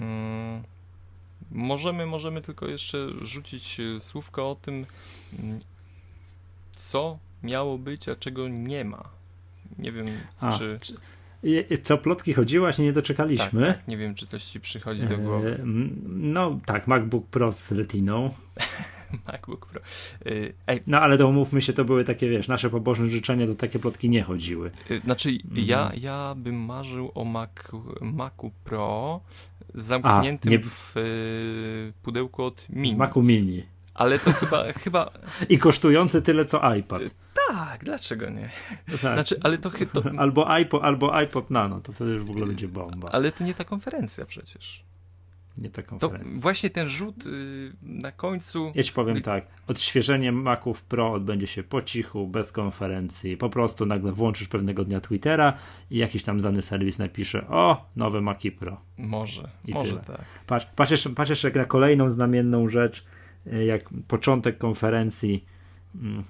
Możemy, 1.51 2.05
możemy 2.05 2.41
tylko 2.41 2.67
jeszcze 2.67 2.97
rzucić 3.21 3.80
y, 3.80 3.99
słówko 3.99 4.51
o 4.51 4.55
tym, 4.55 4.86
mm, 5.39 5.59
co 6.71 7.17
miało 7.43 7.78
być, 7.78 8.09
a 8.09 8.15
czego 8.15 8.47
nie 8.47 8.86
ma. 8.86 9.03
Nie 9.78 9.91
wiem, 9.91 10.07
a, 10.39 10.51
czy... 10.51 10.80
czy... 10.82 10.93
Co 11.83 11.97
plotki 11.97 12.33
się 12.71 12.83
nie 12.83 12.93
doczekaliśmy. 12.93 13.67
Tak, 13.67 13.77
tak, 13.77 13.87
nie 13.87 13.97
wiem, 13.97 14.15
czy 14.15 14.25
coś 14.25 14.43
ci 14.43 14.59
przychodzi 14.59 15.01
do 15.01 15.17
głowy. 15.17 15.59
No 16.07 16.59
tak, 16.65 16.87
MacBook 16.87 17.27
Pro 17.27 17.51
z 17.51 17.71
Retiną. 17.71 18.33
MacBook 19.27 19.65
Pro. 19.65 19.81
Y, 20.31 20.53
ej. 20.67 20.81
No 20.87 20.99
ale 20.99 21.17
to 21.17 21.27
umówmy 21.27 21.61
się, 21.61 21.73
to 21.73 21.85
były 21.85 22.03
takie, 22.03 22.29
wiesz, 22.29 22.47
nasze 22.47 22.69
pobożne 22.69 23.07
życzenia, 23.07 23.47
do 23.47 23.55
takie 23.55 23.79
plotki 23.79 24.09
nie 24.09 24.23
chodziły. 24.23 24.71
Y, 24.91 24.99
znaczy, 24.99 25.29
mhm. 25.29 25.65
ja, 25.67 25.91
ja 26.01 26.35
bym 26.37 26.55
marzył 26.55 27.11
o 27.15 27.25
Mac, 27.25 27.51
Macu 28.01 28.51
Pro 28.63 29.21
zamkniętym 29.73 30.49
A, 30.49 30.55
nie... 30.55 30.59
w 30.63 30.97
y, 30.97 31.93
pudełku 32.03 32.43
od 32.43 32.69
Mini. 32.69 32.95
Macu 32.97 33.21
Mini. 33.21 33.63
Ale 33.95 34.19
to 34.19 34.33
chyba, 34.33 34.73
chyba... 34.73 35.11
I 35.49 35.57
kosztujący 35.57 36.21
tyle 36.21 36.45
co 36.45 36.73
iPad. 36.75 37.01
Tak, 37.47 37.83
dlaczego 37.83 38.29
nie? 38.29 38.49
Tak. 38.87 38.97
Znaczy, 38.99 39.39
ale 39.43 39.57
to, 39.57 39.71
to... 39.93 40.03
Albo, 40.17 40.49
iPod, 40.49 40.83
albo 40.83 41.15
iPod 41.15 41.49
Nano, 41.49 41.81
to 41.81 41.91
wtedy 41.91 42.11
już 42.11 42.23
w 42.23 42.29
ogóle 42.29 42.45
będzie 42.45 42.67
bomba. 42.67 43.09
Ale 43.11 43.31
to 43.31 43.43
nie 43.43 43.53
ta 43.53 43.63
konferencja 43.63 44.25
przecież. 44.25 44.83
Nie 45.57 45.69
ta 45.69 45.81
konferencja. 45.81 46.33
To 46.33 46.39
właśnie 46.39 46.69
ten 46.69 46.89
rzut 46.89 47.25
y, 47.25 47.73
na 47.81 48.11
końcu. 48.11 48.71
Ja 48.75 48.83
ci 48.83 48.93
powiem 48.93 49.21
tak. 49.21 49.45
Odświeżenie 49.67 50.31
Maców 50.31 50.83
Pro 50.83 51.11
odbędzie 51.13 51.47
się 51.47 51.63
po 51.63 51.81
cichu, 51.81 52.27
bez 52.27 52.51
konferencji. 52.51 53.37
Po 53.37 53.49
prostu 53.49 53.85
nagle 53.85 54.11
włączysz 54.11 54.47
pewnego 54.47 54.85
dnia 54.85 55.01
Twittera 55.01 55.53
i 55.91 55.97
jakiś 55.97 56.23
tam 56.23 56.41
znany 56.41 56.61
serwis 56.61 56.99
napisze: 56.99 57.47
O, 57.47 57.89
nowe 57.95 58.21
Maci 58.21 58.51
Pro. 58.51 58.81
Może, 58.97 59.49
I 59.65 59.73
może 59.73 59.89
tyle. 59.89 60.17
tak. 60.17 60.25
Patrz, 60.47 60.65
patrz, 60.75 60.91
jeszcze, 60.91 61.09
patrz 61.09 61.29
jeszcze 61.29 61.47
jak 61.47 61.55
na 61.55 61.65
kolejną 61.65 62.09
znamienną 62.09 62.69
rzecz, 62.69 63.05
jak 63.65 63.89
początek 64.07 64.57
konferencji, 64.57 65.45
mm, 65.95 66.23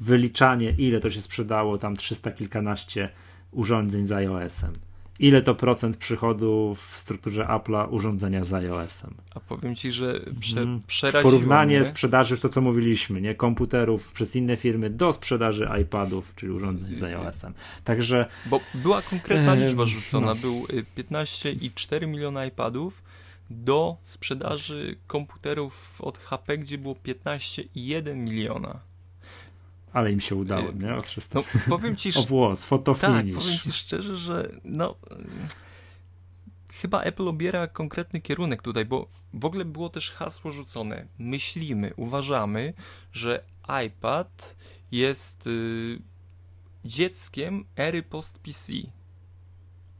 wyliczanie, 0.00 0.74
ile 0.78 1.00
to 1.00 1.10
się 1.10 1.20
sprzedało, 1.20 1.78
tam 1.78 1.96
300 1.96 2.30
kilkanaście 2.30 3.08
urządzeń 3.52 4.06
z 4.06 4.12
iOS-em 4.12 4.72
ile 5.18 5.42
to 5.42 5.54
procent 5.54 5.96
przychodu 5.96 6.76
w 6.90 6.98
strukturze 6.98 7.44
Apple'a 7.44 7.88
urządzenia 7.90 8.44
z 8.44 8.52
iOS-em. 8.52 9.14
A 9.34 9.40
powiem 9.40 9.76
ci, 9.76 9.92
że 9.92 10.20
prze, 10.40 10.60
mm. 10.60 10.80
przeraziło 10.86 11.22
Porównanie 11.22 11.76
mnie. 11.76 11.84
sprzedaży, 11.84 12.38
to 12.38 12.48
co 12.48 12.60
mówiliśmy, 12.60 13.20
nie? 13.20 13.34
Komputerów 13.34 14.12
przez 14.12 14.36
inne 14.36 14.56
firmy 14.56 14.90
do 14.90 15.12
sprzedaży 15.12 15.68
iPadów, 15.82 16.32
czyli 16.36 16.52
urządzeń 16.52 16.96
z 16.96 17.02
iOS-em. 17.02 17.54
Także... 17.84 18.26
Bo 18.46 18.60
była 18.74 19.02
konkretna 19.02 19.54
liczba 19.54 19.86
rzucona, 19.86 20.26
no. 20.26 20.34
był 20.34 20.66
15,4 20.98 22.02
y, 22.02 22.06
miliona 22.06 22.46
iPadów 22.46 23.02
do 23.50 23.96
sprzedaży 24.02 24.96
komputerów 25.06 26.00
od 26.00 26.18
HP, 26.18 26.58
gdzie 26.58 26.78
było 26.78 26.94
15,1 26.94 28.16
miliona 28.16 28.80
ale 29.94 30.12
im 30.12 30.20
się 30.20 30.34
udało, 30.34 30.72
nie? 30.72 30.94
O, 30.94 30.98
no, 31.34 31.42
powiem 31.68 31.96
ci, 31.96 32.10
o 32.18 32.22
włos, 32.22 32.64
fotofinish. 32.64 33.34
Tak, 33.34 33.44
powiem 33.44 33.58
ci 33.58 33.72
szczerze, 33.72 34.16
że 34.16 34.52
no 34.64 34.94
chyba 36.72 37.02
Apple 37.02 37.28
obiera 37.28 37.66
konkretny 37.66 38.20
kierunek 38.20 38.62
tutaj, 38.62 38.84
bo 38.84 39.08
w 39.34 39.44
ogóle 39.44 39.64
było 39.64 39.88
też 39.88 40.10
hasło 40.10 40.50
rzucone. 40.50 41.06
Myślimy, 41.18 41.92
uważamy, 41.96 42.74
że 43.12 43.44
iPad 43.86 44.56
jest 44.92 45.46
y, 45.46 45.98
dzieckiem 46.84 47.64
ery 47.76 48.02
post-PC 48.02 48.72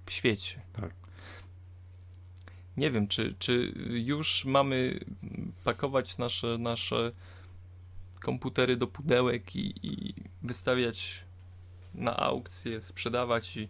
w 0.07 0.12
świecie. 0.12 0.61
Tak. 0.72 1.04
Nie 2.77 2.91
wiem, 2.91 3.09
czy, 3.09 3.35
czy 3.39 3.72
już 3.89 4.45
mamy 4.45 5.01
pakować 5.64 6.18
nasze, 6.18 6.59
nasze 6.59 7.12
komputery 8.20 8.77
do 8.77 8.87
pudełek 8.87 9.57
i, 9.57 9.75
i 9.83 10.14
wystawiać 10.43 11.25
na 11.95 12.16
aukcję, 12.16 12.83
sprzedawać 12.83 13.57
i 13.57 13.68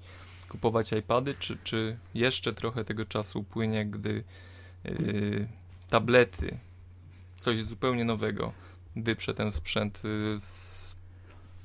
kupować 0.49 0.93
iPady, 0.93 1.35
czy, 1.39 1.59
czy 1.65 1.97
jeszcze 2.15 2.53
trochę 2.53 2.85
tego 2.85 3.05
czasu 3.05 3.41
upłynie, 3.41 3.87
gdy 3.87 4.25
yy, 4.85 5.49
tablety, 5.89 6.59
coś 7.37 7.65
zupełnie 7.65 8.05
nowego, 8.05 8.53
wyprze 8.97 9.35
ten 9.35 9.53
sprzęt 9.53 10.05
yy, 10.05 10.41
z 10.41 10.97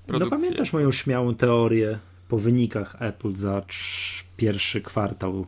produkcji. 0.07 0.37
No 0.37 0.37
pamiętasz 0.37 0.73
moją 0.73 0.91
śmiałą 0.91 1.35
teorię 1.35 1.99
po 2.29 2.37
wynikach 2.37 2.95
Apple 2.99 3.35
za 3.35 3.61
pierwszy 4.37 4.81
kwartał 4.81 5.45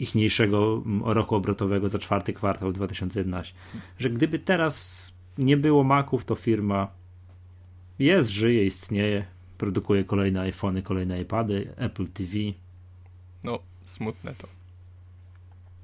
ichniejszego 0.00 0.82
roku 1.04 1.34
obrotowego, 1.34 1.88
za 1.88 1.98
czwarty 1.98 2.32
kwartał 2.32 2.72
2011, 2.72 3.54
że 3.98 4.10
gdyby 4.10 4.38
teraz 4.38 5.14
nie 5.38 5.56
było 5.56 5.84
Maców, 5.84 6.24
to 6.24 6.34
firma 6.34 6.88
jest, 7.98 8.30
żyje, 8.30 8.66
istnieje, 8.66 9.24
produkuje 9.58 10.04
kolejne 10.04 10.40
iPhony, 10.40 10.82
kolejne 10.82 11.20
iPady, 11.20 11.74
Apple 11.76 12.08
TV. 12.08 12.32
No, 13.44 13.58
smutne 13.84 14.34
to. 14.34 14.48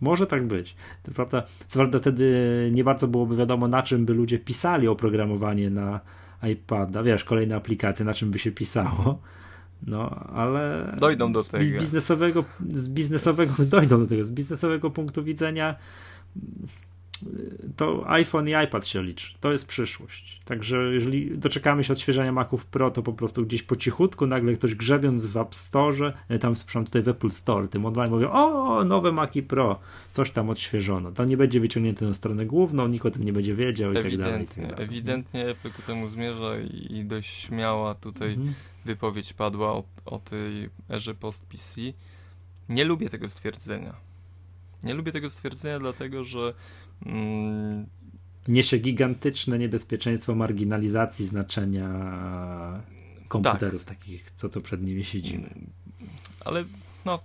Może 0.00 0.26
tak 0.26 0.46
być. 0.46 0.76
To 1.02 1.12
prawda, 1.12 1.42
co 1.66 1.78
prawda 1.78 1.98
wtedy 1.98 2.70
nie 2.72 2.84
bardzo 2.84 3.08
byłoby 3.08 3.36
wiadomo, 3.36 3.68
na 3.68 3.82
czym 3.82 4.06
by 4.06 4.14
ludzie 4.14 4.38
pisali 4.38 4.88
oprogramowanie 4.88 5.70
na 5.70 6.00
iPada. 6.42 7.02
Wiesz, 7.02 7.24
kolejne 7.24 7.56
aplikacje, 7.56 8.04
na 8.04 8.14
czym 8.14 8.30
by 8.30 8.38
się 8.38 8.52
pisało. 8.52 9.18
No, 9.86 10.10
ale. 10.34 10.94
Dojdą 10.98 11.32
do 11.32 11.42
z 11.42 11.48
tego. 11.48 11.78
Biznesowego, 11.80 12.44
z 12.68 12.88
biznesowego, 12.88 13.54
dojdą 13.64 14.00
do 14.00 14.06
tego. 14.06 14.24
Z 14.24 14.30
biznesowego 14.30 14.90
punktu 14.90 15.24
widzenia 15.24 15.76
to 17.76 18.10
iPhone 18.10 18.48
i 18.48 18.52
iPad 18.64 18.86
się 18.86 19.02
liczy. 19.02 19.34
To 19.40 19.52
jest 19.52 19.66
przyszłość. 19.66 20.40
Także 20.44 20.76
jeżeli 20.76 21.38
doczekamy 21.38 21.84
się 21.84 21.92
odświeżania 21.92 22.32
Maców 22.32 22.66
Pro, 22.66 22.90
to 22.90 23.02
po 23.02 23.12
prostu 23.12 23.46
gdzieś 23.46 23.62
po 23.62 23.76
cichutku 23.76 24.26
nagle 24.26 24.52
ktoś 24.52 24.74
grzebiąc 24.74 25.26
w 25.26 25.36
App 25.36 25.54
Store, 25.54 26.12
e, 26.28 26.38
tam 26.38 26.54
przepraszam 26.54 26.84
tutaj 26.84 27.02
w 27.02 27.08
Apple 27.08 27.30
Store, 27.30 27.68
tym 27.68 27.86
online 27.86 28.10
mówią, 28.10 28.30
o, 28.30 28.84
nowe 28.84 29.12
Maci 29.12 29.42
Pro, 29.42 29.78
coś 30.12 30.30
tam 30.30 30.50
odświeżono. 30.50 31.12
To 31.12 31.24
nie 31.24 31.36
będzie 31.36 31.60
wyciągnięte 31.60 32.06
na 32.06 32.14
stronę 32.14 32.46
główną, 32.46 32.88
nikt 32.88 33.06
o 33.06 33.10
tym 33.10 33.24
nie 33.24 33.32
będzie 33.32 33.54
wiedział 33.54 33.92
i 33.92 33.94
tak 33.94 34.16
dalej. 34.16 34.42
I 34.42 34.46
tak 34.46 34.56
dalej. 34.56 34.84
Ewidentnie 34.84 35.48
Apple 35.48 35.70
ku 35.70 35.82
temu 35.82 36.08
zmierza 36.08 36.58
i 36.90 37.04
dość 37.04 37.30
śmiała 37.30 37.94
tutaj 37.94 38.32
mhm. 38.32 38.54
Wypowiedź 38.86 39.32
padła 39.32 39.72
o, 39.72 39.84
o 40.04 40.18
tej 40.18 40.70
erze 40.90 41.14
post-PC. 41.14 41.80
Nie 42.68 42.84
lubię 42.84 43.08
tego 43.08 43.28
stwierdzenia. 43.28 43.94
Nie 44.82 44.94
lubię 44.94 45.12
tego 45.12 45.30
stwierdzenia, 45.30 45.78
dlatego 45.78 46.24
że 46.24 46.54
Mm. 47.04 47.86
Niesie 48.48 48.78
gigantyczne 48.78 49.58
niebezpieczeństwo 49.58 50.34
marginalizacji 50.34 51.26
znaczenia 51.26 51.88
komputerów 53.28 53.84
tak. 53.84 53.98
takich, 53.98 54.30
co 54.30 54.48
to 54.48 54.60
przed 54.60 54.82
nimi 54.82 55.04
siedzimy. 55.04 55.46
Mm. 55.46 55.70
Ale 56.40 56.64
no, 57.04 57.20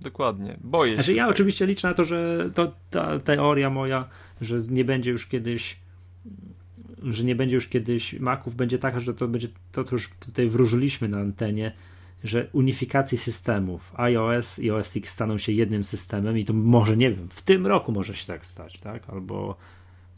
dokładnie. 0.00 0.56
Boję 0.60 0.94
znaczy, 0.94 1.10
się. 1.10 1.16
Ja 1.16 1.24
tak. 1.24 1.34
oczywiście 1.34 1.66
liczę 1.66 1.88
na 1.88 1.94
to, 1.94 2.04
że 2.04 2.50
to 2.54 2.72
ta 2.90 3.20
teoria 3.20 3.70
moja, 3.70 4.08
że 4.40 4.58
nie 4.70 4.84
będzie 4.84 5.10
już 5.10 5.26
kiedyś 5.26 5.76
że 7.04 7.24
nie 7.24 7.34
będzie 7.34 7.54
już 7.54 7.68
kiedyś 7.68 8.20
Maców, 8.20 8.56
będzie 8.56 8.78
taka, 8.78 9.00
że 9.00 9.14
to 9.14 9.28
będzie 9.28 9.48
to, 9.72 9.84
co 9.84 9.94
już 9.94 10.08
tutaj 10.08 10.48
wróżyliśmy 10.48 11.08
na 11.08 11.18
antenie, 11.18 11.72
że 12.24 12.48
unifikacji 12.52 13.18
systemów 13.18 13.92
iOS 13.96 14.58
i 14.58 14.70
OS 14.70 14.96
X 14.96 15.12
staną 15.12 15.38
się 15.38 15.52
jednym 15.52 15.84
systemem 15.84 16.38
i 16.38 16.44
to 16.44 16.52
może, 16.52 16.96
nie 16.96 17.10
wiem, 17.10 17.28
w 17.30 17.42
tym 17.42 17.66
roku 17.66 17.92
może 17.92 18.14
się 18.14 18.26
tak 18.26 18.46
stać, 18.46 18.80
tak? 18.80 19.10
Albo 19.10 19.56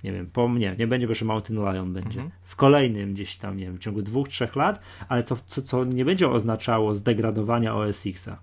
nie 0.04 0.12
wiem, 0.12 0.26
po 0.32 0.48
mnie, 0.48 0.76
nie 0.78 0.86
będzie, 0.86 1.06
bo 1.06 1.10
jeszcze 1.10 1.24
Mountain 1.24 1.60
Lion 1.60 1.92
będzie. 1.92 2.20
Mhm. 2.20 2.30
W 2.42 2.56
kolejnym 2.56 3.14
gdzieś 3.14 3.36
tam, 3.36 3.56
nie 3.56 3.64
wiem, 3.64 3.76
w 3.76 3.78
ciągu 3.78 4.02
dwóch, 4.02 4.28
trzech 4.28 4.56
lat, 4.56 4.80
ale 5.08 5.22
co, 5.22 5.36
co, 5.46 5.62
co 5.62 5.84
nie 5.84 6.04
będzie 6.04 6.30
oznaczało 6.30 6.94
zdegradowania 6.94 7.74
OS 7.76 8.06
Xa. 8.06 8.38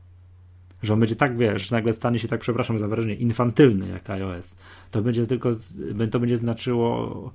Że 0.83 0.93
on 0.93 0.99
będzie 0.99 1.15
tak, 1.15 1.37
wiesz, 1.37 1.71
nagle 1.71 1.93
stanie 1.93 2.19
się 2.19 2.27
tak, 2.27 2.39
przepraszam 2.39 2.79
za 2.79 2.87
wrażenie, 2.87 3.15
infantylny 3.15 3.87
jak 3.87 4.09
iOS. 4.09 4.55
To 4.91 5.01
będzie 5.01 5.25
tylko, 5.25 5.51
to 6.11 6.19
będzie 6.19 6.37
znaczyło, 6.37 7.31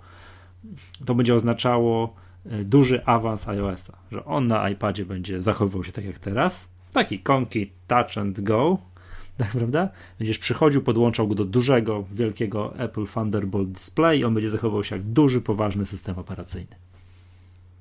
to 1.05 1.15
będzie 1.15 1.35
oznaczało 1.35 2.15
e, 2.47 2.65
duży 2.65 3.05
awans 3.05 3.49
iOS-a, 3.49 3.99
że 4.13 4.25
on 4.25 4.47
na 4.47 4.71
iPadzie 4.71 5.07
będzie 5.07 5.43
zachowywał 5.43 5.85
się 5.85 5.93
tak 5.93 6.05
jak 6.05 6.19
teraz, 6.19 6.69
taki 6.93 7.19
konki 7.19 7.71
touch 7.87 8.19
and 8.19 8.41
go, 8.41 8.79
tak, 9.39 9.51
prawda? 9.51 9.89
Będziesz 10.19 10.39
przychodził, 10.39 10.83
podłączał 10.83 11.29
go 11.29 11.35
do 11.35 11.45
dużego, 11.45 12.05
wielkiego 12.13 12.79
Apple 12.79 13.07
Thunderbolt 13.07 13.71
Display 13.73 14.19
i 14.19 14.25
on 14.25 14.35
będzie 14.35 14.51
zachował 14.51 14.85
się 14.85 14.97
jak 14.97 15.05
duży, 15.05 15.41
poważny 15.41 15.87
system 15.87 16.19
operacyjny. 16.19 16.77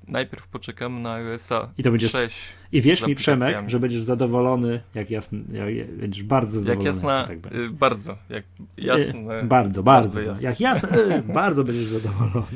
Najpierw 0.08 0.48
poczekamy 0.48 1.00
na 1.00 1.12
iOSa 1.12 1.72
I 1.78 1.82
to 1.82 1.90
będzie 1.90 2.08
6 2.08 2.36
I 2.72 2.80
wierz 2.82 3.06
mi, 3.06 3.14
Przemek, 3.14 3.70
że 3.70 3.80
będziesz 3.80 4.02
zadowolony, 4.02 4.80
jak 4.94 5.10
jasny, 5.10 5.40
jak, 5.52 5.96
będziesz 5.96 6.24
bardzo 6.24 6.58
zadowolony. 6.58 6.84
Jak 6.84 6.94
jasna, 6.94 7.18
jak 7.18 7.40
tak 7.40 7.52
y, 7.54 7.70
bardzo, 7.70 8.18
jak 8.28 8.44
jasne. 8.78 9.40
Y, 9.40 9.44
bardzo, 9.44 9.82
bardzo, 9.82 9.82
bardzo 9.82 10.20
jasne. 10.20 10.48
jak 10.48 10.60
jasne, 10.60 10.98
y, 10.98 11.22
bardzo 11.34 11.64
będziesz 11.64 11.86
zadowolony. 11.86 12.46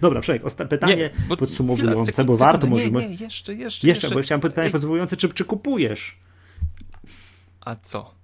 Dobra, 0.00 0.20
Przemek, 0.20 0.42
pytanie 0.68 1.10
nie, 1.28 1.36
podsumowujące, 1.36 2.12
chwila, 2.12 2.24
bo 2.24 2.36
warto 2.36 2.66
nie, 2.66 2.70
możemy... 2.70 3.00
Nie, 3.00 3.06
jeszcze, 3.06 3.24
jeszcze, 3.24 3.54
jeszcze, 3.54 3.86
jeszcze. 3.88 4.10
bo 4.10 4.22
chciałem 4.22 4.40
pytanie 4.40 4.70
podsumowujące, 4.70 5.16
czy, 5.16 5.28
czy 5.28 5.44
kupujesz? 5.44 6.16
A 7.60 7.74
co? 7.74 8.17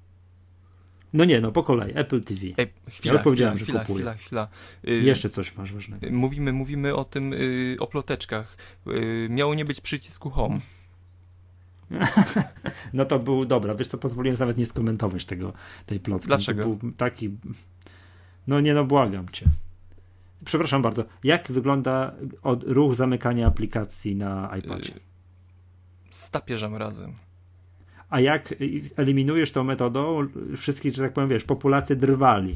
No 1.14 1.24
nie, 1.24 1.40
no 1.40 1.52
po 1.52 1.62
kolei. 1.62 1.92
Apple 1.94 2.20
TV. 2.20 2.40
Ej, 2.56 2.72
chwila, 2.88 3.12
ja 3.12 3.12
już 3.12 3.22
powiedziałem, 3.22 3.58
chwila, 3.58 3.80
że 3.80 3.86
kupuję. 3.86 4.04
Chwila, 4.04 4.14
chwila. 4.14 4.48
Y, 4.88 5.02
Jeszcze 5.02 5.28
coś 5.28 5.56
masz 5.56 5.72
ważnego. 5.72 6.06
Mówimy, 6.10 6.52
mówimy 6.52 6.94
o 6.94 7.04
tym, 7.04 7.32
y, 7.32 7.76
o 7.80 7.86
ploteczkach. 7.86 8.56
Y, 8.86 9.26
miało 9.30 9.54
nie 9.54 9.64
być 9.64 9.80
przycisku 9.80 10.30
home. 10.30 10.60
no 12.92 13.04
to 13.04 13.18
był, 13.18 13.44
dobra, 13.44 13.74
wiesz 13.74 13.88
co, 13.88 13.98
pozwoliłem 13.98 14.36
nawet 14.38 14.58
nie 14.58 14.66
skomentować 14.66 15.24
tego, 15.24 15.52
tej 15.86 16.00
plotki. 16.00 16.28
Dlaczego? 16.28 16.62
To 16.62 16.68
był 16.68 16.92
taki, 16.92 17.30
no 18.46 18.60
nie 18.60 18.74
no, 18.74 18.84
błagam 18.84 19.28
cię. 19.28 19.46
Przepraszam 20.44 20.82
bardzo, 20.82 21.04
jak 21.24 21.52
wygląda 21.52 22.14
od, 22.42 22.62
ruch 22.62 22.94
zamykania 22.94 23.46
aplikacji 23.46 24.16
na 24.16 24.56
iPadzie? 24.56 24.92
Z 26.10 26.30
tapieżem 26.30 26.76
razem. 26.76 27.24
A 28.14 28.20
jak 28.20 28.54
eliminujesz 28.96 29.52
tą 29.52 29.64
metodą 29.64 30.26
wszystkich, 30.56 30.94
że 30.94 31.02
tak 31.02 31.12
powiem, 31.12 31.30
wiesz, 31.30 31.44
populację 31.44 31.96
drwali, 31.96 32.54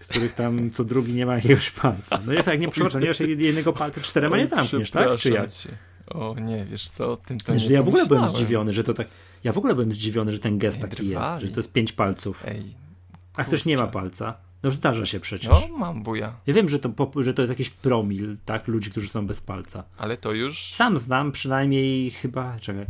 z 0.00 0.08
których 0.08 0.32
tam 0.32 0.70
co 0.70 0.84
drugi 0.84 1.12
nie 1.12 1.26
ma 1.26 1.34
jakiegoś 1.36 1.70
palca. 1.70 2.18
No 2.26 2.32
jest 2.32 2.46
jak 2.48 2.60
nie, 2.60 2.68
przepraszam, 2.68 3.00
nie 3.02 3.08
masz 3.08 3.20
jednego 3.20 3.72
palca, 3.72 4.00
czterema 4.00 4.36
nie 4.36 4.46
zamkniesz, 4.46 4.90
tak? 4.90 5.18
Czy 5.18 5.30
jak? 5.30 5.52
Cię. 5.52 5.68
O 6.06 6.34
nie, 6.40 6.64
wiesz 6.64 6.88
co, 6.88 7.12
o 7.12 7.16
tym 7.16 7.38
to 7.40 7.54
nie 7.54 7.66
Ja 7.66 7.82
w 7.82 7.88
ogóle 7.88 8.06
byłem 8.06 8.26
zdziwiony, 8.26 8.72
że 8.72 8.84
to 8.84 8.94
tak, 8.94 9.08
ja 9.44 9.52
w 9.52 9.58
ogóle 9.58 9.74
byłem 9.74 9.92
zdziwiony, 9.92 10.32
że 10.32 10.38
ten 10.38 10.58
gest 10.58 10.80
taki 10.80 11.08
jest, 11.08 11.40
że 11.40 11.48
to 11.48 11.56
jest 11.56 11.72
pięć 11.72 11.92
palców. 11.92 12.42
Ej, 12.46 12.74
A 13.34 13.44
ktoś 13.44 13.64
nie 13.64 13.76
ma 13.76 13.86
palca. 13.86 14.34
No 14.62 14.70
zdarza 14.70 15.06
się 15.06 15.20
przecież. 15.20 15.48
No, 15.48 15.78
mam 15.78 16.02
wuja. 16.02 16.34
Ja 16.46 16.54
wiem, 16.54 16.68
że 16.68 16.78
to, 16.78 16.90
że 17.16 17.34
to 17.34 17.42
jest 17.42 17.50
jakiś 17.50 17.70
promil, 17.70 18.36
tak, 18.44 18.68
ludzi, 18.68 18.90
którzy 18.90 19.08
są 19.08 19.26
bez 19.26 19.40
palca. 19.40 19.84
Ale 19.98 20.16
to 20.16 20.32
już... 20.32 20.72
Sam 20.74 20.98
znam 20.98 21.32
przynajmniej 21.32 22.10
chyba, 22.10 22.60
czekaj, 22.60 22.86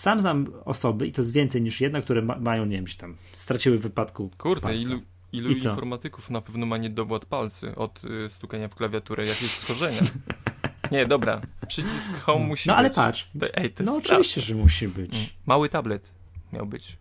sam 0.00 0.20
znam 0.20 0.46
osoby, 0.64 1.06
i 1.06 1.12
to 1.12 1.20
jest 1.20 1.32
więcej 1.32 1.62
niż 1.62 1.80
jedna, 1.80 2.02
które 2.02 2.22
ma, 2.22 2.38
mają, 2.38 2.64
nie 2.64 2.76
wiem, 2.76 2.86
tam 2.98 3.16
straciły 3.32 3.78
w 3.78 3.82
wypadku. 3.82 4.30
Kurde, 4.38 4.60
palca. 4.60 4.76
ilu, 4.76 5.00
ilu 5.32 5.50
informatyków 5.50 6.30
na 6.30 6.40
pewno 6.40 6.66
ma 6.66 6.76
niedowład 6.76 7.24
palcy 7.24 7.76
od 7.76 8.04
y, 8.04 8.30
stukania 8.30 8.68
w 8.68 8.74
klawiaturę, 8.74 9.26
jakieś 9.26 9.50
schorzenia. 9.50 10.00
Nie, 10.92 11.06
dobra, 11.06 11.40
przycisk 11.68 12.20
home 12.20 12.46
musi 12.46 12.68
no, 12.68 12.74
być. 12.74 12.76
No 12.76 12.76
ale 12.76 12.90
patrz, 12.90 13.30
to, 13.40 13.54
ej, 13.54 13.70
to 13.70 13.84
no 13.84 13.96
oczywiście, 13.96 14.40
że 14.40 14.54
musi 14.54 14.88
być. 14.88 15.14
Mm. 15.14 15.26
Mały 15.46 15.68
tablet 15.68 16.12
miał 16.52 16.66
być. 16.66 16.98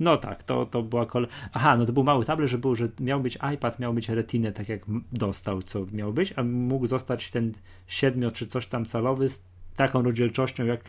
No 0.00 0.16
tak, 0.16 0.42
to, 0.42 0.66
to 0.66 0.82
była 0.82 1.06
kole... 1.06 1.28
Aha, 1.52 1.76
no 1.76 1.86
to 1.86 1.92
był 1.92 2.04
mały 2.04 2.24
tablet, 2.24 2.50
że, 2.50 2.58
był, 2.58 2.74
że 2.74 2.88
miał 3.00 3.20
być 3.20 3.38
iPad, 3.54 3.78
miał 3.78 3.94
być 3.94 4.08
retinę, 4.08 4.52
tak 4.52 4.68
jak 4.68 4.82
dostał, 5.12 5.62
co 5.62 5.86
miał 5.92 6.12
być, 6.12 6.32
a 6.36 6.42
mógł 6.42 6.86
zostać 6.86 7.30
ten 7.30 7.52
7 7.86 8.30
czy 8.30 8.46
coś 8.46 8.66
tam 8.66 8.84
calowy 8.84 9.28
z 9.28 9.44
taką 9.76 10.02
rozdzielczością 10.02 10.64
jak 10.64 10.80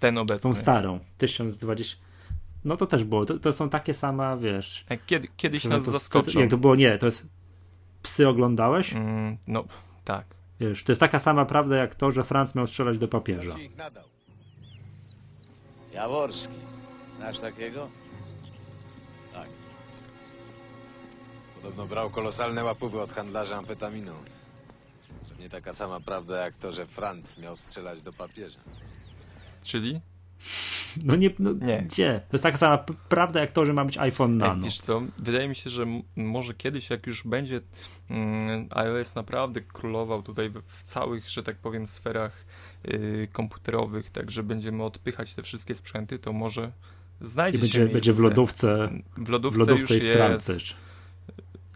ten 0.00 0.18
obecny. 0.18 0.50
tą 0.50 0.54
starą, 0.54 1.00
1020. 1.18 1.96
No 2.64 2.76
to 2.76 2.86
też 2.86 3.04
było. 3.04 3.24
To, 3.24 3.38
to 3.38 3.52
są 3.52 3.68
takie 3.68 3.94
same, 3.94 4.38
wiesz. 4.40 4.84
Jak 4.90 5.06
kiedy, 5.06 5.28
kiedyś 5.36 5.64
nas 5.64 5.84
to, 5.84 5.92
zaskoczą. 5.92 6.40
Jak 6.40 6.50
to 6.50 6.56
było, 6.56 6.76
nie, 6.76 6.98
to 6.98 7.06
jest. 7.06 7.26
Psy 8.02 8.28
oglądałeś? 8.28 8.92
Mm, 8.92 9.36
no, 9.46 9.64
tak. 10.04 10.26
Wiesz, 10.60 10.84
to 10.84 10.92
jest 10.92 11.00
taka 11.00 11.18
sama 11.18 11.44
prawda 11.44 11.76
jak 11.76 11.94
to, 11.94 12.10
że 12.10 12.24
Franc 12.24 12.54
miał 12.54 12.66
strzelać 12.66 12.98
do 12.98 13.08
papieża. 13.08 13.54
Jaworski. 15.92 16.54
Znasz 17.16 17.38
takiego? 17.38 17.88
Tak. 19.32 19.48
Podobno 21.54 21.86
brał 21.86 22.10
kolosalne 22.10 22.64
łapówy 22.64 23.00
od 23.00 23.12
handlarza 23.12 23.56
amfetaminą. 23.56 24.12
Nie 25.44 25.50
taka 25.50 25.72
sama 25.72 26.00
prawda 26.00 26.44
jak 26.44 26.56
to, 26.56 26.72
że 26.72 26.86
Franc 26.86 27.38
miał 27.38 27.56
strzelać 27.56 28.02
do 28.02 28.12
papieża. 28.12 28.58
Czyli? 29.62 30.00
No 31.04 31.16
nie, 31.16 31.30
no 31.38 31.52
nie. 31.52 31.82
Gdzie? 31.82 32.20
To 32.28 32.34
jest 32.34 32.42
taka 32.42 32.56
sama 32.56 32.84
prawda 33.08 33.40
jak 33.40 33.52
to, 33.52 33.66
że 33.66 33.72
ma 33.72 33.84
być 33.84 33.98
iPhone 33.98 34.38
Nano. 34.38 34.54
Ej, 34.54 34.60
wiesz 34.60 34.80
co, 34.80 35.02
wydaje 35.18 35.48
mi 35.48 35.54
się, 35.54 35.70
że 35.70 35.86
może 36.16 36.54
kiedyś, 36.54 36.90
jak 36.90 37.06
już 37.06 37.26
będzie 37.26 37.60
mm, 38.10 38.68
iOS 38.70 39.14
naprawdę 39.14 39.60
królował 39.60 40.22
tutaj 40.22 40.50
w, 40.50 40.62
w, 40.66 40.82
całych, 40.82 41.30
że 41.30 41.42
tak 41.42 41.56
powiem, 41.56 41.86
sferach 41.86 42.44
y, 42.88 43.28
komputerowych, 43.32 44.10
tak, 44.10 44.30
że 44.30 44.42
będziemy 44.42 44.84
odpychać 44.84 45.34
te 45.34 45.42
wszystkie 45.42 45.74
sprzęty, 45.74 46.18
to 46.18 46.32
może 46.32 46.72
znajdzie 47.20 47.58
I 47.58 47.60
będzie, 47.60 47.78
się 47.78 47.88
będzie 47.88 48.12
w 48.12 48.18
lodówce, 48.18 48.88
w 49.16 49.28
lodówce, 49.28 49.64
w 49.64 49.68
lodówce 49.68 49.94
już 49.94 50.04
i 50.04 50.08
w 50.08 50.12
pralce. 50.12 50.52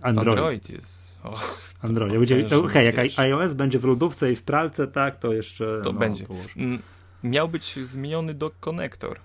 Android. 0.03 0.39
Android 0.39 0.71
jest 0.71 0.98
Och, 1.23 1.75
Android. 1.83 2.13
Będzie, 2.13 2.57
okay, 2.57 2.85
jak 2.85 2.99
iOS 3.19 3.53
będzie 3.53 3.79
w 3.79 3.85
lodówce 3.85 4.33
i 4.33 4.37
w 4.37 4.43
pralce, 4.43 4.87
tak, 4.87 5.19
to 5.19 5.33
jeszcze. 5.33 5.81
To 5.85 5.93
no, 5.93 5.99
będzie. 5.99 6.27
Mm, 6.57 6.83
miał 7.23 7.49
być 7.49 7.79
zmieniony 7.85 8.35
do 8.35 8.51
konektor, 8.61 9.21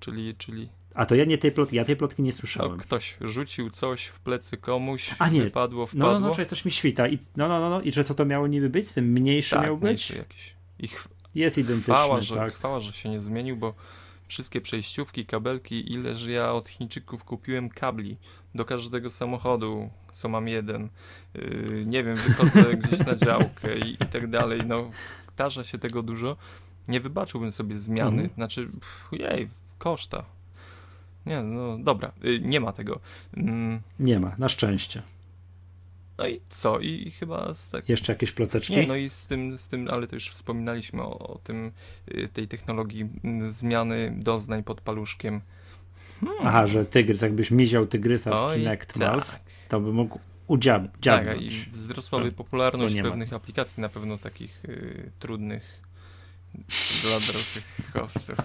czyli, 0.00 0.34
czyli. 0.34 0.68
A 0.94 1.06
to 1.06 1.14
ja 1.14 1.24
nie 1.24 1.38
tej 1.38 1.52
plotki, 1.52 1.76
ja 1.76 1.84
tej 1.84 1.96
plotki 1.96 2.22
nie 2.22 2.32
słyszałem. 2.32 2.78
ktoś 2.78 3.16
rzucił 3.20 3.70
coś 3.70 4.06
w 4.06 4.20
plecy 4.20 4.56
komuś, 4.56 5.14
A 5.18 5.28
nie. 5.28 5.42
wypadło, 5.42 5.86
wpadło. 5.86 6.12
No, 6.12 6.20
no, 6.20 6.34
no, 6.38 6.44
coś 6.44 6.64
mi 6.64 6.70
świta. 6.70 7.08
I, 7.08 7.18
no, 7.36 7.48
no, 7.48 7.60
no, 7.60 7.70
no, 7.70 7.80
i 7.80 7.92
że 7.92 8.04
co 8.04 8.14
to 8.14 8.24
miało 8.24 8.46
niby 8.46 8.70
być? 8.70 8.92
Tym 8.92 9.04
mniejszy 9.04 9.50
tak, 9.56 9.64
miał 9.64 9.76
być? 9.76 10.10
jakiś. 10.10 10.54
Ich 10.78 11.08
jest 11.34 11.58
identyczny, 11.58 11.94
chwała, 11.94 12.20
że, 12.20 12.34
tak. 12.34 12.54
chwała, 12.54 12.80
że 12.80 12.92
się 12.92 13.08
nie 13.08 13.20
zmienił, 13.20 13.56
bo 13.56 13.74
wszystkie 14.28 14.60
przejściówki, 14.60 15.26
kabelki, 15.26 15.92
ileż 15.92 16.26
ja 16.26 16.52
od 16.52 16.68
Chińczyków 16.68 17.24
kupiłem 17.24 17.68
kabli 17.68 18.16
do 18.54 18.64
każdego 18.64 19.10
samochodu, 19.10 19.90
co 20.12 20.28
mam 20.28 20.48
jeden. 20.48 20.88
Yy, 21.34 21.84
nie 21.86 22.04
wiem, 22.04 22.16
wychodzę 22.16 22.74
gdzieś 22.76 23.06
na 23.06 23.16
działkę 23.16 23.78
i, 23.78 23.92
i 23.92 23.96
tak 23.96 24.30
dalej. 24.30 24.60
No, 24.66 24.90
tarza 25.36 25.64
się 25.64 25.78
tego 25.78 26.02
dużo. 26.02 26.36
Nie 26.88 27.00
wybaczyłbym 27.00 27.52
sobie 27.52 27.78
zmiany. 27.78 28.22
Mhm. 28.22 28.30
Znaczy, 28.34 28.68
jej, 29.12 29.48
koszta. 29.78 30.24
Nie, 31.26 31.42
no 31.42 31.78
dobra, 31.78 32.12
yy, 32.22 32.40
nie 32.40 32.60
ma 32.60 32.72
tego. 32.72 33.00
Yy. 33.36 33.44
Nie 33.98 34.20
ma, 34.20 34.34
na 34.38 34.48
szczęście. 34.48 35.02
No 36.18 36.28
i 36.28 36.40
co? 36.48 36.80
I, 36.80 37.10
chyba 37.10 37.54
z 37.54 37.70
tak... 37.70 37.88
Jeszcze 37.88 38.12
jakieś 38.12 38.32
ploteczki? 38.32 38.76
Nie, 38.76 38.86
no 38.86 38.96
i 38.96 39.10
z 39.10 39.26
tym, 39.26 39.58
z 39.58 39.68
tym 39.68 39.88
ale 39.90 40.06
to 40.06 40.16
już 40.16 40.28
wspominaliśmy 40.28 41.02
o, 41.02 41.18
o 41.18 41.38
tym, 41.38 41.72
y, 42.14 42.28
tej 42.28 42.48
technologii 42.48 43.08
zmiany 43.48 44.14
doznań 44.18 44.64
pod 44.64 44.80
paluszkiem. 44.80 45.40
Hmm. 46.20 46.38
Aha, 46.46 46.66
że 46.66 46.84
tygrys, 46.84 47.22
jakbyś 47.22 47.50
miział 47.50 47.86
tygrysa 47.86 48.50
w 48.50 48.54
Kinect 48.54 48.92
tak. 48.92 49.12
Mouse, 49.12 49.38
to 49.68 49.80
by 49.80 49.92
mógł 49.92 50.18
udziabnąć. 50.46 51.04
Tak, 51.04 51.40
i 51.40 51.50
wzrosłaby 51.70 52.30
to, 52.30 52.36
popularność 52.36 52.96
to 52.96 53.02
pewnych 53.02 53.30
ma. 53.30 53.36
aplikacji, 53.36 53.80
na 53.80 53.88
pewno 53.88 54.18
takich 54.18 54.64
y, 54.64 55.10
trudnych 55.18 55.82
dla 57.02 57.20
dorosłych 57.20 57.64
chłopców. 57.92 58.36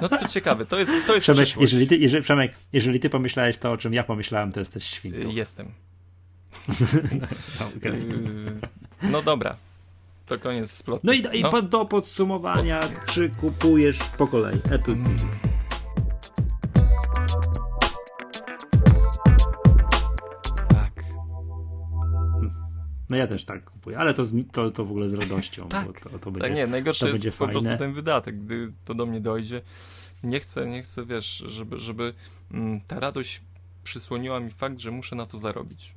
No 0.00 0.08
to 0.08 0.28
ciekawe, 0.28 0.66
to 0.66 0.78
jest, 0.78 1.06
to 1.06 1.14
jest 1.14 1.24
Przemek, 1.24 1.48
jeżeli 1.60 1.86
ty, 1.86 1.96
jeżeli, 1.96 2.22
Przemek, 2.22 2.52
jeżeli 2.72 3.00
ty 3.00 3.10
pomyślałeś 3.10 3.58
to, 3.58 3.72
o 3.72 3.76
czym 3.76 3.94
ja 3.94 4.04
pomyślałem, 4.04 4.52
to 4.52 4.60
jesteś 4.60 4.84
świntą. 4.84 5.30
Jestem. 5.30 5.72
No, 7.60 7.66
okay. 7.76 8.06
no 9.02 9.22
dobra. 9.22 9.56
To 10.26 10.38
koniec 10.38 10.70
splotu. 10.70 11.00
No 11.04 11.12
i, 11.12 11.22
i 11.32 11.42
no. 11.42 11.62
do 11.62 11.84
podsumowania, 11.84 12.80
czy 13.06 13.30
kupujesz 13.30 13.98
po 13.98 14.26
kolei 14.26 14.56
Apple 14.56 15.02
TV? 15.02 15.10
Mm. 15.10 15.52
No 23.12 23.18
ja 23.18 23.26
też 23.26 23.44
tak 23.44 23.64
kupuję, 23.64 23.98
ale 23.98 24.14
to, 24.14 24.24
z, 24.24 24.34
to, 24.52 24.70
to 24.70 24.84
w 24.84 24.90
ogóle 24.90 25.08
z 25.08 25.14
radością. 25.14 25.68
tak, 25.68 25.86
bo 25.86 25.92
to, 25.92 26.10
to 26.10 26.18
tak, 26.18 26.32
będzie, 26.32 26.54
nie, 26.54 26.66
najgorsze 26.66 27.10
jest 27.10 27.24
po 27.24 27.32
fajne. 27.32 27.52
prostu 27.52 27.78
ten 27.78 27.92
wydatek, 27.92 28.44
gdy 28.44 28.72
to 28.84 28.94
do 28.94 29.06
mnie 29.06 29.20
dojdzie. 29.20 29.62
Nie 30.22 30.40
chcę, 30.40 30.66
nie 30.66 30.82
chcę, 30.82 31.06
wiesz, 31.06 31.44
żeby, 31.46 31.78
żeby 31.78 32.14
mm, 32.52 32.80
ta 32.80 33.00
radość 33.00 33.40
przysłoniła 33.84 34.40
mi 34.40 34.50
fakt, 34.50 34.80
że 34.80 34.90
muszę 34.90 35.16
na 35.16 35.26
to 35.26 35.38
zarobić. 35.38 35.94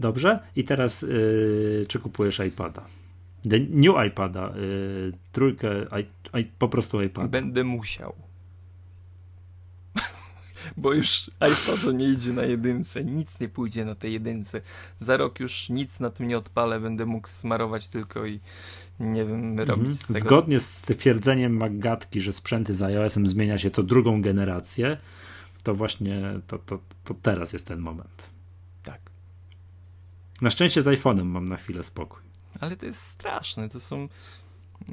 Dobrze? 0.00 0.38
I 0.56 0.64
teraz 0.64 1.02
yy, 1.02 1.84
czy 1.88 1.98
kupujesz 1.98 2.40
iPada? 2.48 2.84
The 3.50 3.58
new 3.70 3.94
iPada, 4.06 4.52
yy, 4.56 5.12
trójkę, 5.32 5.68
i, 6.00 6.38
i, 6.38 6.44
po 6.44 6.68
prostu 6.68 7.02
iPada. 7.02 7.28
Będę 7.28 7.64
musiał. 7.64 8.14
Bo 10.76 10.92
już 10.92 11.30
iPod 11.40 11.94
nie 11.94 12.08
idzie 12.08 12.32
na 12.32 12.42
jedynce, 12.42 13.04
nic 13.04 13.40
nie 13.40 13.48
pójdzie 13.48 13.84
na 13.84 13.94
tej 13.94 14.12
jedynce. 14.12 14.60
Za 15.00 15.16
rok 15.16 15.40
już 15.40 15.70
nic 15.70 16.00
na 16.00 16.10
tym 16.10 16.28
nie 16.28 16.38
odpalę, 16.38 16.80
będę 16.80 17.06
mógł 17.06 17.28
smarować 17.28 17.88
tylko 17.88 18.26
i 18.26 18.40
nie 19.00 19.24
wiem, 19.24 19.58
robić 19.60 19.70
Mhm. 19.90 19.94
z 19.94 20.06
tego. 20.06 20.20
Zgodnie 20.20 20.60
z 20.60 20.82
twierdzeniem 20.82 21.56
Maggatki, 21.56 22.20
że 22.20 22.32
sprzęty 22.32 22.74
z 22.74 22.82
iOS-em 22.82 23.26
zmienia 23.26 23.58
się 23.58 23.70
co 23.70 23.82
drugą 23.82 24.22
generację, 24.22 24.96
to 25.62 25.74
właśnie 25.74 26.22
to, 26.46 26.58
to, 26.58 26.78
to 27.04 27.14
teraz 27.22 27.52
jest 27.52 27.66
ten 27.66 27.78
moment. 27.78 28.37
Na 30.40 30.50
szczęście 30.50 30.82
z 30.82 30.86
iPhone'em 30.86 31.24
mam 31.24 31.44
na 31.44 31.56
chwilę 31.56 31.82
spokój. 31.82 32.22
Ale 32.60 32.76
to 32.76 32.86
jest 32.86 33.00
straszne, 33.00 33.68
to 33.68 33.80
są... 33.80 34.06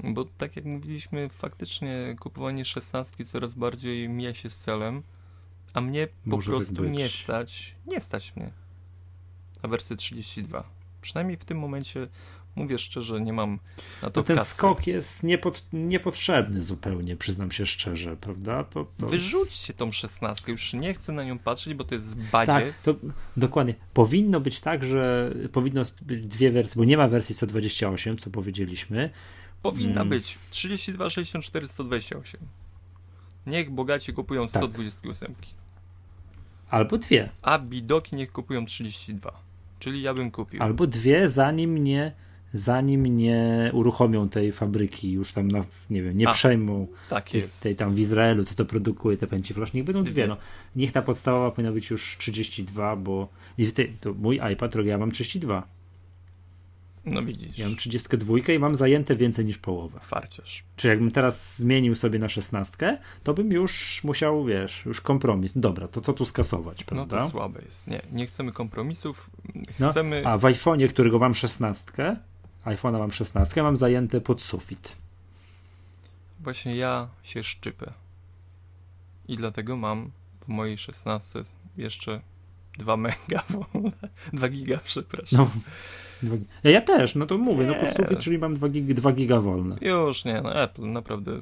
Bo 0.04 0.26
tak 0.38 0.56
jak 0.56 0.66
mówiliśmy, 0.66 1.30
faktycznie 1.30 2.16
kupowanie 2.20 2.66
szesnastki 2.66 3.26
coraz 3.26 3.54
bardziej 3.54 4.10
mija 4.10 4.34
się 4.34 4.50
z 4.50 4.58
celem, 4.58 5.04
a 5.74 5.82
mnie 5.82 6.08
po 6.08 6.14
Może 6.26 6.52
tak 6.52 6.58
prostu 6.58 6.86
nie 6.86 7.10
stać, 7.10 7.76
nie 7.88 8.00
stać 8.00 8.36
mnie 8.36 8.52
na 9.64 9.70
wersję 9.70 9.96
32. 9.96 10.64
Przynajmniej 11.02 11.38
w 11.38 11.46
tym 11.46 11.60
momencie, 11.60 12.08
mówię 12.56 12.78
szczerze, 12.80 13.22
nie 13.22 13.34
mam 13.34 13.60
na 14.02 14.10
to 14.10 14.12
To 14.12 14.24
ten 14.24 14.38
kasy. 14.38 14.56
skok 14.56 14.88
jest 14.88 15.24
niepod, 15.24 15.68
niepotrzebny 15.74 16.64
zupełnie, 16.64 17.16
przyznam 17.16 17.52
się 17.52 17.66
szczerze, 17.66 18.18
prawda? 18.18 18.64
To, 18.64 18.88
to... 18.98 19.08
Wyrzućcie 19.08 19.74
tą 19.74 19.92
szesnastkę, 19.92 20.52
już 20.52 20.74
nie 20.74 20.94
chcę 20.94 21.12
na 21.14 21.24
nią 21.24 21.40
patrzeć, 21.40 21.74
bo 21.74 21.84
to 21.84 21.96
jest 21.96 22.30
badzie. 22.30 22.52
Tak, 22.52 22.74
to 22.84 22.96
dokładnie. 23.38 23.76
Powinno 23.94 24.40
być 24.40 24.62
tak, 24.62 24.84
że 24.84 25.32
powinno 25.52 25.82
być 26.02 26.28
dwie 26.28 26.52
wersje, 26.52 26.80
bo 26.80 26.86
nie 26.86 26.98
ma 26.98 27.08
wersji 27.08 27.36
128, 27.36 28.18
co 28.18 28.30
powiedzieliśmy. 28.30 29.10
Powinna 29.62 30.02
Mm. 30.02 30.10
być 30.10 30.38
32, 30.50 31.10
64, 31.10 31.68
128. 31.68 32.42
Niech 33.48 33.70
bogaci 33.72 34.14
kupują 34.14 34.42
Tak. 34.42 34.50
128. 34.50 35.36
Albo 36.70 36.98
dwie. 36.98 37.30
A 37.42 37.60
bidoki 37.60 38.16
niech 38.16 38.32
kupują 38.32 38.66
32. 38.66 39.32
Czyli 39.80 40.02
ja 40.02 40.14
bym 40.14 40.32
kupił. 40.32 40.64
Albo 40.64 40.88
dwie, 40.88 41.30
zanim 41.30 41.84
nie, 41.84 42.12
zanim 42.58 43.18
nie 43.18 43.70
uruchomią 43.74 44.30
tej 44.30 44.52
fabryki, 44.52 45.12
już 45.12 45.34
tam 45.34 45.48
na, 45.48 45.64
nie 45.90 46.04
wiem, 46.04 46.18
nie 46.18 46.28
A, 46.30 46.34
przejmą 46.34 46.88
tak 47.10 47.30
tej, 47.30 47.42
jest. 47.42 47.64
tej 47.64 47.76
tam 47.76 47.96
w 47.96 48.00
Izraelu, 48.00 48.44
co 48.44 48.56
to 48.56 48.66
produkuje 48.66 49.18
te 49.18 49.28
pęci 49.28 49.54
flash, 49.54 49.74
niech 49.74 49.84
będą 49.84 50.04
dwie. 50.04 50.28
No. 50.28 50.38
Niech 50.76 50.92
ta 50.92 51.02
podstawowa 51.02 51.52
powinna 51.52 51.72
być 51.72 51.90
już 51.90 52.18
32, 52.20 52.96
bo 52.96 53.28
ty, 53.74 53.94
to 54.02 54.14
mój 54.14 54.40
iPad, 54.54 54.76
ja 54.86 54.98
mam 54.98 55.12
32. 55.12 55.68
No 57.06 57.24
widzisz. 57.24 57.58
Ja 57.58 57.68
mam 57.68 57.76
32 57.76 58.38
i 58.54 58.60
mam 58.60 58.76
zajęte 58.76 59.16
więcej 59.16 59.46
niż 59.46 59.58
połowę. 59.58 60.00
Farciarz. 60.04 60.64
Czy 60.76 60.88
jakbym 60.88 61.12
teraz 61.12 61.58
zmienił 61.58 61.96
sobie 61.96 62.20
na 62.20 62.30
16, 62.30 62.98
to 63.24 63.34
bym 63.34 63.52
już 63.52 64.02
musiał, 64.04 64.46
wiesz, 64.46 64.86
już 64.86 65.02
kompromis. 65.02 65.54
Dobra, 65.56 65.88
to 65.88 66.02
co 66.02 66.14
tu 66.14 66.26
skasować, 66.26 66.80
No 66.80 66.86
prawda? 66.86 67.20
to 67.20 67.30
słabe 67.30 67.62
jest. 67.66 67.88
Nie, 67.88 68.02
nie 68.12 68.26
chcemy 68.28 68.52
kompromisów. 68.52 69.30
No, 69.80 69.90
Chcemy. 69.90 70.28
A 70.28 70.38
w 70.38 70.42
iPhone'ie, 70.42 70.90
którego 70.90 71.20
mam 71.20 71.36
16, 71.36 71.92
iPhone'a 72.66 73.00
mam 73.00 73.12
16, 73.12 73.64
mam 73.64 73.78
zajęte 73.78 74.22
pod 74.22 74.42
sufit. 74.42 74.96
Właśnie 76.40 76.76
ja 76.76 77.08
się 77.24 77.44
szczypę. 77.44 77.94
I 79.28 79.38
dlatego 79.38 79.76
mam 79.78 80.12
w 80.42 80.48
mojej 80.48 80.78
16 80.78 81.44
jeszcze 81.78 82.22
2 82.78 82.98
mega 82.98 83.44
wolne. 83.50 83.92
2 84.34 84.50
giga, 84.50 84.80
przepraszam. 84.84 85.50
No, 86.24 86.36
ja, 86.64 86.82
też, 86.82 87.16
no 87.16 87.26
to 87.26 87.38
mówię, 87.38 87.68
no 87.68 87.74
Nie. 87.74 87.80
pod 87.80 87.96
sufit, 87.96 88.20
czyli 88.20 88.38
mam 88.38 88.54
2 88.54 88.70
giga, 88.70 88.94
2 88.94 89.12
giga 89.12 89.40
wolne. 89.40 89.78
Już 89.82 90.26
nie, 90.26 90.42
no 90.42 90.56
Apple, 90.64 90.92
naprawdę. 90.92 91.40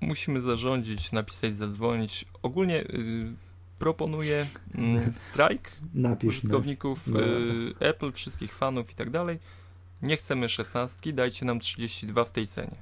Musimy 0.00 0.40
zarządzić, 0.40 1.12
napisać, 1.12 1.56
zadzwonić. 1.56 2.24
Ogólnie 2.42 2.80
y, 2.80 3.32
proponuję 3.78 4.46
mm, 4.74 5.12
strajk 5.12 5.72
Napisz, 5.94 6.28
użytkowników 6.28 7.06
No. 7.06 7.20
y, 7.20 7.74
Apple, 7.80 8.12
wszystkich 8.12 8.54
fanów 8.54 8.90
i 8.90 8.94
tak 8.94 9.10
dalej. 9.10 9.38
Nie 10.02 10.16
chcemy 10.16 10.48
16, 10.48 11.12
dajcie 11.12 11.46
nam 11.46 11.60
32 11.60 12.24
w 12.24 12.32
tej 12.32 12.46
cenie. 12.46 12.76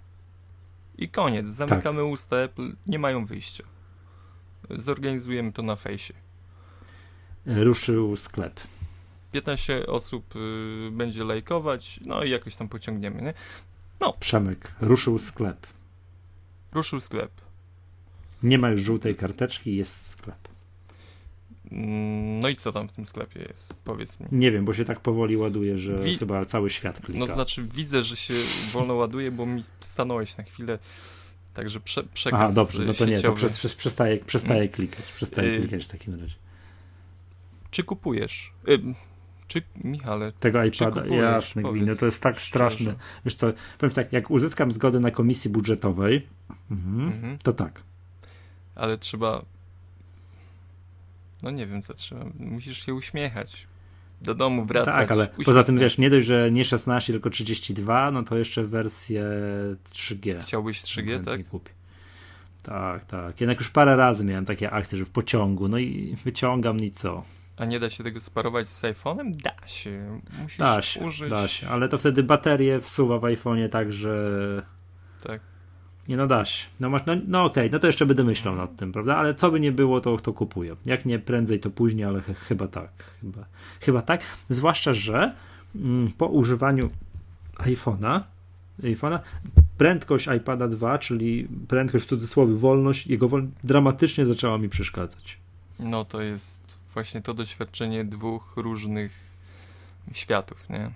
I 0.99 1.09
koniec, 1.09 1.47
zamykamy 1.47 2.03
Tak. 2.03 2.11
usta 2.13 2.37
Apple, 2.37 2.73
nie 2.87 2.99
mają 2.99 3.27
wyjścia. 3.27 3.65
Zorganizujemy 4.71 5.53
to 5.53 5.63
na 5.63 5.77
fejsie. 5.77 6.15
Ruszył 7.47 8.17
sklep. 8.17 8.61
15 9.33 9.87
osób 9.87 10.37
y, 10.37 10.91
będzie 10.93 11.25
lajkować, 11.25 12.01
no 12.05 12.25
i 12.25 12.31
jakoś 12.31 12.57
tam 12.57 12.69
pociągniemy, 12.69 13.23
nie? 13.23 13.35
Przemek, 14.21 14.73
ruszył 14.81 15.19
sklep. 15.19 15.67
Ruszył 16.73 17.01
sklep. 17.01 17.31
Nie 18.43 18.59
ma 18.59 18.71
już 18.71 18.81
żółtej 18.81 19.17
karteczki, 19.17 19.77
jest 19.77 20.07
sklep. 20.07 20.49
Mm, 21.73 22.41
No 22.41 22.49
i 22.49 22.57
co 22.57 22.73
tam 22.73 22.89
w 22.89 22.93
tym 22.93 23.07
sklepie 23.07 23.41
jest? 23.49 23.75
Powiedz 23.85 24.21
mi. 24.21 24.27
Nie 24.33 24.51
wiem, 24.51 24.65
bo 24.65 24.75
się 24.75 24.85
tak 24.85 25.01
powoli 25.01 25.37
ładuje, 25.37 25.79
że 25.79 25.99
Wi- 25.99 26.19
chyba 26.19 26.45
cały 26.45 26.71
świat 26.71 27.01
klika. 27.01 27.19
No 27.21 27.27
to 27.27 27.35
znaczy 27.35 27.63
widzę, 27.75 28.03
że 28.03 28.17
się 28.17 28.35
wolno 28.73 28.95
ładuje, 28.95 29.31
bo 29.31 29.47
mi 29.47 29.65
stanąłeś 29.81 30.37
na 30.37 30.45
chwilę. 30.45 30.79
Także 31.55 31.81
prze, 31.81 32.05
przekaz 32.05 32.41
Aha, 32.41 32.53
dobrze, 32.53 32.85
no 32.85 32.95
to 32.95 33.05
nie, 33.05 33.13
to 33.13 33.17
sieciowy. 33.17 33.37
przez, 33.37 33.59
przez, 33.59 33.75
przestaje, 33.75 34.17
przestaje 34.19 34.69
klikać, 34.69 35.13
przestaje 35.13 35.53
Y- 35.55 35.59
klikać 35.59 35.85
w 35.85 35.89
takim 35.89 36.21
razie. 36.21 36.35
Czy 37.71 37.85
kupujesz? 37.85 38.53
Ym, 38.69 38.95
czy, 39.49 39.63
Michale, 39.85 40.33
Tego 40.33 40.65
iPada, 40.65 41.03
kupujesz? 41.03 41.23
jasne 41.23 41.63
Powiedz 41.63 41.83
gwiny, 41.83 41.97
to 41.97 42.07
jest 42.07 42.23
tak 42.23 42.39
szczerze. 42.41 42.49
straszne. 42.71 42.95
Wiesz 43.25 43.35
co, 43.35 43.53
powiem 43.79 43.95
tak, 43.95 44.13
jak 44.13 44.31
uzyskam 44.31 44.71
zgodę 44.73 45.01
na 45.01 45.11
komisji 45.11 45.51
budżetowej, 45.51 46.27
mhm, 46.71 47.07
Mhm. 47.13 47.39
to 47.39 47.53
tak. 47.53 47.83
ale 48.75 48.99
trzeba. 48.99 49.43
No 51.43 51.51
nie 51.51 51.67
wiem, 51.67 51.83
co 51.83 51.95
trzeba. 51.95 52.25
Musisz 52.39 52.87
się 52.87 52.95
uśmiechać. 52.95 53.67
Do 54.23 54.35
domu 54.35 54.65
wracać. 54.65 54.95
Tak, 54.95 55.11
ale 55.11 55.21
uśmiechnięty. 55.23 55.45
poza 55.45 55.65
tym 55.65 55.79
wiesz, 55.79 55.99
nie 55.99 56.11
dość, 56.11 56.27
że 56.27 56.51
nie 56.51 56.65
16, 56.65 57.13
tylko 57.13 57.31
32, 57.31 58.11
no 58.11 58.23
to 58.23 58.39
jeszcze 58.39 58.65
wersję 58.65 59.25
3G. 59.85 60.43
Chciałbyś 60.43 60.83
3G, 60.83 60.95
chętnie 61.11 61.21
tak? 61.39 61.49
Kupię. 61.49 61.71
Tak, 62.63 63.05
tak. 63.05 63.41
Jednak 63.41 63.59
już 63.59 63.71
parę 63.71 63.97
razy 63.97 64.25
miałem 64.25 64.45
takie 64.45 64.71
akcje, 64.71 64.99
że 64.99 65.05
w 65.05 65.11
pociągu, 65.11 65.69
no 65.69 65.79
i 65.79 66.17
wyciągam 66.25 66.77
i 66.77 66.91
co? 66.91 67.25
A 67.57 67.65
nie 67.65 67.81
da 67.81 67.91
się 67.91 68.05
tego 68.05 68.21
sparować 68.21 68.69
z 68.69 68.83
iPhone'em? 68.83 69.31
Da 69.37 69.67
się. 69.69 70.21
Musisz 70.43 70.59
Da 70.59 70.83
się, 70.83 71.01
użyć. 71.01 71.31
da 71.31 71.49
się, 71.49 71.69
ale 71.69 71.89
to 71.89 71.99
wtedy 71.99 72.23
baterię 72.23 72.81
wsuwa 72.81 73.19
w 73.19 73.23
iPhone'ie 73.23 73.69
tak, 73.69 73.93
że 73.93 74.63
Tak. 75.27 75.41
Nie 76.09 76.17
no 76.17 76.27
da 76.27 76.45
się. 76.45 76.67
No, 76.81 76.91
masz, 76.91 77.03
no, 77.07 77.13
no 77.27 77.45
okej, 77.45 77.71
no 77.71 77.79
to 77.79 77.87
jeszcze 77.87 78.07
będę 78.07 78.25
myślał 78.25 78.57
nad 78.57 78.77
tym, 78.77 78.93
prawda? 78.93 79.17
Ale 79.17 79.35
co 79.35 79.51
by 79.51 79.61
nie 79.61 79.73
było, 79.73 80.01
to, 80.01 80.17
to 80.19 80.33
kupuję. 80.33 80.77
Jak 80.87 81.07
nie 81.07 81.19
prędzej, 81.19 81.61
to 81.61 81.71
później, 81.71 82.05
ale 82.05 82.21
ch 82.21 82.27
chyba 82.39 82.69
tak. 82.69 82.91
Chyba, 83.21 83.45
chyba 83.81 84.03
tak. 84.03 84.21
Zwłaszcza, 84.49 84.93
że 84.95 85.35
mm, 85.77 86.13
po 86.19 86.27
używaniu 86.27 86.91
iPhone'a 87.59 88.21
iPhone'a 88.83 89.19
prędkość 89.79 90.29
iPada 90.37 90.69
2, 90.69 90.99
czyli 90.99 91.49
prędkość 91.69 92.05
w 92.05 92.09
cudzysłowie, 92.09 92.55
wolność, 92.55 93.07
jego 93.07 93.29
wol 93.29 93.47
dramatycznie 93.65 94.27
zaczęła 94.27 94.59
mi 94.59 94.69
przeszkadzać. 94.69 95.39
No 95.79 96.05
to 96.05 96.23
jest 96.23 96.79
właśnie 96.95 97.23
to 97.23 97.35
doświadczenie 97.35 98.05
dwóch 98.05 98.53
różnych 98.57 99.13
światów, 100.13 100.69
nie? 100.71 100.91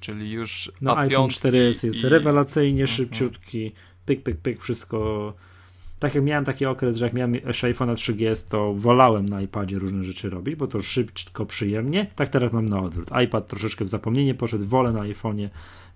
Czyli 0.00 0.30
już 0.30 0.72
No 0.80 0.94
A5 0.94 0.98
iPhone 0.98 1.28
4S 1.30 1.84
jest 1.86 1.98
i- 2.04 2.08
rewelacyjnie 2.08 2.82
Mhm. 2.82 2.96
szybciutki, 2.96 3.72
pyk, 4.10 4.22
pyk, 4.22 4.40
pyk, 4.40 4.62
wszystko. 4.62 5.32
Tak 5.98 6.14
jak 6.14 6.24
miałem 6.24 6.44
taki 6.44 6.66
okres, 6.66 6.96
że 6.96 7.04
jak 7.04 7.14
miałem 7.14 7.34
jeszcze 7.34 7.72
iPhone'a 7.72 7.94
3GS, 7.94 8.48
to 8.48 8.74
wolałem 8.74 9.28
na 9.28 9.42
iPadzie 9.42 9.78
różne 9.78 10.04
rzeczy 10.04 10.30
robić, 10.30 10.56
bo 10.56 10.66
to 10.66 10.82
szybko, 10.82 11.46
przyjemnie. 11.46 12.06
Tak 12.14 12.28
teraz 12.28 12.52
mam 12.52 12.68
na 12.68 12.80
odwrót. 12.80 13.10
iPad 13.24 13.48
troszeczkę 13.48 13.84
w 13.84 13.88
zapomnienie 13.88 14.34
poszedł, 14.34 14.66
wolę 14.66 14.92
na 14.92 15.00
iPhone'ie, 15.00 15.48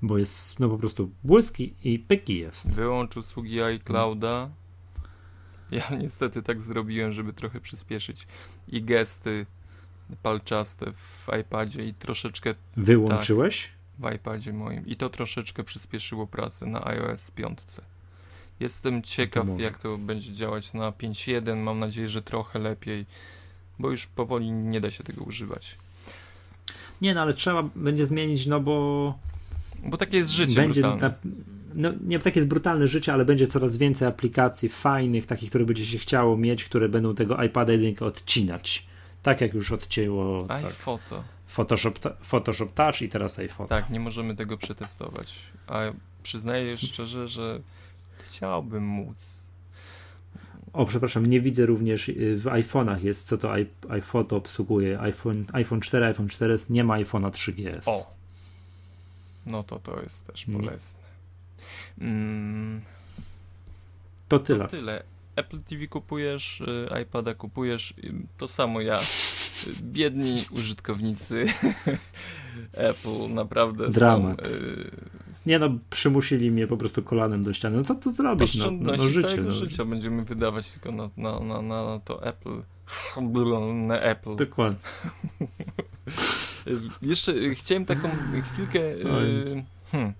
bo 0.02 0.18
jest 0.18 0.60
no 0.60 0.68
po 0.68 0.78
prostu 0.78 1.10
błyski 1.24 1.74
i 1.84 1.98
pyki 1.98 2.38
jest. 2.38 2.74
Wyłącz 2.74 3.16
usługi 3.16 3.62
iClouda. 3.62 4.50
Ja 5.70 5.90
niestety 5.98 6.42
tak 6.42 6.60
zrobiłem, 6.60 7.12
żeby 7.12 7.32
trochę 7.32 7.60
przyspieszyć. 7.60 8.26
I 8.68 8.82
gesty 8.82 9.46
palczaste 10.22 10.92
w 10.92 11.26
iPadzie 11.40 11.84
i 11.84 11.94
troszeczkę 11.94 12.54
Wyłączyłeś? 12.76 13.70
w 13.98 14.14
iPadzie 14.14 14.52
moim. 14.52 14.86
I 14.86 14.96
to 14.96 15.10
troszeczkę 15.10 15.64
przyspieszyło 15.64 16.26
pracę 16.26 16.66
na 16.66 16.86
iOS 16.86 17.30
5. 17.30 17.58
Jestem 18.64 19.02
ciekaw, 19.02 19.46
może. 19.46 19.64
jak 19.64 19.78
to 19.78 19.98
będzie 19.98 20.32
działać 20.32 20.72
na 20.72 20.90
5.1. 20.90 21.56
Mam 21.56 21.78
nadzieję, 21.78 22.08
że 22.08 22.22
trochę 22.22 22.58
lepiej, 22.58 23.06
bo 23.78 23.90
już 23.90 24.06
powoli 24.06 24.52
nie 24.52 24.80
da 24.80 24.90
się 24.90 25.04
tego 25.04 25.24
używać. 25.24 25.78
Nie, 27.00 27.14
no 27.14 27.22
ale 27.22 27.34
trzeba 27.34 27.62
będzie 27.62 28.06
zmienić, 28.06 28.46
no 28.46 28.60
bo. 28.60 29.18
Bo 29.84 29.96
takie 29.96 30.16
jest 30.16 30.30
życie 30.30 30.54
będzie 30.54 30.80
na, 30.80 31.14
no 31.74 31.92
nie 32.06 32.18
takie 32.18 32.40
jest 32.40 32.48
brutalne 32.48 32.88
życie, 32.88 33.12
ale 33.12 33.24
będzie 33.24 33.46
coraz 33.46 33.76
więcej 33.76 34.08
aplikacji 34.08 34.68
fajnych, 34.68 35.26
takich, 35.26 35.48
które 35.48 35.64
będzie 35.64 35.86
się 35.86 35.98
chciało 35.98 36.36
mieć, 36.36 36.64
które 36.64 36.88
będą 36.88 37.14
tego 37.14 37.42
iPada 37.42 37.72
1 37.72 38.08
odcinać. 38.08 38.86
Tak 39.22 39.40
jak 39.40 39.54
już 39.54 39.72
odcięło 39.72 40.42
tak, 40.42 40.64
iPhoto. 40.64 41.24
Photoshop, 41.46 41.98
ta- 41.98 42.16
Photoshop 42.22 42.74
Touch 42.74 43.02
i 43.02 43.08
teraz 43.08 43.38
iPhone. 43.38 43.68
Tak, 43.68 43.90
nie 43.90 44.00
możemy 44.00 44.36
tego 44.36 44.58
przetestować. 44.58 45.34
A 45.66 45.80
przyznaję 46.22 46.76
szczerze, 46.86 47.28
że 47.28 47.60
chciałbym 48.34 48.84
móc. 48.86 49.42
O, 50.72 50.86
przepraszam, 50.86 51.26
nie 51.26 51.40
widzę 51.40 51.66
również 51.66 52.08
y, 52.08 52.36
w 52.36 52.44
iPhone'ach 52.44 53.04
jest, 53.04 53.26
co 53.26 53.38
to 53.38 53.54
iPhoto 53.88 54.36
obsługuje. 54.36 55.00
iPhone, 55.00 55.44
iPhone 55.52 55.80
4, 55.80 56.06
iPhone 56.06 56.28
4 56.28 56.56
nie 56.70 56.84
ma 56.84 56.94
iPhone'a 56.98 57.30
3GS. 57.30 57.82
O! 57.86 58.14
No 59.46 59.62
to 59.62 59.78
to 59.78 60.02
jest 60.02 60.26
też 60.26 60.46
bolesne. 60.46 61.00
Mm, 62.00 62.80
to 64.28 64.38
to 64.38 64.44
tyle. 64.44 64.68
tyle. 64.68 65.02
Apple 65.36 65.60
TV 65.60 65.86
kupujesz, 65.86 66.60
y, 66.60 67.00
iPada 67.02 67.34
kupujesz, 67.34 67.90
y, 67.90 68.12
to 68.38 68.48
samo 68.48 68.80
ja. 68.80 69.00
Biedni 69.82 70.44
użytkownicy 70.50 71.46
Apple 72.90 73.34
naprawdę 73.34 73.88
Dramat. 73.88 74.36
są 74.36 74.46
Nie 75.46 75.58
no, 75.58 75.70
przymusili 75.90 76.50
mnie 76.50 76.66
po 76.66 76.76
prostu 76.76 77.02
kolanem 77.02 77.42
do 77.42 77.52
ściany. 77.52 77.76
No 77.76 77.84
co 77.84 77.94
tu 77.94 78.10
zrobić? 78.10 78.56
No, 78.56 78.70
no, 78.70 78.96
no 78.96 79.06
życie. 79.06 79.42
No. 79.42 79.52
życia 79.52 79.84
będziemy 79.84 80.24
wydawać 80.24 80.70
tylko 80.70 80.92
na, 80.92 81.10
na, 81.16 81.40
na, 81.40 81.62
na 81.62 82.00
to 82.04 82.26
Apple. 82.26 82.62
Na 83.74 84.00
Apple. 84.00 84.36
Dokładnie. 84.36 84.78
Jeszcze 87.02 87.32
chciałem 87.54 87.86
taką 87.86 88.08
chwilkę. 88.42 88.80
y, 88.80 89.12
Oj. 89.12 89.64
Hmm, 89.92 90.12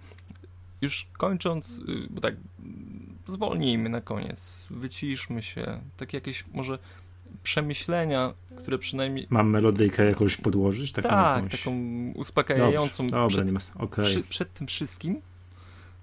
już 0.80 1.06
kończąc, 1.18 1.78
y, 1.78 1.82
bo 2.10 2.20
tak, 2.20 2.34
zwolnijmy 3.26 3.88
na 3.88 4.00
koniec, 4.00 4.66
wyciszmy 4.70 5.42
się. 5.42 5.80
Takie 5.96 6.16
jakieś 6.16 6.44
może 6.54 6.78
przemyślenia, 7.44 8.34
które 8.58 8.78
przynajmniej. 8.78 9.26
Mam 9.30 9.50
melodyjkę 9.50 10.04
jakąś 10.04 10.36
podłożyć? 10.36 10.92
Taką 10.92 11.08
tak, 11.08 11.44
jakąś... 11.44 11.60
taką 11.60 11.72
Dobrze, 12.06 12.18
uspokajającą 12.20 13.06
dobra, 13.06 13.28
przed, 13.28 13.50
ma... 13.52 13.60
okej. 13.78 14.04
przy, 14.04 14.22
przed 14.22 14.52
tym 14.54 14.66
wszystkim, 14.66 15.20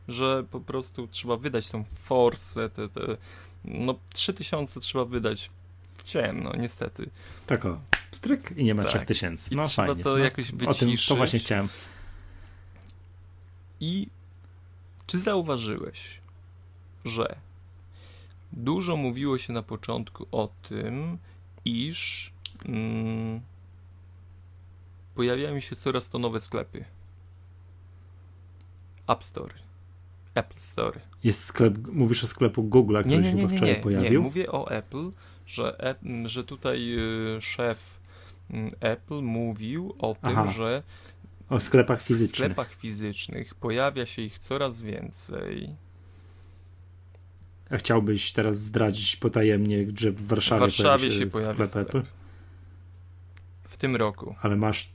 że 0.07 0.43
po 0.51 0.59
prostu 0.59 1.07
trzeba 1.07 1.37
wydać 1.37 1.69
tą 1.69 1.83
forsę, 1.83 2.69
te, 2.69 2.89
te, 2.89 3.01
no 3.65 3.95
3000 4.13 4.79
trzeba 4.79 5.05
wydać 5.05 5.51
w 5.97 6.03
ciemno, 6.03 6.51
niestety. 6.57 7.09
Tak 7.47 7.65
o, 7.65 7.79
stryk 8.11 8.53
i 8.57 8.63
nie 8.63 8.75
ma 8.75 8.83
Tak. 8.83 8.91
3000. 8.91 9.49
I 9.51 9.55
No 9.55 9.67
trzeba 9.67 9.87
fajnie. 9.87 10.03
to 10.03 10.09
no, 10.09 10.17
jakoś 10.17 10.47
O 10.49 10.57
tym, 10.57 10.59
to 10.59 10.85
wyciszyć. 10.85 11.17
właśnie 11.17 11.39
chciałem. 11.39 11.67
I 13.79 14.07
czy 15.07 15.19
zauważyłeś, 15.19 16.21
że 17.05 17.35
dużo 18.53 18.95
mówiło 18.95 19.37
się 19.37 19.53
na 19.53 19.63
początku 19.63 20.27
o 20.31 20.49
tym, 20.69 21.17
iż 21.65 22.31
mm, 22.65 23.41
pojawiają 25.15 25.59
się 25.59 25.75
coraz 25.75 26.09
to 26.09 26.19
nowe 26.19 26.39
sklepy? 26.39 26.85
App 29.07 29.23
Store, 29.23 29.53
Apple 30.35 30.59
Store. 30.59 30.99
Jest 31.23 31.43
sklep, 31.43 31.77
mówisz 31.87 32.23
o 32.23 32.27
sklepu 32.27 32.63
Google, 32.63 32.99
który 32.99 33.15
Nie, 33.15 33.21
nie, 33.21 33.29
się 33.29 33.35
nie, 33.35 33.43
nie, 33.43 33.49
wczoraj 33.49 33.69
nie, 33.69 33.75
nie. 33.77 33.83
pojawił? 33.83 34.23
Mówię 34.23 34.51
o 34.51 34.71
Apple, 34.71 35.11
że, 35.47 35.95
że 36.25 36.43
tutaj 36.43 36.95
y, 37.37 37.41
szef 37.41 37.99
mm, 38.51 38.71
Apple 38.79 39.21
mówił 39.21 39.95
o 39.99 40.15
tym, 40.15 40.37
Aha, 40.37 40.47
że 40.47 40.83
O 41.49 41.59
sklepach 41.59 42.01
w 42.01 42.05
fizycznych. 42.05 42.37
sklepach 42.51 42.73
fizycznych 42.73 43.55
pojawia 43.55 44.05
się 44.05 44.21
ich 44.21 44.39
coraz 44.39 44.81
więcej. 44.81 45.75
A 47.71 47.77
chciałbyś 47.77 48.31
teraz 48.33 48.57
zdradzić 48.59 49.15
potajemnie, 49.15 49.85
że 49.99 50.11
w 50.11 50.27
Warszawie, 50.27 50.57
W 50.57 50.61
Warszawie 50.61 51.07
pojawi 51.09 51.19
się 51.19 51.27
pojawia 51.27 51.65
sklep. 51.67 51.87
Apple? 51.87 52.01
W 53.63 53.77
tym 53.77 53.95
roku. 53.95 54.35
Ale 54.41 54.55
masz, 54.55 54.89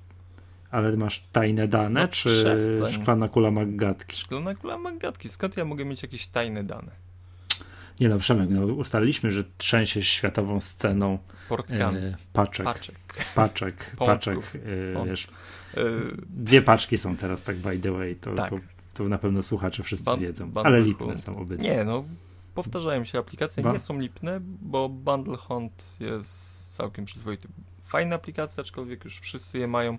ale 0.71 0.97
masz 0.97 1.21
tajne 1.33 1.69
dane, 1.69 2.01
No 2.01 2.09
czy 2.09 2.29
przestań. 2.29 2.93
szklana 3.03 3.29
kula 3.29 3.51
Maggatki? 3.51 4.17
Szklana 4.17 4.55
kula 4.55 4.79
magatki. 4.79 5.29
Skąd 5.29 5.57
ja 5.57 5.65
mogę 5.65 5.85
mieć 5.85 6.03
jakieś 6.03 6.27
tajne 6.27 6.65
dane? 6.65 6.91
Nie 8.01 8.09
no, 8.09 8.19
Przemek, 8.19 8.51
no, 8.51 8.67
ustaliliśmy, 8.67 9.31
że 9.31 9.45
trzęsie 9.59 10.03
światową 10.03 10.61
sceną 10.61 11.19
Portkami. 11.49 11.99
e, 11.99 12.17
paczek, 12.33 12.65
Paczek. 12.67 12.95
paczek, 13.35 13.93
paczek, 13.99 14.39
e, 14.97 15.07
wiesz, 15.07 15.29
Y, 15.77 15.81
dwie 16.29 16.63
paczki 16.63 16.99
są 16.99 17.17
teraz, 17.17 17.43
tak 17.43 17.57
by 17.57 17.79
the 17.79 17.93
way, 17.93 18.17
to, 18.17 18.35
Tak. 18.35 18.51
to, 18.51 18.57
to 18.95 19.09
na 19.09 19.19
pewno 19.19 19.43
słuchacze 19.43 19.83
wszyscy 19.83 20.05
Ban- 20.05 20.21
wiedzą, 20.21 20.51
ale 20.65 20.81
lipne 20.81 21.19
są 21.19 21.37
obydwie. 21.39 21.69
nie, 21.69 21.85
no. 21.85 22.05
Powtarzają 22.57 23.05
się 23.05 23.19
aplikacje, 23.19 23.63
Ba- 23.63 23.73
nie 23.73 23.79
są 23.79 23.99
lipne, 24.01 24.41
bo 24.43 24.89
Bundle 24.89 25.37
Hunt 25.37 25.83
jest 26.01 26.57
całkiem 26.77 27.05
przyzwoity. 27.05 27.49
Fajna 27.83 28.17
aplikacja, 28.17 28.61
aczkolwiek 28.61 29.05
już 29.05 29.19
wszyscy 29.21 29.59
je 29.59 29.67
mają. 29.69 29.99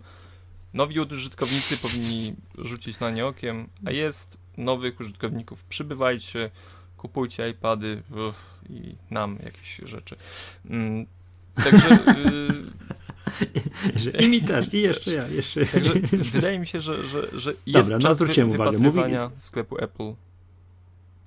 Nowi 0.73 0.99
użytkownicy 0.99 1.77
powinni 1.77 2.35
rzucić 2.57 2.99
na 2.99 3.11
nie 3.11 3.25
okiem, 3.25 3.69
a 3.85 3.91
jest 3.91 4.37
nowych 4.57 4.99
użytkowników. 4.99 5.63
Przybywajcie, 5.63 6.51
kupujcie 6.97 7.49
iPady 7.49 8.03
uff, 8.29 8.35
i 8.69 8.95
nam 9.11 9.37
jakieś 9.43 9.81
rzeczy. 9.83 10.15
Mm, 10.65 11.05
Także, 11.55 11.89
y, 14.17 14.23
I 14.23 14.27
mi 14.29 14.41
też, 14.41 14.73
i 14.73 14.81
jeszcze 14.81 15.13
ja, 15.13 15.27
jeszcze 15.27 15.65
także 15.65 15.93
wydaje 16.33 16.59
mi 16.59 16.67
się, 16.67 16.79
że, 16.81 17.03
że, 17.03 17.27
że 17.39 17.53
jest 17.65 17.89
Dobra, 17.89 17.97
no 17.97 18.01
czas 18.01 18.17
zwróciłem 18.17 18.49
uwagę. 18.49 18.71
wypatrywania 18.71 19.23
Mówi- 19.29 19.41
sklepu 19.41 19.77
Apple 19.83 20.13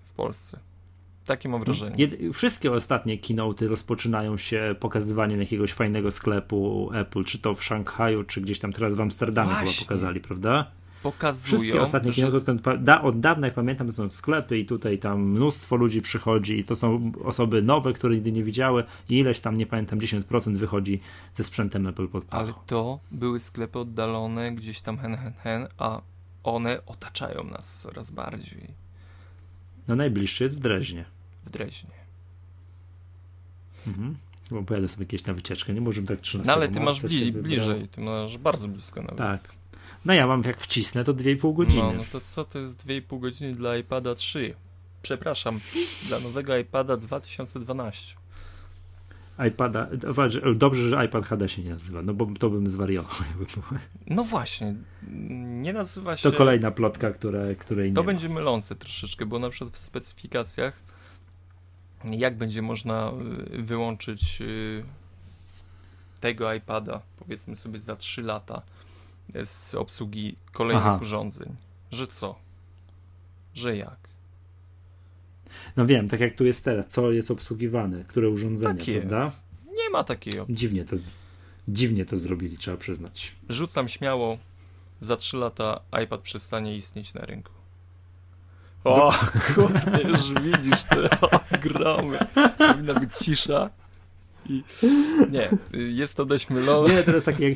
w 0.04 0.12
Polsce. 0.12 0.58
Takie 1.30 1.48
mam 1.48 1.60
wrażenie. 1.60 1.96
Jed- 1.96 2.32
wszystkie 2.32 2.72
ostatnie 2.72 3.18
keynoty 3.18 3.68
rozpoczynają 3.68 4.36
się 4.36 4.74
pokazywaniem 4.80 5.40
jakiegoś 5.40 5.72
fajnego 5.72 6.10
sklepu 6.10 6.90
Apple, 6.94 7.24
czy 7.24 7.38
to 7.38 7.54
w 7.54 7.64
Szanghaju, 7.64 8.24
czy 8.24 8.40
gdzieś 8.40 8.58
tam 8.58 8.72
teraz 8.72 8.94
w 8.94 9.00
Amsterdamie 9.00 9.54
chyba 9.54 9.70
pokazali, 9.80 10.20
prawda? 10.20 10.70
Pokazują, 11.02 11.46
Wszystkie 11.58 11.82
ostatnie 11.82 12.12
że 12.12 12.30
pa- 12.62 12.76
da, 12.76 13.02
od 13.02 13.20
dawna 13.20 13.46
jak 13.46 13.54
pamiętam, 13.54 13.86
to 13.86 13.92
są 13.92 14.10
sklepy 14.10 14.58
i 14.58 14.66
tutaj 14.66 14.98
tam 14.98 15.22
mnóstwo 15.22 15.76
ludzi 15.76 16.02
przychodzi 16.02 16.58
i 16.58 16.64
to 16.64 16.76
są 16.76 17.12
osoby 17.24 17.62
nowe, 17.62 17.92
które 17.92 18.14
nigdy 18.14 18.32
nie 18.32 18.44
widziały 18.44 18.84
i 19.08 19.18
ileś 19.18 19.40
tam, 19.40 19.56
nie 19.56 19.66
pamiętam, 19.66 19.98
10% 19.98 20.56
wychodzi 20.56 21.00
ze 21.34 21.44
sprzętem 21.44 21.86
Apple 21.86 22.08
pod 22.08 22.24
pachą. 22.24 22.42
Ale 22.44 22.52
to 22.66 23.00
były 23.10 23.40
sklepy 23.40 23.78
oddalone, 23.78 24.52
gdzieś 24.52 24.80
tam 24.80 24.98
hen, 24.98 25.16
hen, 25.16 25.32
hen, 25.32 25.68
a 25.78 26.00
one 26.44 26.86
otaczają 26.86 27.44
nas 27.44 27.80
coraz 27.80 28.10
bardziej 28.10 28.90
No 29.88 29.96
najbliższy 29.96 30.44
jest 30.44 30.56
w 30.56 30.60
Dreźnie. 30.60 31.04
W 31.44 31.50
Dreźnie. 31.50 31.90
Mhm. 33.86 34.16
Bo 34.50 34.62
pojadę 34.62 34.88
sobie 34.88 35.06
kiedyś 35.06 35.26
na 35.26 35.34
wycieczkę, 35.34 35.74
nie 35.74 35.80
możemy 35.80 36.06
tak 36.06 36.20
13 36.20 36.46
No 36.46 36.52
ale 36.52 36.68
ty 36.68 36.80
masz 36.80 37.00
bli, 37.00 37.32
bliżej, 37.32 37.88
ty 37.88 38.00
masz 38.00 38.38
bardzo 38.38 38.68
blisko 38.68 39.00
nawet. 39.02 39.18
Tak. 39.18 39.60
No 40.04 40.14
ja 40.14 40.26
mam, 40.26 40.42
jak 40.42 40.60
wcisnę, 40.60 41.04
to 41.04 41.14
2,5 41.14 41.54
godziny. 41.54 41.82
No, 41.82 41.92
no 41.92 42.04
to 42.12 42.20
co 42.20 42.44
to 42.44 42.58
jest 42.58 42.86
2,5 42.86 43.20
godziny 43.20 43.52
dla 43.52 43.76
iPada 43.76 44.14
3? 44.14 44.54
Przepraszam, 45.02 45.60
dla 46.08 46.20
nowego 46.20 46.56
iPada 46.56 46.96
2012. 46.96 48.16
iPada, 49.48 49.88
dobrze, 50.54 50.88
że 50.88 51.04
iPad 51.04 51.26
HD 51.26 51.48
się 51.48 51.62
nie 51.62 51.70
nazywa, 51.70 52.02
no 52.02 52.14
bo 52.14 52.26
to 52.38 52.50
bym 52.50 52.68
zwariował. 52.68 53.12
No 54.06 54.24
właśnie, 54.24 54.74
nie 55.40 55.72
nazywa 55.72 56.16
się... 56.16 56.30
To 56.30 56.38
kolejna 56.38 56.70
plotka, 56.70 57.10
które, 57.10 57.54
której 57.54 57.88
nie 57.90 57.94
To 57.94 58.04
będzie 58.04 58.28
mylące 58.28 58.76
troszeczkę, 58.76 59.26
bo 59.26 59.38
na 59.38 59.50
przykład 59.50 59.76
w 59.76 59.78
specyfikacjach 59.78 60.82
jak 62.04 62.36
będzie 62.36 62.62
można 62.62 63.12
y, 63.54 63.62
wyłączyć 63.62 64.40
y, 64.40 64.84
tego 66.20 66.54
iPada, 66.54 67.02
powiedzmy 67.18 67.56
sobie 67.56 67.80
za 67.80 67.96
3 67.96 68.22
lata 68.22 68.62
y, 69.36 69.46
z 69.46 69.74
obsługi 69.74 70.36
kolejnych 70.52 70.86
Aha. 70.86 70.98
urządzeń. 71.02 71.56
Że 71.90 72.06
co? 72.06 72.38
Że 73.54 73.76
jak? 73.76 73.98
No 75.76 75.86
wiem, 75.86 76.08
tak 76.08 76.20
jak 76.20 76.34
tu 76.34 76.46
jest 76.46 76.64
teraz, 76.64 76.86
co 76.88 77.12
jest 77.12 77.30
obsługiwane, 77.30 78.04
które 78.04 78.28
urządzenia, 78.28 78.74
Tak 78.74 78.94
prawda? 78.94 79.32
Nie 79.76 79.90
ma 79.90 80.04
takiej 80.04 80.40
opcji. 80.40 80.56
Dziwnie 80.56 80.84
to, 80.84 80.96
dziwnie 81.68 82.04
to 82.04 82.18
zrobili, 82.18 82.58
trzeba 82.58 82.76
przyznać. 82.76 83.36
Rzucam 83.48 83.88
śmiało, 83.88 84.38
za 85.00 85.16
3 85.16 85.36
lata 85.36 85.80
iPad 86.04 86.20
przestanie 86.20 86.76
istnieć 86.76 87.14
na 87.14 87.20
rynku. 87.20 87.59
O, 88.84 89.14
kurde, 89.54 90.02
już 90.02 90.32
widzisz 90.42 90.84
te 90.84 91.20
o, 91.20 91.40
gromy. 91.62 92.18
Powinna 92.58 92.94
być 92.94 93.12
cisza. 93.14 93.70
I, 94.48 94.62
nie, 95.30 95.48
jest 95.72 96.16
to 96.16 96.24
dość 96.24 96.50
mylone. 96.50 96.94
Nie, 96.94 97.02
teraz 97.02 97.24
tak 97.24 97.40
jak, 97.40 97.52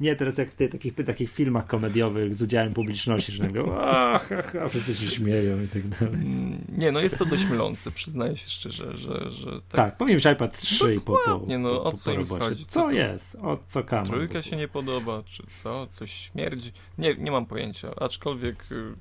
nie, 0.00 0.16
teraz 0.16 0.38
jak 0.38 0.50
w 0.50 0.56
tych 0.56 0.70
takich, 0.70 0.94
takich 0.94 1.30
filmach 1.30 1.66
komediowych 1.66 2.34
z 2.34 2.42
udziałem 2.42 2.74
publiczności, 2.74 3.32
że 3.32 3.44
nagle 3.44 3.62
ach, 3.80 4.32
ach, 4.32 4.56
a 4.56 4.68
wszyscy 4.68 4.94
się 4.94 5.06
śmieją 5.06 5.62
i 5.62 5.68
tak 5.68 5.88
dalej. 5.88 6.14
Mm, 6.14 6.58
nie, 6.78 6.92
no 6.92 7.00
jest 7.00 7.18
to 7.18 7.24
dość 7.24 7.46
mylące, 7.46 7.90
przyznaję 7.90 8.36
się 8.36 8.48
szczerze, 8.48 8.96
że, 8.96 9.30
że 9.30 9.50
tak. 9.50 9.62
tak 9.76 9.96
powiem, 9.96 10.18
że 10.18 10.32
iPad 10.32 10.60
3 10.60 10.94
i 10.94 11.00
po, 11.00 11.18
po, 11.24 11.46
nie, 11.46 11.58
no, 11.58 11.70
po, 11.70 11.84
o 11.84 11.90
po, 11.90 11.96
co 11.96 12.24
po 12.28 12.38
chodzi? 12.38 12.66
Co, 12.66 12.80
Co 12.80 12.90
jest? 12.90 13.36
O 13.42 13.58
co 13.66 13.84
kamer? 13.84 14.08
Trójka 14.08 14.42
się 14.42 14.56
nie 14.56 14.68
podoba, 14.68 15.22
czy 15.26 15.42
co? 15.62 15.86
Coś 15.86 16.12
śmierdzi? 16.12 16.72
Nie, 16.98 17.14
nie 17.14 17.30
mam 17.30 17.46
pojęcia, 17.46 17.94
aczkolwiek 17.96 18.72
y, 18.72 18.94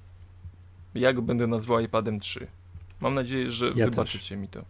ja 0.96 1.14
go 1.14 1.22
będę 1.22 1.48
nazwał 1.48 1.80
iPadem 1.80 2.20
3. 2.20 2.48
Mam 3.00 3.14
nadzieję, 3.14 3.52
że 3.52 3.72
Ja 3.76 3.86
wybaczycie 3.86 4.38
mi 4.38 4.48
to. 4.48 4.66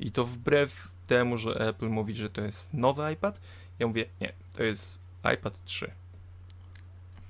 I 0.00 0.12
to 0.12 0.24
wbrew 0.24 0.88
temu, 1.06 1.38
że 1.38 1.68
Apple 1.68 1.88
mówi, 1.88 2.14
że 2.14 2.30
to 2.30 2.42
jest 2.42 2.74
nowy 2.74 3.12
iPad, 3.12 3.40
ja 3.78 3.86
mówię, 3.86 4.04
nie, 4.20 4.32
to 4.56 4.62
jest 4.62 4.98
iPad 5.34 5.64
3. 5.64 5.90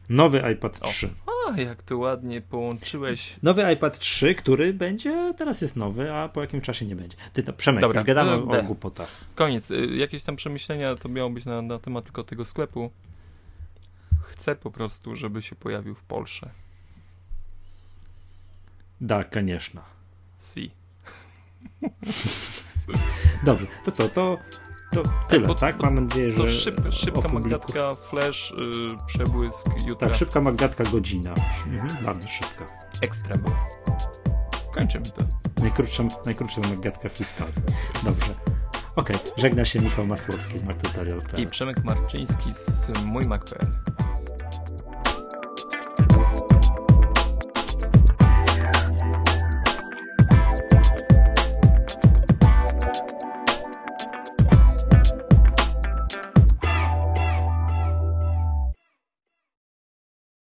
Nowy 0.09 0.53
iPad 0.53 0.79
O. 0.83 0.87
3. 0.87 1.11
A, 1.49 1.61
jak 1.61 1.83
to 1.83 1.99
ładnie 1.99 2.41
połączyłeś. 2.41 3.37
Nowy 3.43 3.73
iPad 3.73 3.99
3, 3.99 4.35
który 4.35 4.75
będzie, 4.75 5.35
teraz 5.37 5.61
jest 5.61 5.77
nowy, 5.77 6.13
a 6.13 6.29
po 6.29 6.41
jakim 6.41 6.61
czasie 6.61 6.87
nie 6.87 6.97
będzie. 6.97 7.17
Ty 7.33 7.43
to, 7.43 7.53
Przemek, 7.53 7.81
Dobra, 7.81 8.01
już 8.01 8.07
gadamy 8.07 8.31
e, 8.31 8.45
o, 8.45 8.61
o 8.61 8.63
głupotach. 8.63 9.25
Koniec. 9.35 9.71
Y, 9.71 9.87
Jakieś 9.87 10.25
tam 10.25 10.37
przemyślenia 10.37 10.97
to 10.97 11.09
miało 11.09 11.31
być 11.31 11.45
na, 11.45 11.63
na 11.63 11.79
temat 11.79 12.05
tylko 12.05 12.25
tego 12.25 12.45
sklepu. 12.45 12.91
Chcę 14.23 14.57
po 14.57 14.71
prostu, 14.71 15.17
żeby 15.17 15.43
się 15.43 15.57
pojawił 15.57 15.95
w 15.95 16.03
Polsce. 16.03 16.51
Da, 19.05 19.25
koniecznie. 19.25 19.81
Si. 20.39 20.71
Dobrze, 23.47 23.67
to 23.85 23.91
co, 23.93 24.09
to, 24.09 24.39
to 24.93 25.03
tyle, 25.29 25.47
bo- 25.47 25.55
tak? 25.55 25.77
bo- 25.77 25.85
Mam 25.85 25.95
nadzieję, 25.95 26.31
że 26.33 26.37
To 26.37 26.49
szyb, 26.49 26.81
szybka 26.93 27.21
opubliku- 27.21 27.97
flash, 27.97 28.51
y, 28.53 28.57
przebłysk 29.07 29.67
jutra. 29.87 30.09
Tak, 30.09 30.17
szybka 30.17 30.41
magatka 30.41 30.85
godzina. 30.85 31.35
Mhm, 31.67 32.05
bardzo 32.05 32.29
szybka. 32.29 32.67
Ekstra 33.03 33.37
było. 33.37 33.57
Kończymy 34.75 35.05
to. 35.07 35.25
Najkrótsza, 35.63 36.03
najkrótsza 36.27 36.61
magatka 36.61 37.09
w 37.09 37.17
historii. 37.17 37.55
Dobrze. 38.05 38.35
Okej, 38.97 39.17
żegna 39.37 39.65
się 39.65 39.81
Michał 39.81 40.07
Masłowski 40.07 40.59
z 40.59 40.63
MacTutorial.pl. 40.63 41.43
I 41.43 41.47
Przemek 41.47 41.85
Marczyński 41.85 42.55
z 42.55 42.91
mój 43.05 43.27
Mac.pl. 43.27 43.71